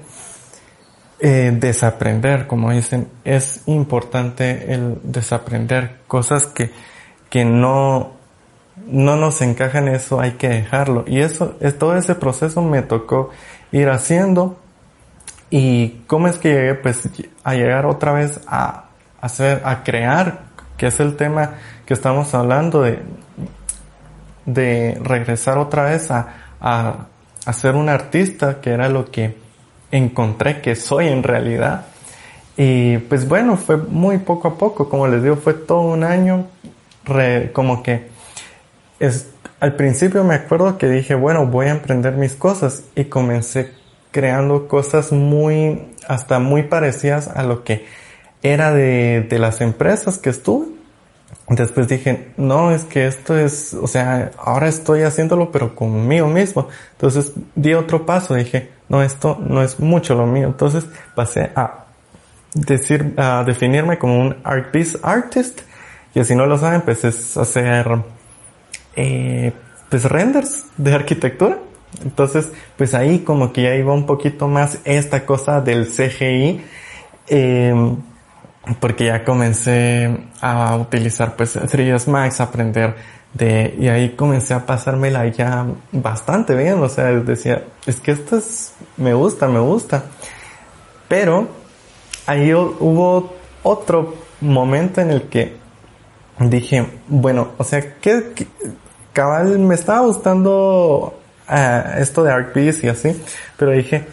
eh, 1.20 1.52
desaprender, 1.54 2.48
como 2.48 2.72
dicen, 2.72 3.10
es 3.26 3.64
importante 3.66 4.74
el 4.74 5.00
desaprender 5.04 5.98
cosas 6.08 6.46
que, 6.46 6.72
que 7.30 7.44
no, 7.44 8.14
no 8.88 9.18
nos 9.18 9.42
encajan, 9.42 9.88
eso 9.90 10.20
hay 10.22 10.34
que 10.34 10.50
dejarlo. 10.50 11.04
Y 11.08 11.20
eso, 11.20 11.56
es, 11.60 11.78
todo 11.78 11.98
ese 11.98 12.16
proceso 12.16 12.62
me 12.62 12.82
tocó 12.82 13.32
ir 13.72 13.90
haciendo. 13.90 14.58
Y 15.50 16.04
cómo 16.08 16.28
es 16.28 16.38
que 16.38 16.54
llegué, 16.54 16.76
pues, 16.76 17.10
a 17.44 17.54
llegar 17.54 17.86
otra 17.86 18.14
vez 18.14 18.40
a 18.48 18.86
hacer, 19.20 19.62
a 19.66 19.84
crear, 19.84 20.44
que 20.78 20.88
es 20.88 21.00
el 21.00 21.18
tema 21.18 21.56
que 21.86 21.94
estamos 21.94 22.34
hablando 22.34 22.84
de, 22.84 23.02
de 24.54 24.98
regresar 25.04 25.58
otra 25.58 25.86
vez 25.86 26.12
a, 26.12 26.28
a, 26.60 27.54
ser 27.54 27.76
un 27.76 27.90
artista, 27.90 28.62
que 28.62 28.72
era 28.72 28.90
lo 28.90 29.10
que 29.10 29.36
encontré 29.92 30.62
que 30.62 30.76
soy 30.76 31.08
en 31.08 31.24
realidad. 31.24 31.86
Y 32.58 32.98
pues 32.98 33.28
bueno, 33.28 33.58
fue 33.58 33.78
muy 33.78 34.18
poco 34.20 34.50
a 34.50 34.58
poco, 34.58 34.90
como 34.90 35.08
les 35.08 35.24
digo, 35.24 35.36
fue 35.38 35.54
todo 35.54 35.82
un 35.82 36.04
año, 36.04 36.48
como 37.54 37.82
que 37.82 38.08
es, 39.00 39.30
al 39.60 39.76
principio 39.76 40.24
me 40.24 40.36
acuerdo 40.36 40.78
que 40.78 40.88
dije, 40.88 41.16
bueno, 41.16 41.48
voy 41.48 41.68
a 41.68 41.72
emprender 41.72 42.14
mis 42.16 42.34
cosas 42.34 42.84
y 42.96 43.06
comencé 43.06 43.72
creando 44.12 44.68
cosas 44.68 45.12
muy, 45.12 45.94
hasta 46.08 46.40
muy 46.40 46.64
parecidas 46.64 47.28
a 47.28 47.44
lo 47.44 47.64
que 47.64 47.86
era 48.44 48.74
de, 48.74 49.26
de 49.30 49.40
las 49.40 49.62
empresas 49.62 50.18
que 50.18 50.30
estuve. 50.30 50.79
Después 51.50 51.88
dije, 51.88 52.30
no, 52.38 52.72
es 52.72 52.84
que 52.84 53.08
esto 53.08 53.38
es, 53.38 53.74
o 53.74 53.88
sea, 53.88 54.32
ahora 54.38 54.68
estoy 54.68 55.02
haciéndolo, 55.02 55.52
pero 55.52 55.76
conmigo 55.76 56.28
mismo. 56.28 56.68
Entonces 56.92 57.34
di 57.56 57.74
otro 57.74 58.06
paso, 58.06 58.36
dije, 58.36 58.70
no, 58.88 59.02
esto 59.02 59.38
no 59.40 59.64
es 59.64 59.80
mucho 59.80 60.14
lo 60.14 60.28
mío. 60.28 60.48
Entonces 60.48 60.86
pasé 61.16 61.52
a 61.56 61.86
decir, 62.54 63.14
a 63.18 63.44
definirme 63.44 63.98
como 63.98 64.20
un 64.20 64.38
art 64.44 64.72
piece 64.72 64.98
artist. 65.02 65.62
Y 66.14 66.24
si 66.24 66.36
no 66.36 66.46
lo 66.46 66.58
saben, 66.58 66.82
pues 66.82 67.04
es 67.04 67.38
hacer, 67.38 67.88
eh, 68.96 69.52
pues 69.90 70.06
renders 70.06 70.66
de 70.78 70.94
arquitectura. 70.94 71.58
Entonces, 72.04 72.52
pues 72.78 72.94
ahí 72.94 73.20
como 73.20 73.52
que 73.52 73.64
ya 73.64 73.76
iba 73.76 73.94
un 73.94 74.06
poquito 74.06 74.48
más 74.48 74.80
esta 74.86 75.26
cosa 75.26 75.62
del 75.62 75.88
CGI, 75.88 76.62
eh, 77.28 77.96
porque 78.80 79.06
ya 79.06 79.24
comencé 79.24 80.18
a 80.42 80.76
utilizar 80.76 81.36
pues 81.36 81.56
3ds 81.56 82.08
Max, 82.08 82.42
aprender 82.42 82.96
de, 83.34 83.76
y 83.80 83.88
ahí 83.88 84.12
comencé 84.12 84.54
a 84.54 84.66
pasármela 84.66 85.28
ya 85.28 85.66
bastante 85.92 86.56
bien, 86.56 86.82
o 86.82 86.90
sea, 86.90 87.06
decía, 87.06 87.64
es 87.86 88.00
que 88.00 88.12
esto 88.12 88.38
es, 88.38 88.74
me 88.98 89.14
gusta, 89.14 89.48
me 89.48 89.60
gusta. 89.60 90.04
Pero 91.08 91.48
ahí 92.26 92.54
hubo 92.54 93.34
otro 93.64 94.16
momento 94.42 95.02
en 95.02 95.12
el 95.12 95.24
que 95.24 95.58
dije, 96.40 96.86
bueno, 97.08 97.50
o 97.58 97.64
sea, 97.64 97.96
que, 97.96 98.34
cabal 99.14 99.60
me 99.60 99.76
estaba 99.76 100.02
gustando 100.02 101.20
uh, 101.50 102.00
esto 102.00 102.24
de 102.24 102.32
ArcBees 102.32 102.84
y 102.84 102.88
así, 102.88 103.22
pero 103.58 103.72
dije, 103.72 104.06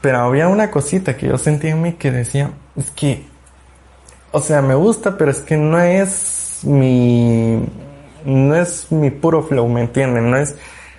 pero 0.00 0.18
había 0.18 0.48
una 0.48 0.70
cosita 0.70 1.16
que 1.16 1.28
yo 1.28 1.38
sentí 1.38 1.68
en 1.68 1.82
mí 1.82 1.92
que 1.94 2.10
decía, 2.10 2.50
es 2.76 2.90
que, 2.90 3.24
o 4.32 4.40
sea, 4.40 4.62
me 4.62 4.74
gusta, 4.74 5.16
pero 5.16 5.30
es 5.30 5.40
que 5.40 5.56
no 5.56 5.80
es 5.80 6.60
mi, 6.62 7.64
no 8.24 8.54
es 8.54 8.90
mi 8.90 9.10
puro 9.10 9.42
flow, 9.42 9.68
¿me 9.68 9.82
entienden? 9.82 10.30
No 10.30 10.36
es, 10.36 10.56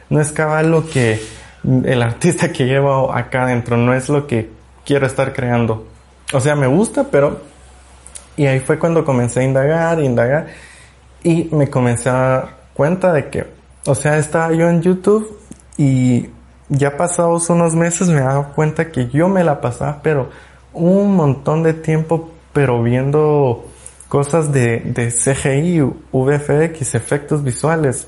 no 0.10 0.20
es 0.20 0.32
cabal 0.32 0.72
lo 0.72 0.88
que 0.88 1.22
el 1.64 2.02
artista 2.02 2.52
que 2.52 2.66
llevo 2.66 3.14
acá 3.14 3.44
adentro, 3.44 3.78
no 3.78 3.94
es 3.94 4.10
lo 4.10 4.28
que 4.28 4.50
quiero 4.86 5.06
estar 5.06 5.34
creando. 5.34 5.88
O 6.34 6.40
sea, 6.40 6.56
me 6.56 6.68
gusta, 6.68 7.08
pero... 7.10 7.42
Y 8.38 8.46
ahí 8.48 8.60
fue 8.60 8.80
cuando 8.80 9.06
comencé 9.06 9.42
a 9.42 9.44
indagar, 9.44 10.00
indagar, 10.02 10.48
y 11.22 11.50
me 11.52 11.70
comencé 11.70 12.10
a 12.10 12.14
dar 12.14 12.58
cuenta 12.74 13.12
de 13.12 13.30
que, 13.30 13.46
o 13.86 13.94
sea, 13.94 14.18
estaba 14.18 14.54
yo 14.54 14.70
en 14.70 14.82
YouTube 14.82 15.38
y 15.78 16.30
ya 16.70 16.96
pasados 16.96 17.50
unos 17.50 17.76
meses 17.76 18.08
me 18.08 18.22
he 18.22 18.24
dado 18.24 18.54
cuenta 18.54 18.90
que 18.90 19.10
yo 19.10 19.28
me 19.28 19.44
la 19.44 19.60
pasaba, 19.60 20.00
pero 20.02 20.30
un 20.74 21.16
montón 21.16 21.62
de 21.62 21.74
tiempo, 21.74 22.32
pero 22.54 22.82
viendo 22.84 23.66
cosas 24.08 24.52
de, 24.52 24.80
de 24.80 25.12
CGI, 25.12 25.82
VFX, 26.12 26.96
efectos 26.96 27.44
visuales, 27.44 28.08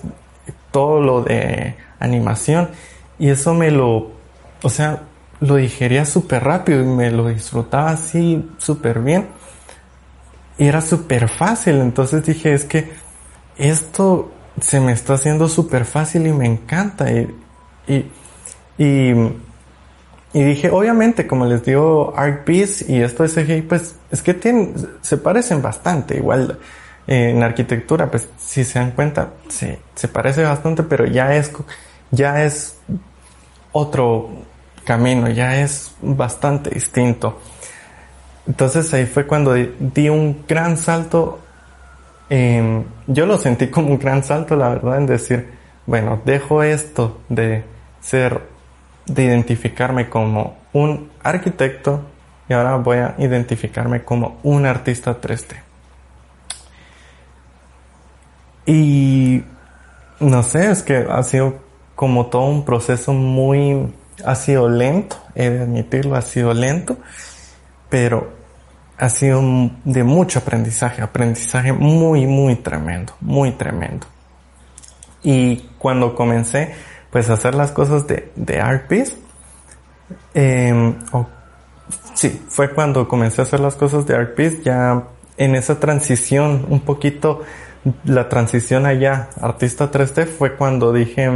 todo 0.71 0.99
lo 0.99 1.21
de 1.21 1.75
animación. 1.99 2.69
Y 3.17 3.29
eso 3.29 3.53
me 3.53 3.71
lo, 3.71 4.11
o 4.61 4.69
sea, 4.69 5.03
lo 5.39 5.55
digería 5.55 6.05
súper 6.05 6.43
rápido 6.43 6.81
y 6.81 6.85
me 6.85 7.11
lo 7.11 7.27
disfrutaba 7.27 7.91
así 7.91 8.49
súper 8.57 8.99
bien. 8.99 9.27
Y 10.57 10.67
era 10.67 10.81
súper 10.81 11.29
fácil. 11.29 11.75
Entonces 11.75 12.25
dije, 12.25 12.53
es 12.53 12.65
que 12.65 12.91
esto 13.57 14.31
se 14.59 14.79
me 14.79 14.91
está 14.91 15.13
haciendo 15.13 15.47
súper 15.47 15.85
fácil 15.85 16.27
y 16.27 16.33
me 16.33 16.45
encanta. 16.45 17.11
Y, 17.11 17.35
y, 17.87 18.11
y, 18.77 19.13
dije, 20.41 20.69
obviamente, 20.71 21.27
como 21.27 21.45
les 21.45 21.63
digo, 21.63 22.13
Art 22.15 22.43
Piece 22.43 22.91
y 22.91 23.01
esto 23.01 23.23
de 23.23 23.29
CGI, 23.29 23.61
pues 23.63 23.95
es 24.09 24.21
que 24.23 24.33
tienen, 24.33 24.73
se 25.01 25.17
parecen 25.17 25.61
bastante. 25.61 26.17
Igual 26.17 26.59
eh, 27.05 27.29
en 27.29 27.43
arquitectura, 27.43 28.09
pues 28.09 28.27
si 28.37 28.63
se 28.63 28.79
dan 28.79 28.91
cuenta, 28.91 29.33
se, 29.47 29.79
se 29.93 30.07
parece 30.07 30.43
bastante, 30.43 30.83
pero 30.83 31.05
ya 31.05 31.35
es, 31.35 31.51
ya 32.09 32.43
es 32.43 32.77
otro 33.71 34.29
camino, 34.83 35.29
ya 35.29 35.61
es 35.61 35.93
bastante 36.01 36.71
distinto. 36.71 37.39
Entonces 38.47 38.93
ahí 38.93 39.05
fue 39.05 39.25
cuando 39.25 39.53
di 39.53 40.09
un 40.09 40.45
gran 40.47 40.77
salto. 40.77 41.39
yo 43.07 43.25
lo 43.25 43.37
sentí 43.37 43.67
como 43.67 43.89
un 43.89 43.99
gran 43.99 44.23
salto, 44.23 44.55
la 44.55 44.69
verdad, 44.69 44.97
en 44.97 45.05
decir, 45.05 45.49
bueno, 45.85 46.21
dejo 46.25 46.63
esto 46.63 47.21
de 47.29 47.63
ser, 48.01 48.41
de 49.05 49.23
identificarme 49.23 50.09
como 50.09 50.57
un 50.73 51.11
arquitecto 51.23 52.01
y 52.47 52.53
ahora 52.53 52.75
voy 52.75 52.97
a 52.97 53.15
identificarme 53.17 54.03
como 54.03 54.39
un 54.43 54.65
artista 54.65 55.19
3D. 55.19 55.55
Y 58.65 59.43
no 60.19 60.43
sé, 60.43 60.71
es 60.71 60.83
que 60.83 61.05
ha 61.09 61.21
sido 61.23 61.61
como 61.95 62.27
todo 62.27 62.45
un 62.45 62.65
proceso 62.65 63.13
muy, 63.13 63.93
ha 64.25 64.35
sido 64.35 64.69
lento, 64.69 65.17
he 65.35 65.49
de 65.49 65.61
admitirlo, 65.63 66.15
ha 66.15 66.21
sido 66.21 66.53
lento, 66.53 66.97
pero 67.89 68.31
ha 68.97 69.09
sido 69.09 69.41
de 69.83 70.03
mucho 70.03 70.39
aprendizaje, 70.39 71.01
aprendizaje 71.01 71.73
muy, 71.73 72.25
muy 72.25 72.55
tremendo, 72.55 73.13
muy 73.19 73.51
tremendo. 73.51 74.07
Y 75.23 75.69
cuando 75.77 76.15
comencé, 76.15 76.73
pues, 77.13 77.29
hacer 77.29 77.53
las 77.53 77.71
cosas 77.71 78.07
de, 78.07 78.31
de 78.35 78.59
ArtPiece, 78.59 79.15
eh, 80.33 80.95
sí, 82.15 82.41
fue 82.49 82.71
cuando 82.71 83.07
comencé 83.07 83.41
a 83.41 83.43
hacer 83.43 83.59
las 83.59 83.75
cosas 83.75 84.07
de 84.07 84.15
ArtPiece, 84.15 84.63
ya 84.63 85.03
en 85.37 85.53
esa 85.53 85.79
transición, 85.79 86.65
un 86.69 86.79
poquito, 86.79 87.43
la 88.03 88.29
transición 88.29 88.87
allá, 88.87 89.29
artista 89.39 89.91
3D, 89.91 90.25
fue 90.25 90.55
cuando 90.55 90.91
dije, 90.91 91.29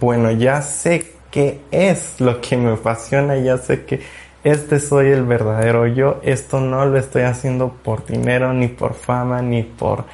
bueno, 0.00 0.30
ya 0.30 0.62
sé 0.62 1.14
qué 1.32 1.62
es 1.72 2.20
lo 2.20 2.40
que 2.40 2.56
me 2.56 2.72
apasiona, 2.72 3.36
ya 3.38 3.58
sé 3.58 3.84
que 3.84 4.00
este 4.44 4.78
soy 4.78 5.08
el 5.08 5.24
verdadero 5.24 5.88
yo, 5.88 6.20
esto 6.22 6.60
no 6.60 6.86
lo 6.86 6.96
estoy 6.96 7.22
haciendo 7.22 7.72
por 7.72 8.06
dinero, 8.06 8.52
ni 8.52 8.68
por 8.68 8.94
fama, 8.94 9.42
ni 9.42 9.64
por, 9.64 10.04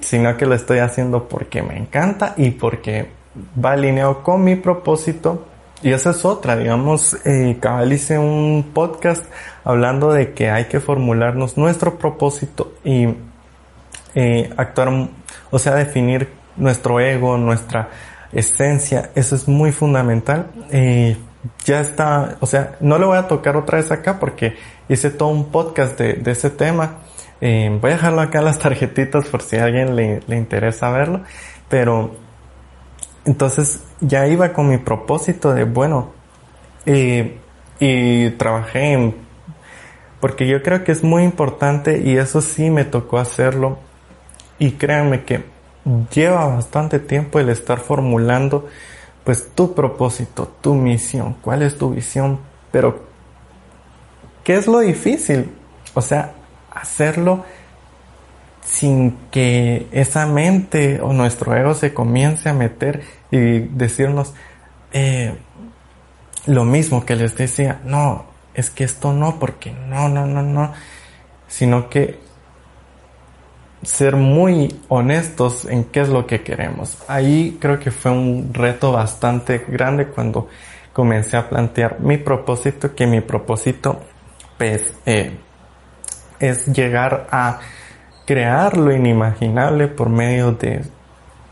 sino 0.00 0.38
que 0.38 0.46
lo 0.46 0.54
estoy 0.54 0.78
haciendo 0.78 1.28
porque 1.28 1.62
me 1.62 1.76
encanta 1.76 2.32
y 2.38 2.52
porque 2.52 3.21
va 3.62 3.72
alineado 3.72 4.22
con 4.22 4.44
mi 4.44 4.56
propósito. 4.56 5.46
Y 5.82 5.90
esa 5.90 6.10
es 6.10 6.24
otra, 6.24 6.56
digamos, 6.56 7.16
eh, 7.26 7.58
cabal 7.60 7.92
hice 7.92 8.16
un 8.16 8.70
podcast 8.72 9.24
hablando 9.64 10.12
de 10.12 10.32
que 10.32 10.48
hay 10.48 10.66
que 10.66 10.78
formularnos 10.78 11.56
nuestro 11.56 11.98
propósito 11.98 12.74
y 12.84 13.08
eh, 14.14 14.50
actuar, 14.56 15.08
o 15.50 15.58
sea, 15.58 15.74
definir 15.74 16.28
nuestro 16.56 17.00
ego, 17.00 17.36
nuestra 17.36 17.88
esencia, 18.32 19.10
eso 19.14 19.34
es 19.34 19.48
muy 19.48 19.72
fundamental. 19.72 20.50
Eh, 20.70 21.16
ya 21.64 21.80
está, 21.80 22.36
o 22.40 22.46
sea, 22.46 22.76
no 22.80 22.98
lo 22.98 23.08
voy 23.08 23.18
a 23.18 23.26
tocar 23.28 23.56
otra 23.56 23.78
vez 23.78 23.90
acá 23.90 24.18
porque 24.18 24.56
hice 24.88 25.10
todo 25.10 25.28
un 25.28 25.50
podcast 25.50 25.98
de, 25.98 26.14
de 26.14 26.30
ese 26.30 26.50
tema. 26.50 26.98
Eh, 27.40 27.76
voy 27.80 27.90
a 27.90 27.94
dejarlo 27.94 28.20
acá 28.20 28.38
en 28.38 28.44
las 28.44 28.58
tarjetitas 28.60 29.26
por 29.26 29.42
si 29.42 29.56
a 29.56 29.64
alguien 29.64 29.96
le, 29.96 30.20
le 30.26 30.36
interesa 30.36 30.90
verlo. 30.90 31.22
Pero 31.68 32.14
entonces 33.24 33.82
ya 34.00 34.26
iba 34.26 34.52
con 34.52 34.68
mi 34.68 34.78
propósito 34.78 35.52
de, 35.54 35.64
bueno, 35.64 36.10
eh, 36.86 37.38
y 37.78 38.30
trabajé 38.30 38.92
en, 38.92 39.14
porque 40.20 40.46
yo 40.46 40.62
creo 40.62 40.84
que 40.84 40.92
es 40.92 41.02
muy 41.02 41.24
importante 41.24 42.00
y 42.04 42.16
eso 42.16 42.40
sí 42.40 42.70
me 42.70 42.84
tocó 42.84 43.18
hacerlo. 43.18 43.78
Y 44.58 44.72
créanme 44.72 45.24
que 45.24 45.44
lleva 46.14 46.46
bastante 46.46 47.00
tiempo 47.00 47.40
el 47.40 47.48
estar 47.48 47.80
formulando 47.80 48.68
pues 49.24 49.48
tu 49.54 49.74
propósito, 49.74 50.52
tu 50.60 50.74
misión, 50.74 51.36
cuál 51.40 51.62
es 51.62 51.78
tu 51.78 51.90
visión, 51.90 52.40
pero 52.70 53.02
¿qué 54.44 54.56
es 54.56 54.66
lo 54.66 54.80
difícil? 54.80 55.50
O 55.94 56.00
sea, 56.00 56.34
hacerlo 56.70 57.44
sin 58.72 59.18
que 59.30 59.86
esa 59.92 60.24
mente 60.24 60.98
o 61.02 61.12
nuestro 61.12 61.54
ego 61.54 61.74
se 61.74 61.92
comience 61.92 62.48
a 62.48 62.54
meter 62.54 63.02
y 63.30 63.58
decirnos 63.58 64.32
eh, 64.92 65.34
lo 66.46 66.64
mismo 66.64 67.04
que 67.04 67.14
les 67.14 67.36
decía, 67.36 67.82
no, 67.84 68.24
es 68.54 68.70
que 68.70 68.84
esto 68.84 69.12
no, 69.12 69.38
porque 69.38 69.72
no, 69.72 70.08
no, 70.08 70.26
no, 70.26 70.42
no, 70.42 70.72
sino 71.48 71.90
que 71.90 72.18
ser 73.82 74.16
muy 74.16 74.80
honestos 74.88 75.66
en 75.66 75.84
qué 75.84 76.00
es 76.00 76.08
lo 76.08 76.26
que 76.26 76.42
queremos. 76.42 76.96
Ahí 77.08 77.58
creo 77.60 77.78
que 77.78 77.90
fue 77.90 78.10
un 78.10 78.54
reto 78.54 78.92
bastante 78.92 79.66
grande 79.68 80.06
cuando 80.06 80.48
comencé 80.94 81.36
a 81.36 81.46
plantear 81.46 82.00
mi 82.00 82.16
propósito, 82.16 82.94
que 82.94 83.06
mi 83.06 83.20
propósito 83.20 84.00
pues, 84.56 84.94
eh, 85.04 85.36
es 86.40 86.66
llegar 86.68 87.28
a 87.30 87.60
crear 88.26 88.76
lo 88.76 88.92
inimaginable 88.92 89.88
por 89.88 90.08
medio 90.08 90.52
de, 90.52 90.82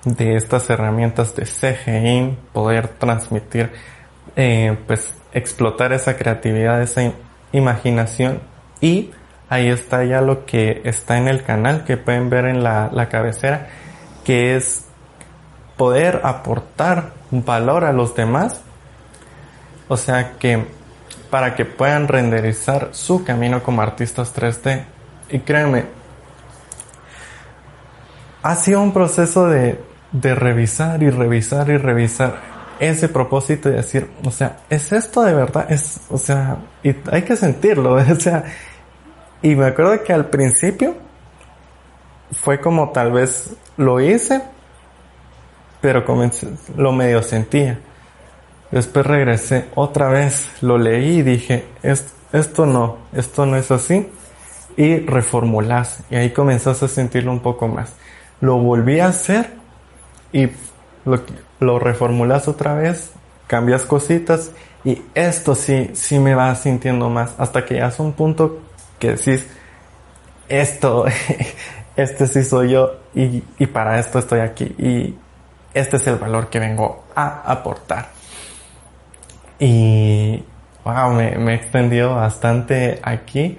de 0.05 0.37
estas 0.37 0.69
herramientas 0.71 1.35
de 1.35 1.45
CGI, 1.45 2.37
poder 2.53 2.89
transmitir, 2.89 3.73
eh, 4.37 4.77
pues 4.87 5.15
explotar 5.33 5.93
esa 5.93 6.17
creatividad, 6.17 6.83
esa 6.83 7.13
imaginación 7.53 8.41
y 8.81 9.11
ahí 9.49 9.69
está 9.69 10.05
ya 10.05 10.21
lo 10.21 10.47
que 10.47 10.83
está 10.85 11.19
en 11.19 11.29
el 11.29 11.43
canal 11.43 11.85
que 11.85 11.97
pueden 11.97 12.31
ver 12.31 12.47
en 12.47 12.63
la, 12.63 12.91
la 12.93 13.09
cabecera, 13.09 13.69
que 14.25 14.57
es 14.57 14.87
poder 15.77 16.21
aportar 16.25 17.13
valor 17.31 17.85
a 17.85 17.93
los 17.93 18.15
demás. 18.15 18.63
O 19.89 19.97
sea 19.97 20.33
que 20.39 20.65
para 21.31 21.55
que 21.55 21.65
puedan 21.65 22.09
renderizar 22.09 22.89
su 22.93 23.25
camino 23.25 23.63
como 23.63 23.83
artistas 23.83 24.35
3D. 24.35 24.85
Y 25.31 25.39
créanme, 25.41 25.85
ha 28.43 28.57
sido 28.57 28.81
un 28.83 28.93
proceso 28.93 29.47
de, 29.49 29.81
de 30.13 30.35
revisar 30.35 31.03
y 31.03 31.11
revisar 31.11 31.69
y 31.71 31.77
revisar 31.77 32.41
ese 32.79 33.09
propósito 33.09 33.69
y 33.69 33.73
decir, 33.73 34.11
o 34.25 34.31
sea, 34.31 34.59
¿es 34.71 34.93
esto 34.93 35.23
de 35.23 35.35
verdad? 35.35 35.71
Es, 35.71 36.01
o 36.09 36.17
sea, 36.17 36.59
hay 37.11 37.23
que 37.23 37.37
sentirlo, 37.37 37.95
o 38.13 38.15
sea, 38.17 38.45
y 39.43 39.55
me 39.55 39.67
acuerdo 39.67 40.03
que 40.03 40.13
al 40.13 40.27
principio 40.27 40.97
fue 42.33 42.61
como 42.61 42.91
tal 42.91 43.13
vez 43.13 43.55
lo 43.77 44.01
hice, 44.01 44.43
pero 45.81 46.05
comencé, 46.05 46.49
lo 46.77 46.93
medio 46.93 47.23
sentía. 47.23 47.79
Después 48.71 49.07
regresé 49.07 49.67
otra 49.75 50.09
vez, 50.11 50.49
lo 50.61 50.79
leí 50.79 51.19
y 51.19 51.23
dije, 51.23 51.65
esto 51.83 52.67
no, 52.67 52.99
esto 53.13 53.47
no 53.47 53.57
es 53.57 53.71
así. 53.71 54.09
Y 54.77 55.01
reformulas. 55.01 56.05
Y 56.11 56.17
ahí 56.17 56.31
comenzás 56.31 56.83
a 56.83 56.89
sentirlo 56.89 57.33
un 57.33 57.41
poco 57.41 57.67
más. 57.67 57.93
Lo 58.41 58.59
volví 58.59 59.01
a 59.01 59.09
hacer 59.09 59.53
y 60.33 60.49
lo, 61.61 61.79
reformulas 61.79 62.49
otra 62.49 62.75
vez, 62.75 63.13
cambias 63.47 63.85
cositas 63.85 64.53
y 64.85 65.03
esto 65.15 65.55
sí, 65.55 65.91
sí 65.95 66.19
me 66.19 66.35
va 66.35 66.55
sintiendo 66.55 67.11
más 67.11 67.35
hasta 67.39 67.65
que 67.65 67.77
ya 67.77 67.89
es 67.89 67.99
un 67.99 68.13
punto 68.13 68.61
que 68.99 69.13
decís, 69.13 69.47
esto, 70.49 71.05
este 71.97 72.27
sí 72.27 72.43
soy 72.45 72.71
yo 72.71 72.97
y, 73.15 73.43
y 73.59 73.67
para 73.67 73.99
esto 73.99 74.19
estoy 74.19 74.41
aquí 74.41 74.75
y 74.79 75.15
este 75.75 75.97
es 75.97 76.07
el 76.07 76.17
valor 76.17 76.49
que 76.49 76.59
vengo 76.59 77.05
a 77.15 77.43
aportar. 77.51 78.09
Y 79.59 80.43
wow, 80.85 81.13
me, 81.13 81.37
me 81.37 81.53
he 81.53 81.55
extendido 81.55 82.15
bastante 82.15 82.99
aquí. 83.03 83.59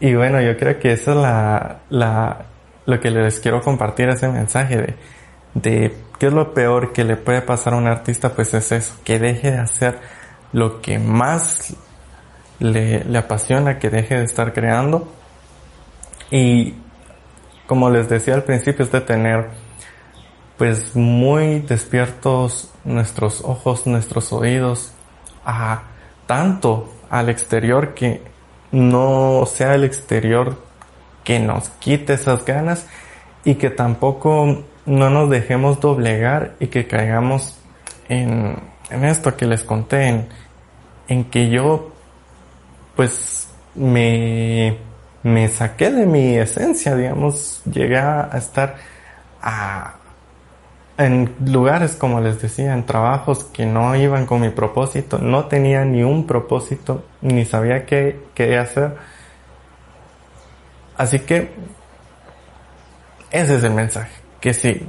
Y 0.00 0.14
bueno, 0.14 0.40
yo 0.40 0.56
creo 0.56 0.78
que 0.78 0.92
eso 0.92 1.12
es 1.12 1.16
la, 1.18 1.76
la, 1.90 2.46
lo 2.90 3.00
que 3.00 3.10
les 3.10 3.40
quiero 3.40 3.60
compartir, 3.62 4.08
ese 4.08 4.28
mensaje 4.28 4.76
de, 4.76 4.94
de 5.54 5.96
qué 6.18 6.26
es 6.26 6.32
lo 6.32 6.52
peor 6.52 6.92
que 6.92 7.04
le 7.04 7.16
puede 7.16 7.42
pasar 7.42 7.74
a 7.74 7.76
un 7.76 7.86
artista, 7.86 8.34
pues 8.34 8.52
es 8.54 8.72
eso, 8.72 8.94
que 9.04 9.18
deje 9.18 9.52
de 9.52 9.58
hacer 9.58 9.98
lo 10.52 10.80
que 10.80 10.98
más 10.98 11.74
le, 12.58 13.04
le 13.04 13.18
apasiona, 13.18 13.78
que 13.78 13.90
deje 13.90 14.16
de 14.18 14.24
estar 14.24 14.52
creando. 14.52 15.12
Y 16.30 16.74
como 17.66 17.90
les 17.90 18.08
decía 18.08 18.34
al 18.34 18.44
principio, 18.44 18.84
es 18.84 18.92
de 18.92 19.00
tener 19.00 19.48
pues 20.58 20.94
muy 20.94 21.60
despiertos 21.60 22.70
nuestros 22.84 23.42
ojos, 23.42 23.86
nuestros 23.86 24.32
oídos 24.32 24.92
a 25.44 25.84
tanto 26.26 26.92
al 27.08 27.30
exterior 27.30 27.94
que 27.94 28.22
no 28.70 29.44
sea 29.46 29.74
el 29.74 29.84
exterior 29.84 30.69
que 31.24 31.38
nos 31.38 31.68
quite 31.70 32.14
esas 32.14 32.44
ganas 32.44 32.86
y 33.44 33.54
que 33.54 33.70
tampoco 33.70 34.64
no 34.86 35.10
nos 35.10 35.30
dejemos 35.30 35.80
doblegar 35.80 36.54
y 36.60 36.68
que 36.68 36.86
caigamos 36.86 37.58
en, 38.08 38.56
en 38.90 39.04
esto 39.04 39.36
que 39.36 39.46
les 39.46 39.62
conté, 39.62 40.08
en, 40.08 40.28
en 41.08 41.24
que 41.24 41.48
yo 41.48 41.92
pues 42.96 43.48
me, 43.74 44.76
me 45.22 45.48
saqué 45.48 45.90
de 45.90 46.06
mi 46.06 46.36
esencia, 46.36 46.96
digamos, 46.96 47.62
llegué 47.64 47.98
a 47.98 48.30
estar 48.34 48.76
a, 49.40 49.94
en 51.00 51.34
lugares, 51.46 51.94
como 51.94 52.20
les 52.20 52.42
decía, 52.42 52.74
en 52.74 52.84
trabajos 52.84 53.44
que 53.44 53.64
no 53.64 53.96
iban 53.96 54.26
con 54.26 54.42
mi 54.42 54.50
propósito, 54.50 55.18
no 55.18 55.46
tenía 55.46 55.84
ni 55.84 56.02
un 56.02 56.26
propósito, 56.26 57.04
ni 57.22 57.46
sabía 57.46 57.86
qué 57.86 58.20
quería 58.34 58.62
hacer. 58.62 58.96
Así 61.00 61.20
que 61.20 61.50
ese 63.30 63.56
es 63.56 63.64
el 63.64 63.72
mensaje, 63.72 64.12
que 64.38 64.52
si, 64.52 64.86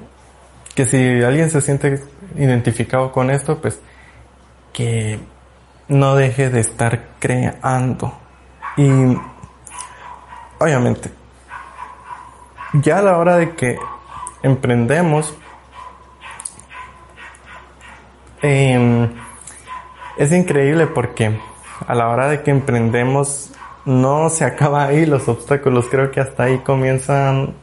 que 0.76 0.86
si 0.86 1.24
alguien 1.24 1.49
se 1.49 1.62
siente 1.62 2.03
identificado 2.36 3.14
con 3.14 3.32
esto, 3.32 3.62
pues 3.62 3.80
que 4.74 5.22
no 5.88 6.16
deje 6.16 6.49
de 6.49 6.59
estar 6.59 7.12
creando. 7.18 8.14
Y 8.76 8.91
obviamente, 10.59 11.12
ya 12.74 12.97
a 12.97 13.03
la 13.03 13.18
hora 13.18 13.38
de 13.38 13.55
que 13.55 13.78
emprendemos, 14.43 15.34
eh, 18.41 19.09
es 20.18 20.32
increíble 20.34 20.88
porque 20.88 21.39
a 21.88 21.95
la 21.95 22.09
hora 22.09 22.28
de 22.28 22.43
que 22.43 22.51
emprendemos 22.51 23.53
no 23.86 24.29
se 24.29 24.45
acaba 24.45 24.86
ahí 24.86 25.05
los 25.05 25.27
obstáculos, 25.27 25.88
creo 25.89 26.11
que 26.11 26.19
hasta 26.19 26.43
ahí 26.43 26.59
comienzan 26.59 27.53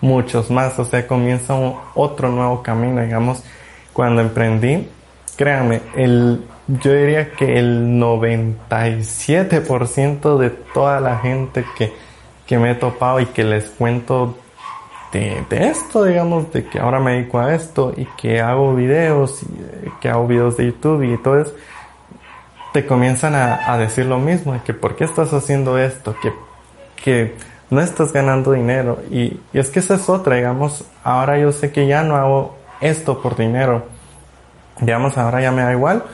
muchos 0.00 0.50
más, 0.50 0.78
o 0.78 0.84
sea, 0.84 1.06
comienza 1.06 1.54
otro 1.94 2.30
nuevo 2.30 2.62
camino, 2.62 3.02
digamos, 3.02 3.42
cuando 3.92 4.22
emprendí, 4.22 4.88
créanme, 5.36 5.82
el, 5.94 6.42
yo 6.68 6.92
diría 6.92 7.32
que 7.32 7.58
el 7.58 8.00
97% 8.00 10.38
de 10.38 10.50
toda 10.50 11.00
la 11.00 11.18
gente 11.18 11.64
que, 11.76 11.92
que 12.46 12.58
me 12.58 12.72
he 12.72 12.74
topado 12.74 13.20
y 13.20 13.26
que 13.26 13.44
les 13.44 13.68
cuento 13.70 14.36
de, 15.12 15.44
esto, 15.50 16.04
digamos, 16.04 16.52
de 16.52 16.66
que 16.66 16.78
ahora 16.78 17.00
me 17.00 17.12
dedico 17.12 17.38
a 17.38 17.54
esto 17.54 17.92
y 17.96 18.06
que 18.16 18.40
hago 18.40 18.74
videos 18.74 19.42
y 19.42 19.90
que 20.00 20.08
hago 20.08 20.26
videos 20.26 20.56
de 20.56 20.66
YouTube 20.66 21.02
y 21.02 21.16
todo 21.18 21.40
eso, 21.40 21.54
te 22.76 22.84
comienzan 22.84 23.34
a, 23.34 23.78
decir 23.78 24.04
lo 24.04 24.18
mismo, 24.18 24.62
que 24.62 24.74
por 24.74 24.96
qué 24.96 25.04
estás 25.04 25.32
haciendo 25.32 25.78
esto, 25.78 26.14
que, 26.20 26.30
que 27.02 27.34
no 27.70 27.80
estás 27.80 28.12
ganando 28.12 28.52
dinero. 28.52 29.00
Y, 29.10 29.40
es 29.54 29.70
que 29.70 29.78
esa 29.78 29.94
es 29.94 30.10
otra, 30.10 30.36
digamos, 30.36 30.84
ahora 31.02 31.38
yo 31.38 31.52
sé 31.52 31.72
que 31.72 31.86
ya 31.86 32.02
no 32.02 32.16
hago 32.16 32.58
esto 32.82 33.22
por 33.22 33.34
dinero. 33.34 33.86
Digamos, 34.78 35.16
ahora 35.16 35.40
ya 35.40 35.52
me 35.52 35.62
da 35.62 35.72
igual. 35.72 36.04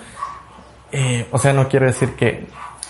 Eh, 0.92 1.26
o 1.32 1.38
sea, 1.38 1.52
no 1.52 1.66
quiere 1.66 1.86
decir 1.86 2.14
que, 2.14 2.46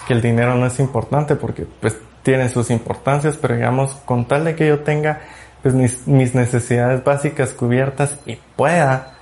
que 0.06 0.12
el 0.12 0.20
dinero 0.20 0.54
no 0.54 0.66
es 0.66 0.78
importante 0.78 1.34
porque 1.34 1.64
pues 1.80 1.96
tiene 2.22 2.50
sus 2.50 2.68
importancias, 2.68 3.38
pero 3.38 3.54
digamos, 3.54 3.94
con 4.04 4.26
tal 4.26 4.44
de 4.44 4.54
que 4.54 4.68
yo 4.68 4.80
tenga 4.80 5.22
pues 5.62 5.74
mis, 5.74 6.06
mis 6.06 6.34
necesidades 6.34 7.02
básicas 7.02 7.54
cubiertas 7.54 8.18
y 8.26 8.36
pueda 8.54 9.14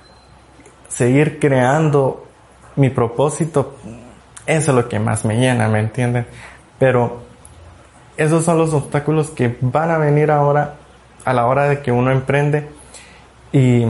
seguir 0.89 1.39
creando 1.39 2.27
mi 2.75 2.89
propósito, 2.89 3.77
eso 4.45 4.71
es 4.71 4.75
lo 4.75 4.89
que 4.89 4.99
más 4.99 5.25
me 5.25 5.37
llena, 5.37 5.67
¿me 5.67 5.79
entienden? 5.79 6.25
Pero 6.79 7.21
esos 8.17 8.43
son 8.43 8.57
los 8.57 8.73
obstáculos 8.73 9.29
que 9.29 9.57
van 9.61 9.91
a 9.91 9.97
venir 9.97 10.31
ahora 10.31 10.75
a 11.25 11.33
la 11.33 11.45
hora 11.45 11.69
de 11.69 11.81
que 11.81 11.91
uno 11.91 12.11
emprende 12.11 12.67
y 13.51 13.85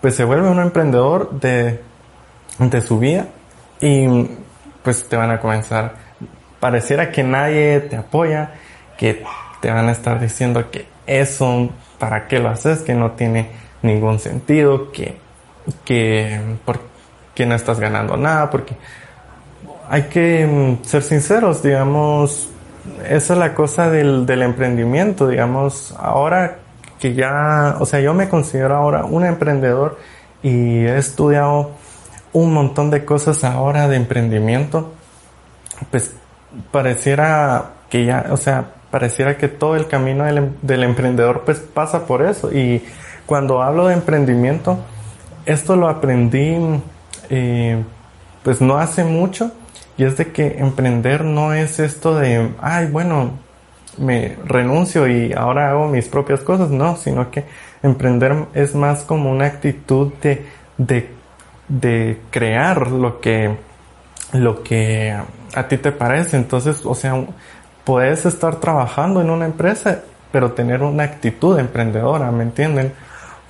pues 0.00 0.14
se 0.14 0.24
vuelve 0.24 0.48
un 0.48 0.60
emprendedor 0.60 1.30
de, 1.38 1.80
de 2.58 2.80
su 2.80 2.98
vida 2.98 3.26
y 3.80 4.28
pues 4.82 5.08
te 5.08 5.16
van 5.16 5.30
a 5.30 5.40
comenzar, 5.40 5.94
pareciera 6.58 7.12
que 7.12 7.22
nadie 7.22 7.80
te 7.80 7.96
apoya, 7.96 8.52
que 8.96 9.24
te 9.60 9.70
van 9.70 9.88
a 9.88 9.92
estar 9.92 10.18
diciendo 10.18 10.70
que 10.70 10.86
eso 11.06 11.70
¿para 12.00 12.26
qué 12.26 12.40
lo 12.40 12.48
haces? 12.48 12.80
Que 12.80 12.94
no 12.94 13.12
tiene 13.12 13.50
ningún 13.82 14.18
sentido, 14.18 14.90
que, 14.90 15.16
que, 15.84 16.40
porque 16.64 17.46
no 17.46 17.54
estás 17.54 17.78
ganando 17.78 18.16
nada, 18.16 18.50
porque 18.50 18.74
hay 19.90 20.04
que 20.04 20.46
mm, 20.46 20.84
ser 20.84 21.02
sinceros, 21.02 21.64
digamos, 21.64 22.48
esa 23.08 23.32
es 23.32 23.38
la 23.38 23.54
cosa 23.54 23.90
del, 23.90 24.24
del 24.24 24.42
emprendimiento, 24.42 25.26
digamos, 25.26 25.94
ahora 25.98 26.58
que 27.00 27.12
ya, 27.12 27.76
o 27.80 27.86
sea, 27.86 28.00
yo 28.00 28.14
me 28.14 28.28
considero 28.28 28.76
ahora 28.76 29.04
un 29.04 29.24
emprendedor 29.24 29.98
y 30.44 30.84
he 30.84 30.96
estudiado 30.96 31.72
un 32.32 32.54
montón 32.54 32.90
de 32.90 33.04
cosas 33.04 33.42
ahora 33.42 33.88
de 33.88 33.96
emprendimiento, 33.96 34.92
pues 35.90 36.14
pareciera 36.70 37.72
que 37.88 38.04
ya, 38.04 38.26
o 38.30 38.36
sea, 38.36 38.66
pareciera 38.92 39.36
que 39.36 39.48
todo 39.48 39.74
el 39.74 39.88
camino 39.88 40.24
del, 40.24 40.38
em, 40.38 40.52
del, 40.62 40.84
emprendedor 40.84 41.42
pues 41.44 41.58
pasa 41.58 42.06
por 42.06 42.22
eso. 42.22 42.52
Y 42.52 42.84
cuando 43.26 43.60
hablo 43.60 43.88
de 43.88 43.94
emprendimiento, 43.94 44.78
esto 45.46 45.74
lo 45.74 45.88
aprendí 45.88 46.80
eh, 47.28 47.82
pues 48.44 48.60
no 48.60 48.78
hace 48.78 49.02
mucho 49.02 49.52
y 50.00 50.04
es 50.04 50.16
de 50.16 50.32
que 50.32 50.56
emprender 50.60 51.26
no 51.26 51.52
es 51.52 51.78
esto 51.78 52.18
de, 52.18 52.52
ay, 52.62 52.86
bueno, 52.86 53.32
me 53.98 54.38
renuncio 54.46 55.06
y 55.06 55.34
ahora 55.34 55.68
hago 55.68 55.88
mis 55.88 56.08
propias 56.08 56.40
cosas, 56.40 56.70
no, 56.70 56.96
sino 56.96 57.30
que 57.30 57.44
emprender 57.82 58.46
es 58.54 58.74
más 58.74 59.02
como 59.02 59.30
una 59.30 59.44
actitud 59.44 60.10
de, 60.22 60.46
de, 60.78 61.10
de 61.68 62.18
crear 62.30 62.90
lo 62.90 63.20
que, 63.20 63.54
lo 64.32 64.62
que 64.62 65.14
a 65.54 65.68
ti 65.68 65.76
te 65.76 65.92
parece. 65.92 66.38
Entonces, 66.38 66.80
o 66.86 66.94
sea, 66.94 67.22
puedes 67.84 68.24
estar 68.24 68.56
trabajando 68.56 69.20
en 69.20 69.28
una 69.28 69.44
empresa, 69.44 70.00
pero 70.32 70.52
tener 70.52 70.82
una 70.82 71.02
actitud 71.02 71.58
emprendedora, 71.58 72.32
¿me 72.32 72.44
entienden? 72.44 72.94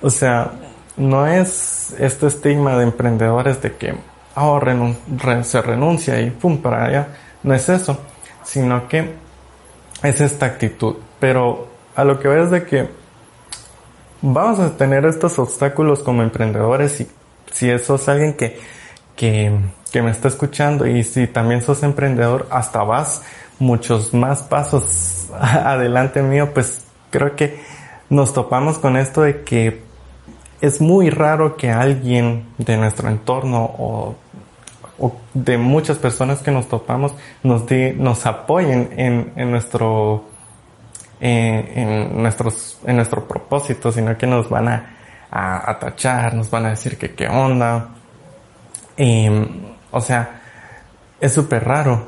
O 0.01 0.09
sea, 0.09 0.51
no 0.97 1.27
es 1.27 1.95
este 1.97 2.27
estigma 2.27 2.75
de 2.75 2.83
emprendedores 2.83 3.61
de 3.61 3.71
que 3.71 4.10
oh, 4.35 4.59
se 5.43 5.61
renuncia 5.61 6.19
y 6.21 6.29
pum, 6.31 6.61
para 6.61 6.85
allá. 6.85 7.07
No 7.43 7.53
es 7.53 7.67
eso, 7.69 7.99
sino 8.43 8.87
que 8.87 9.13
es 10.03 10.21
esta 10.21 10.45
actitud. 10.45 10.95
Pero 11.19 11.67
a 11.95 12.03
lo 12.03 12.19
que 12.19 12.27
veo 12.27 12.43
es 12.43 12.51
de 12.51 12.65
que 12.65 12.89
vamos 14.21 14.59
a 14.59 14.77
tener 14.77 15.05
estos 15.05 15.37
obstáculos 15.39 15.99
como 16.03 16.23
emprendedores 16.23 17.01
y 17.01 17.07
si 17.51 17.69
eso 17.69 17.95
es 17.95 18.07
alguien 18.07 18.33
que, 18.33 18.59
que, 19.15 19.51
que 19.91 20.01
me 20.01 20.11
está 20.11 20.27
escuchando 20.27 20.87
y 20.87 21.03
si 21.03 21.27
también 21.27 21.61
sos 21.61 21.83
emprendedor, 21.83 22.47
hasta 22.51 22.83
vas 22.83 23.23
muchos 23.59 24.13
más 24.13 24.43
pasos 24.43 25.27
adelante 25.39 26.21
mío, 26.21 26.51
pues 26.53 26.85
creo 27.09 27.35
que 27.35 27.61
nos 28.09 28.33
topamos 28.33 28.77
con 28.77 28.97
esto 28.97 29.21
de 29.21 29.43
que 29.43 29.90
es 30.61 30.79
muy 30.79 31.09
raro 31.09 31.57
que 31.57 31.71
alguien 31.71 32.45
de 32.57 32.77
nuestro 32.77 33.09
entorno 33.09 33.63
o, 33.63 34.15
de 35.33 35.57
muchas 35.57 35.97
personas 35.97 36.43
que 36.43 36.51
nos 36.51 36.67
topamos 36.67 37.15
nos, 37.41 37.63
nos 37.95 38.25
apoyen 38.27 38.93
en, 38.97 39.33
en 39.35 39.49
nuestro 39.49 40.25
en, 41.19 42.21
nuestros 42.21 42.77
en 42.85 42.97
nuestro 42.97 43.27
propósito 43.27 43.91
sino 43.91 44.15
que 44.15 44.27
nos 44.27 44.47
van 44.47 44.67
a, 44.67 44.95
a, 45.31 46.31
nos 46.33 46.51
van 46.51 46.67
a 46.67 46.69
decir 46.69 46.99
que 46.99 47.15
qué 47.15 47.27
onda. 47.27 47.89
Y, 48.95 49.27
o 49.89 50.01
sea 50.01 50.41
es 51.19 51.33
súper 51.33 51.63
raro. 51.63 52.05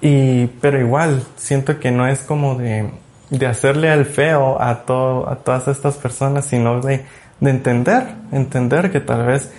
Y 0.00 0.46
pero 0.46 0.80
igual 0.80 1.22
siento 1.36 1.78
que 1.78 1.90
no 1.90 2.06
es 2.06 2.20
como 2.20 2.54
de 2.54 2.90
de 3.32 3.46
hacerle 3.46 3.90
al 3.90 4.04
feo 4.04 4.60
a 4.60 4.84
todo 4.84 5.28
a 5.28 5.36
todas 5.36 5.66
estas 5.66 5.96
personas 5.96 6.44
sino 6.44 6.80
de 6.82 7.04
de 7.42 7.50
entender, 7.50 8.04
entender 8.30 8.92
que 8.92 9.00
tal 9.00 9.26
vez 9.26 9.50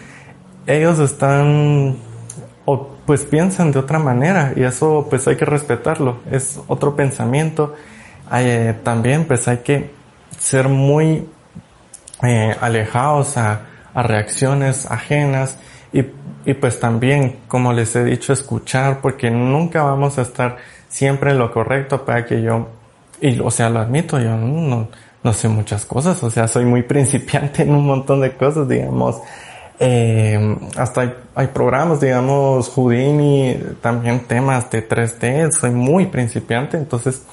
ellos 0.65 0.99
están 0.99 1.97
o 2.63 2.87
pues 3.05 3.25
piensan 3.25 3.73
de 3.73 3.79
otra 3.79 3.99
manera 3.99 4.53
y 4.55 4.63
eso 4.63 5.05
pues 5.09 5.27
hay 5.27 5.35
que 5.35 5.43
respetarlo, 5.43 6.19
es 6.31 6.61
otro 6.67 6.95
pensamiento. 6.95 7.75
Eh, 8.33 8.73
también 8.83 9.25
pues 9.25 9.49
hay 9.49 9.57
que 9.57 9.91
ser 10.39 10.69
muy 10.69 11.27
eh, 12.23 12.55
alejados 12.61 13.35
a, 13.35 13.63
a, 13.93 14.01
reacciones 14.01 14.89
ajenas 14.89 15.57
y, 15.91 16.05
y 16.45 16.53
pues 16.53 16.79
también, 16.79 17.39
como 17.49 17.73
les 17.73 17.93
he 17.97 18.05
dicho, 18.05 18.31
escuchar 18.31 19.01
porque 19.01 19.29
nunca 19.29 19.83
vamos 19.83 20.17
a 20.17 20.21
estar 20.21 20.55
siempre 20.87 21.31
en 21.31 21.39
lo 21.39 21.51
correcto 21.51 22.05
para 22.05 22.25
que 22.25 22.41
yo, 22.41 22.69
y 23.19 23.37
o 23.41 23.51
sea, 23.51 23.69
lo 23.69 23.79
admito, 23.79 24.21
yo 24.21 24.37
no, 24.37 24.87
no 25.23 25.33
sé 25.33 25.47
muchas 25.47 25.85
cosas, 25.85 26.21
o 26.23 26.29
sea, 26.29 26.47
soy 26.47 26.65
muy 26.65 26.83
principiante 26.83 27.63
en 27.63 27.71
un 27.73 27.85
montón 27.85 28.21
de 28.21 28.35
cosas, 28.35 28.67
digamos, 28.67 29.21
eh, 29.79 30.57
hasta 30.77 31.01
hay, 31.01 31.13
hay, 31.35 31.47
programas, 31.47 31.99
digamos, 31.99 32.69
Houdini, 32.69 33.57
también 33.81 34.21
temas 34.21 34.69
de 34.69 34.87
3D, 34.87 35.51
soy 35.51 35.71
muy 35.71 36.05
principiante, 36.07 36.77
entonces 36.77 37.23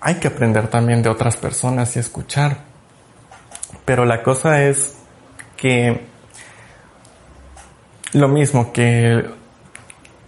hay 0.00 0.16
que 0.16 0.28
aprender 0.28 0.68
también 0.68 1.02
de 1.02 1.08
otras 1.08 1.36
personas 1.36 1.96
y 1.96 2.00
escuchar. 2.00 2.58
Pero 3.84 4.04
la 4.04 4.22
cosa 4.22 4.62
es 4.62 4.94
que 5.56 6.06
lo 8.12 8.28
mismo 8.28 8.72
que 8.72 9.24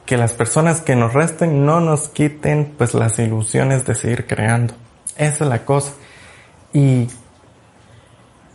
que 0.07 0.17
las 0.17 0.33
personas 0.33 0.81
que 0.81 0.97
nos 0.97 1.13
resten 1.13 1.65
no 1.65 1.81
nos 1.81 2.09
quiten 2.09 2.75
pues 2.77 2.95
las 2.95 3.19
ilusiones 3.19 3.87
de 3.87 3.95
seguir 3.95 4.27
creando. 4.27 4.75
Esa 5.17 5.45
es 5.45 5.51
la 5.51 5.65
cosa. 5.65 5.93
Y, 6.75 7.09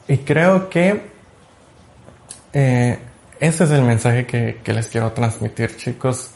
y 0.08 0.18
creo 0.20 0.70
que 0.70 1.10
eh, 2.54 3.00
ese 3.40 3.64
es 3.64 3.72
el 3.72 3.82
mensaje 3.82 4.28
que, 4.28 4.60
que, 4.64 4.74
les 4.74 4.88
quiero 4.88 5.12
transmitir, 5.14 5.76
chicos. 5.78 6.32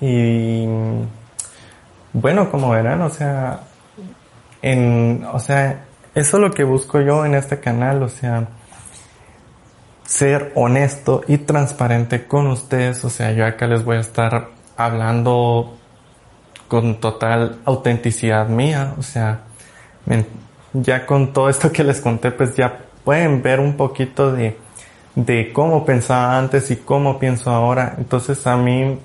Y 0.00 0.66
bueno, 2.12 2.50
como 2.50 2.70
verán, 2.70 3.00
o 3.00 3.10
sea, 3.10 3.62
en, 4.62 5.26
o 5.32 5.40
sea, 5.40 5.84
eso 6.14 6.36
es 6.36 6.42
lo 6.42 6.50
que 6.50 6.64
busco 6.64 7.00
yo 7.00 7.24
en 7.24 7.34
este 7.34 7.58
canal, 7.58 8.02
o 8.02 8.08
sea, 8.08 8.48
ser 10.04 10.52
honesto 10.54 11.22
y 11.26 11.38
transparente 11.38 12.26
con 12.26 12.46
ustedes, 12.48 13.04
o 13.04 13.10
sea, 13.10 13.32
yo 13.32 13.46
acá 13.46 13.66
les 13.66 13.84
voy 13.84 13.96
a 13.96 14.00
estar 14.00 14.48
hablando 14.76 15.76
con 16.68 17.00
total 17.00 17.60
autenticidad 17.64 18.48
mía, 18.48 18.94
o 18.98 19.02
sea, 19.02 19.40
ya 20.72 21.06
con 21.06 21.32
todo 21.32 21.48
esto 21.48 21.72
que 21.72 21.84
les 21.84 22.00
conté, 22.00 22.30
pues 22.30 22.56
ya 22.56 22.78
pueden 23.04 23.42
ver 23.42 23.60
un 23.60 23.76
poquito 23.76 24.32
de, 24.32 24.56
de 25.14 25.52
cómo 25.52 25.84
pensaba 25.84 26.38
antes 26.38 26.70
y 26.70 26.76
cómo 26.76 27.18
pienso 27.18 27.50
ahora. 27.50 27.94
Entonces 27.98 28.46
a 28.46 28.56
mí, 28.56 28.98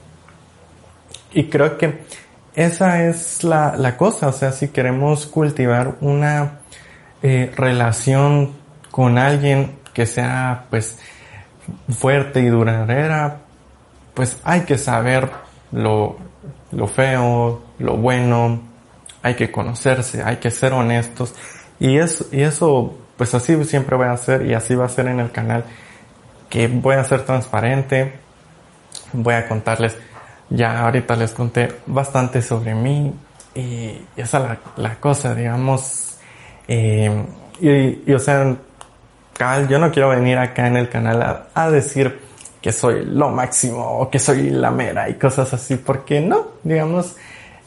y 1.34 1.46
creo 1.46 1.78
que 1.78 2.04
esa 2.56 3.04
es 3.04 3.44
la, 3.44 3.76
la 3.78 3.98
cosa, 3.98 4.28
o 4.28 4.32
sea, 4.34 4.52
si 4.52 4.68
queremos 4.68 5.26
cultivar 5.26 5.96
una 6.02 6.60
eh, 7.22 7.52
relación 7.56 8.52
con 8.92 9.18
alguien 9.18 9.78
que 9.94 10.06
sea 10.06 10.66
pues 10.70 11.00
fuerte 11.90 12.42
y 12.42 12.48
duradera, 12.48 13.38
pues 14.14 14.38
hay 14.44 14.62
que 14.62 14.78
saber 14.78 15.30
lo, 15.72 16.18
lo 16.72 16.88
feo, 16.88 17.62
lo 17.80 17.98
bueno, 17.98 18.62
hay 19.24 19.36
que 19.36 19.52
conocerse, 19.52 20.22
hay 20.22 20.38
que 20.38 20.52
ser 20.52 20.74
honestos. 20.74 21.34
Y 21.80 21.98
eso, 21.98 22.28
y 22.32 22.42
eso 22.42 22.98
pues 23.18 23.34
así 23.34 23.64
siempre 23.64 23.96
voy 23.96 24.08
a 24.08 24.12
hacer 24.12 24.46
y 24.46 24.54
así 24.54 24.76
va 24.76 24.86
a 24.86 24.90
ser 24.90 25.08
en 25.08 25.20
el 25.20 25.32
canal 25.32 25.64
que 26.50 26.68
voy 26.68 26.96
a 26.96 27.04
ser 27.04 27.26
transparente, 27.26 28.14
voy 29.14 29.34
a 29.34 29.48
contarles, 29.48 29.98
ya 30.50 30.82
ahorita 30.82 31.16
les 31.16 31.32
conté 31.32 31.74
bastante 31.88 32.42
sobre 32.42 32.76
mí 32.76 33.14
y 33.56 34.06
esa 34.16 34.54
es 34.54 34.60
la, 34.78 34.96
cosa, 34.96 35.34
digamos, 35.34 36.18
eh, 36.68 37.26
y, 37.60 38.12
o 38.12 38.20
sea, 38.20 38.56
yo 39.70 39.80
no 39.80 39.92
quiero 39.92 40.10
venir 40.10 40.38
acá 40.38 40.68
en 40.68 40.78
el 40.78 40.90
canal 40.90 41.22
a, 41.22 41.48
a 41.54 41.72
decir 41.72 42.20
que 42.62 42.72
soy 42.72 43.06
lo 43.06 43.30
máximo 43.30 43.84
o 44.00 44.10
que 44.10 44.20
soy 44.20 44.50
la 44.50 44.72
mera 44.72 45.10
y 45.10 45.16
cosas 45.16 45.54
así, 45.54 45.76
porque 45.76 46.22
no, 46.22 46.48
digamos, 46.64 47.16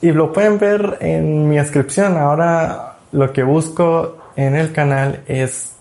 y 0.00 0.12
lo 0.12 0.32
pueden 0.32 0.58
ver 0.58 0.98
en 1.00 1.48
mi 1.48 1.56
descripción. 1.56 2.16
Ahora 2.16 2.96
lo 3.12 3.32
que 3.32 3.42
busco 3.42 4.18
en 4.36 4.56
el 4.56 4.72
canal 4.72 5.22
es 5.26 5.72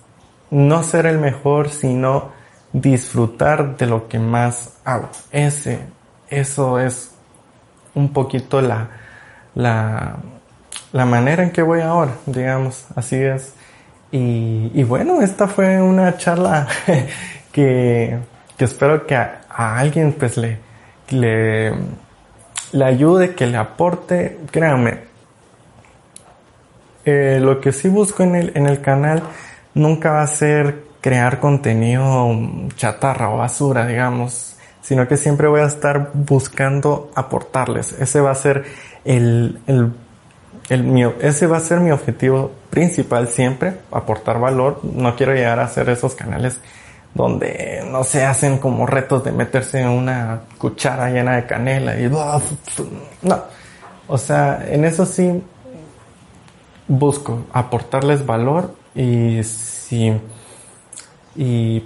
no 0.52 0.84
ser 0.84 1.06
el 1.06 1.18
mejor, 1.18 1.70
sino 1.70 2.32
disfrutar 2.72 3.78
de 3.78 3.88
lo 3.88 4.08
que 4.08 4.20
más 4.20 4.78
hago. 4.84 5.10
Ese, 5.32 5.80
eso 6.30 6.80
es 6.80 7.12
un 7.94 8.12
poquito 8.12 8.62
la, 8.62 8.90
la, 9.56 10.18
la 10.92 11.06
manera 11.06 11.44
en 11.44 11.52
que 11.52 11.62
voy 11.62 11.82
ahora, 11.82 12.12
digamos, 12.26 12.86
así 12.96 13.16
es. 13.16 13.54
Y, 14.12 14.72
y 14.74 14.84
bueno, 14.84 15.22
esta 15.22 15.48
fue 15.48 15.82
una 15.82 16.18
charla 16.18 16.68
que, 17.52 18.18
que 18.58 18.66
espero 18.66 19.06
que 19.06 19.16
a, 19.16 19.42
a 19.50 19.80
alguien 19.80 20.14
pues 20.14 20.38
le, 20.38 20.60
le, 21.10 21.74
le 22.76 22.84
ayude, 22.84 23.36
que 23.36 23.48
le 23.48 23.58
aporte, 23.58 24.38
créanme. 24.52 25.00
Eh, 27.06 27.40
lo 27.42 27.62
que 27.62 27.72
sí 27.72 27.88
busco 27.88 28.24
en 28.24 28.36
el, 28.36 28.52
en 28.56 28.68
el 28.68 28.82
canal 28.82 29.24
nunca 29.74 30.12
va 30.12 30.24
a 30.24 30.28
ser 30.28 30.84
crear 31.00 31.40
contenido 31.40 32.30
chatarra 32.76 33.30
o 33.30 33.38
basura, 33.38 33.86
digamos, 33.88 34.58
sino 34.82 35.08
que 35.08 35.16
siempre 35.16 35.48
voy 35.48 35.62
a 35.62 35.68
estar 35.68 36.12
buscando 36.14 37.12
aportarles. 37.16 37.94
Ese 37.94 38.20
va 38.20 38.32
a 38.32 38.36
ser 38.36 38.66
el, 39.06 39.60
el, 39.68 39.94
el 40.68 41.16
ese 41.22 41.48
va 41.48 41.58
a 41.58 41.62
ser 41.62 41.80
mi 41.80 41.92
objetivo 41.92 42.52
principal 42.72 43.30
siempre, 43.30 43.78
aportar 43.92 44.40
valor. 44.40 44.82
No 44.84 45.16
quiero 45.16 45.34
llegar 45.34 45.60
a 45.60 45.66
hacer 45.66 45.90
esos 45.90 46.14
canales 46.14 46.60
donde 47.16 47.82
no 47.90 48.04
se 48.04 48.26
hacen 48.26 48.60
como 48.60 48.86
retos 48.86 49.24
de 49.24 49.32
meterse 49.32 49.80
en 49.80 49.88
una 49.88 50.42
cuchara 50.58 51.10
llena 51.10 51.38
de 51.38 51.46
canela 51.46 51.98
y 51.98 52.10
no. 52.10 53.44
O 54.08 54.18
sea, 54.18 54.64
en 54.68 54.84
eso 54.84 55.06
sí 55.06 55.42
busco 56.88 57.46
aportarles 57.54 58.26
valor 58.26 58.76
y 58.94 59.42
si 59.44 60.14
y 61.36 61.84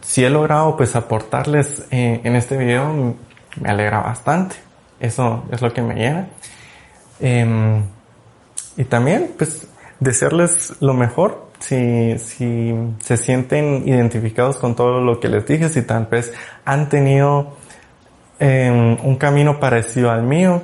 si 0.00 0.24
he 0.24 0.30
logrado 0.30 0.76
pues 0.76 0.96
aportarles 0.96 1.84
eh, 1.90 2.20
en 2.22 2.36
este 2.36 2.56
video 2.56 3.16
me 3.60 3.68
alegra 3.68 4.00
bastante. 4.00 4.56
Eso 5.00 5.42
es 5.50 5.60
lo 5.60 5.72
que 5.72 5.82
me 5.82 5.96
llena. 5.96 6.28
Eh, 7.18 7.82
y 8.76 8.84
también 8.84 9.32
pues 9.36 9.66
desearles 9.98 10.74
lo 10.80 10.94
mejor 10.94 11.51
si, 11.62 12.18
si 12.18 12.74
se 13.00 13.16
sienten 13.16 13.88
identificados 13.88 14.56
con 14.58 14.74
todo 14.74 15.00
lo 15.00 15.20
que 15.20 15.28
les 15.28 15.46
dije, 15.46 15.68
si 15.68 15.82
tal 15.82 16.06
vez 16.06 16.32
han 16.64 16.88
tenido 16.88 17.56
eh, 18.40 18.98
un 19.02 19.16
camino 19.16 19.58
parecido 19.60 20.10
al 20.10 20.22
mío, 20.22 20.62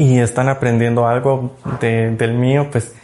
y 0.00 0.18
están 0.18 0.48
aprendiendo 0.48 1.06
algo 1.06 1.56
del 1.78 2.32
mío, 2.32 2.68
pues 2.72 2.94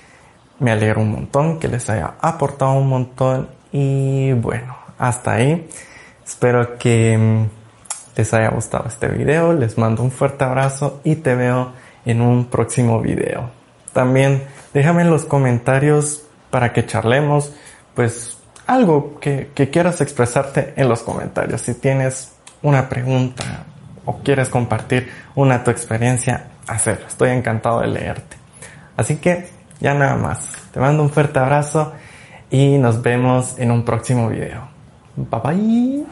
me 0.59 0.71
alegro 0.71 1.03
un 1.03 1.11
montón, 1.11 1.59
que 1.59 1.69
les 1.69 1.89
haya 1.91 2.15
aportado 2.21 2.73
un 2.73 2.89
montón 2.89 3.49
y 3.71 4.33
bueno, 4.33 4.75
hasta 4.99 5.35
ahí. 5.35 5.69
Espero 6.25 6.79
que 6.79 7.17
mm, 7.19 7.49
les 8.17 8.33
haya 8.33 8.49
gustado 8.49 8.87
este 8.89 9.09
video, 9.09 9.53
les 9.53 9.77
mando 9.77 10.03
un 10.03 10.11
fuerte 10.11 10.45
abrazo 10.45 11.01
y 11.05 11.17
te 11.17 11.35
veo 11.35 11.73
en 12.07 12.23
un 12.23 12.47
próximo 12.47 13.01
video. 13.03 13.51
También 13.93 14.45
déjame 14.73 15.03
en 15.03 15.11
los 15.11 15.27
comentarios 15.27 16.26
para 16.51 16.73
que 16.73 16.87
charlemos, 16.87 17.53
pues 17.95 18.37
algo 18.67 19.19
que, 19.21 19.51
quieras 19.73 20.01
expresarte 20.01 20.75
en 20.77 20.89
los 20.89 21.03
comentarios. 21.03 21.61
Si 21.61 21.75
tienes 21.75 22.33
una 22.63 22.89
pregunta 22.89 23.45
o 24.05 24.19
quieres 24.19 24.49
compartir 24.49 25.11
una 25.35 25.63
tu 25.63 25.71
experiencia, 25.71 26.49
hacerlo. 26.67 27.07
Estoy 27.07 27.31
encantado 27.31 27.81
de 27.81 27.89
leerte. 27.89 28.37
Así 28.97 29.17
que 29.17 29.49
ya 29.81 29.95
nada 29.95 30.17
más. 30.17 30.51
Te 30.73 30.81
mando 30.81 31.03
un 31.03 31.11
fuerte 31.11 31.39
abrazo 31.39 31.93
y 32.51 32.79
nos 32.79 33.03
vemos 33.03 33.59
en 33.59 33.71
un 33.71 33.85
próximo 33.85 34.29
video. 34.29 34.69
Bye 35.17 35.41
bye. 35.43 36.07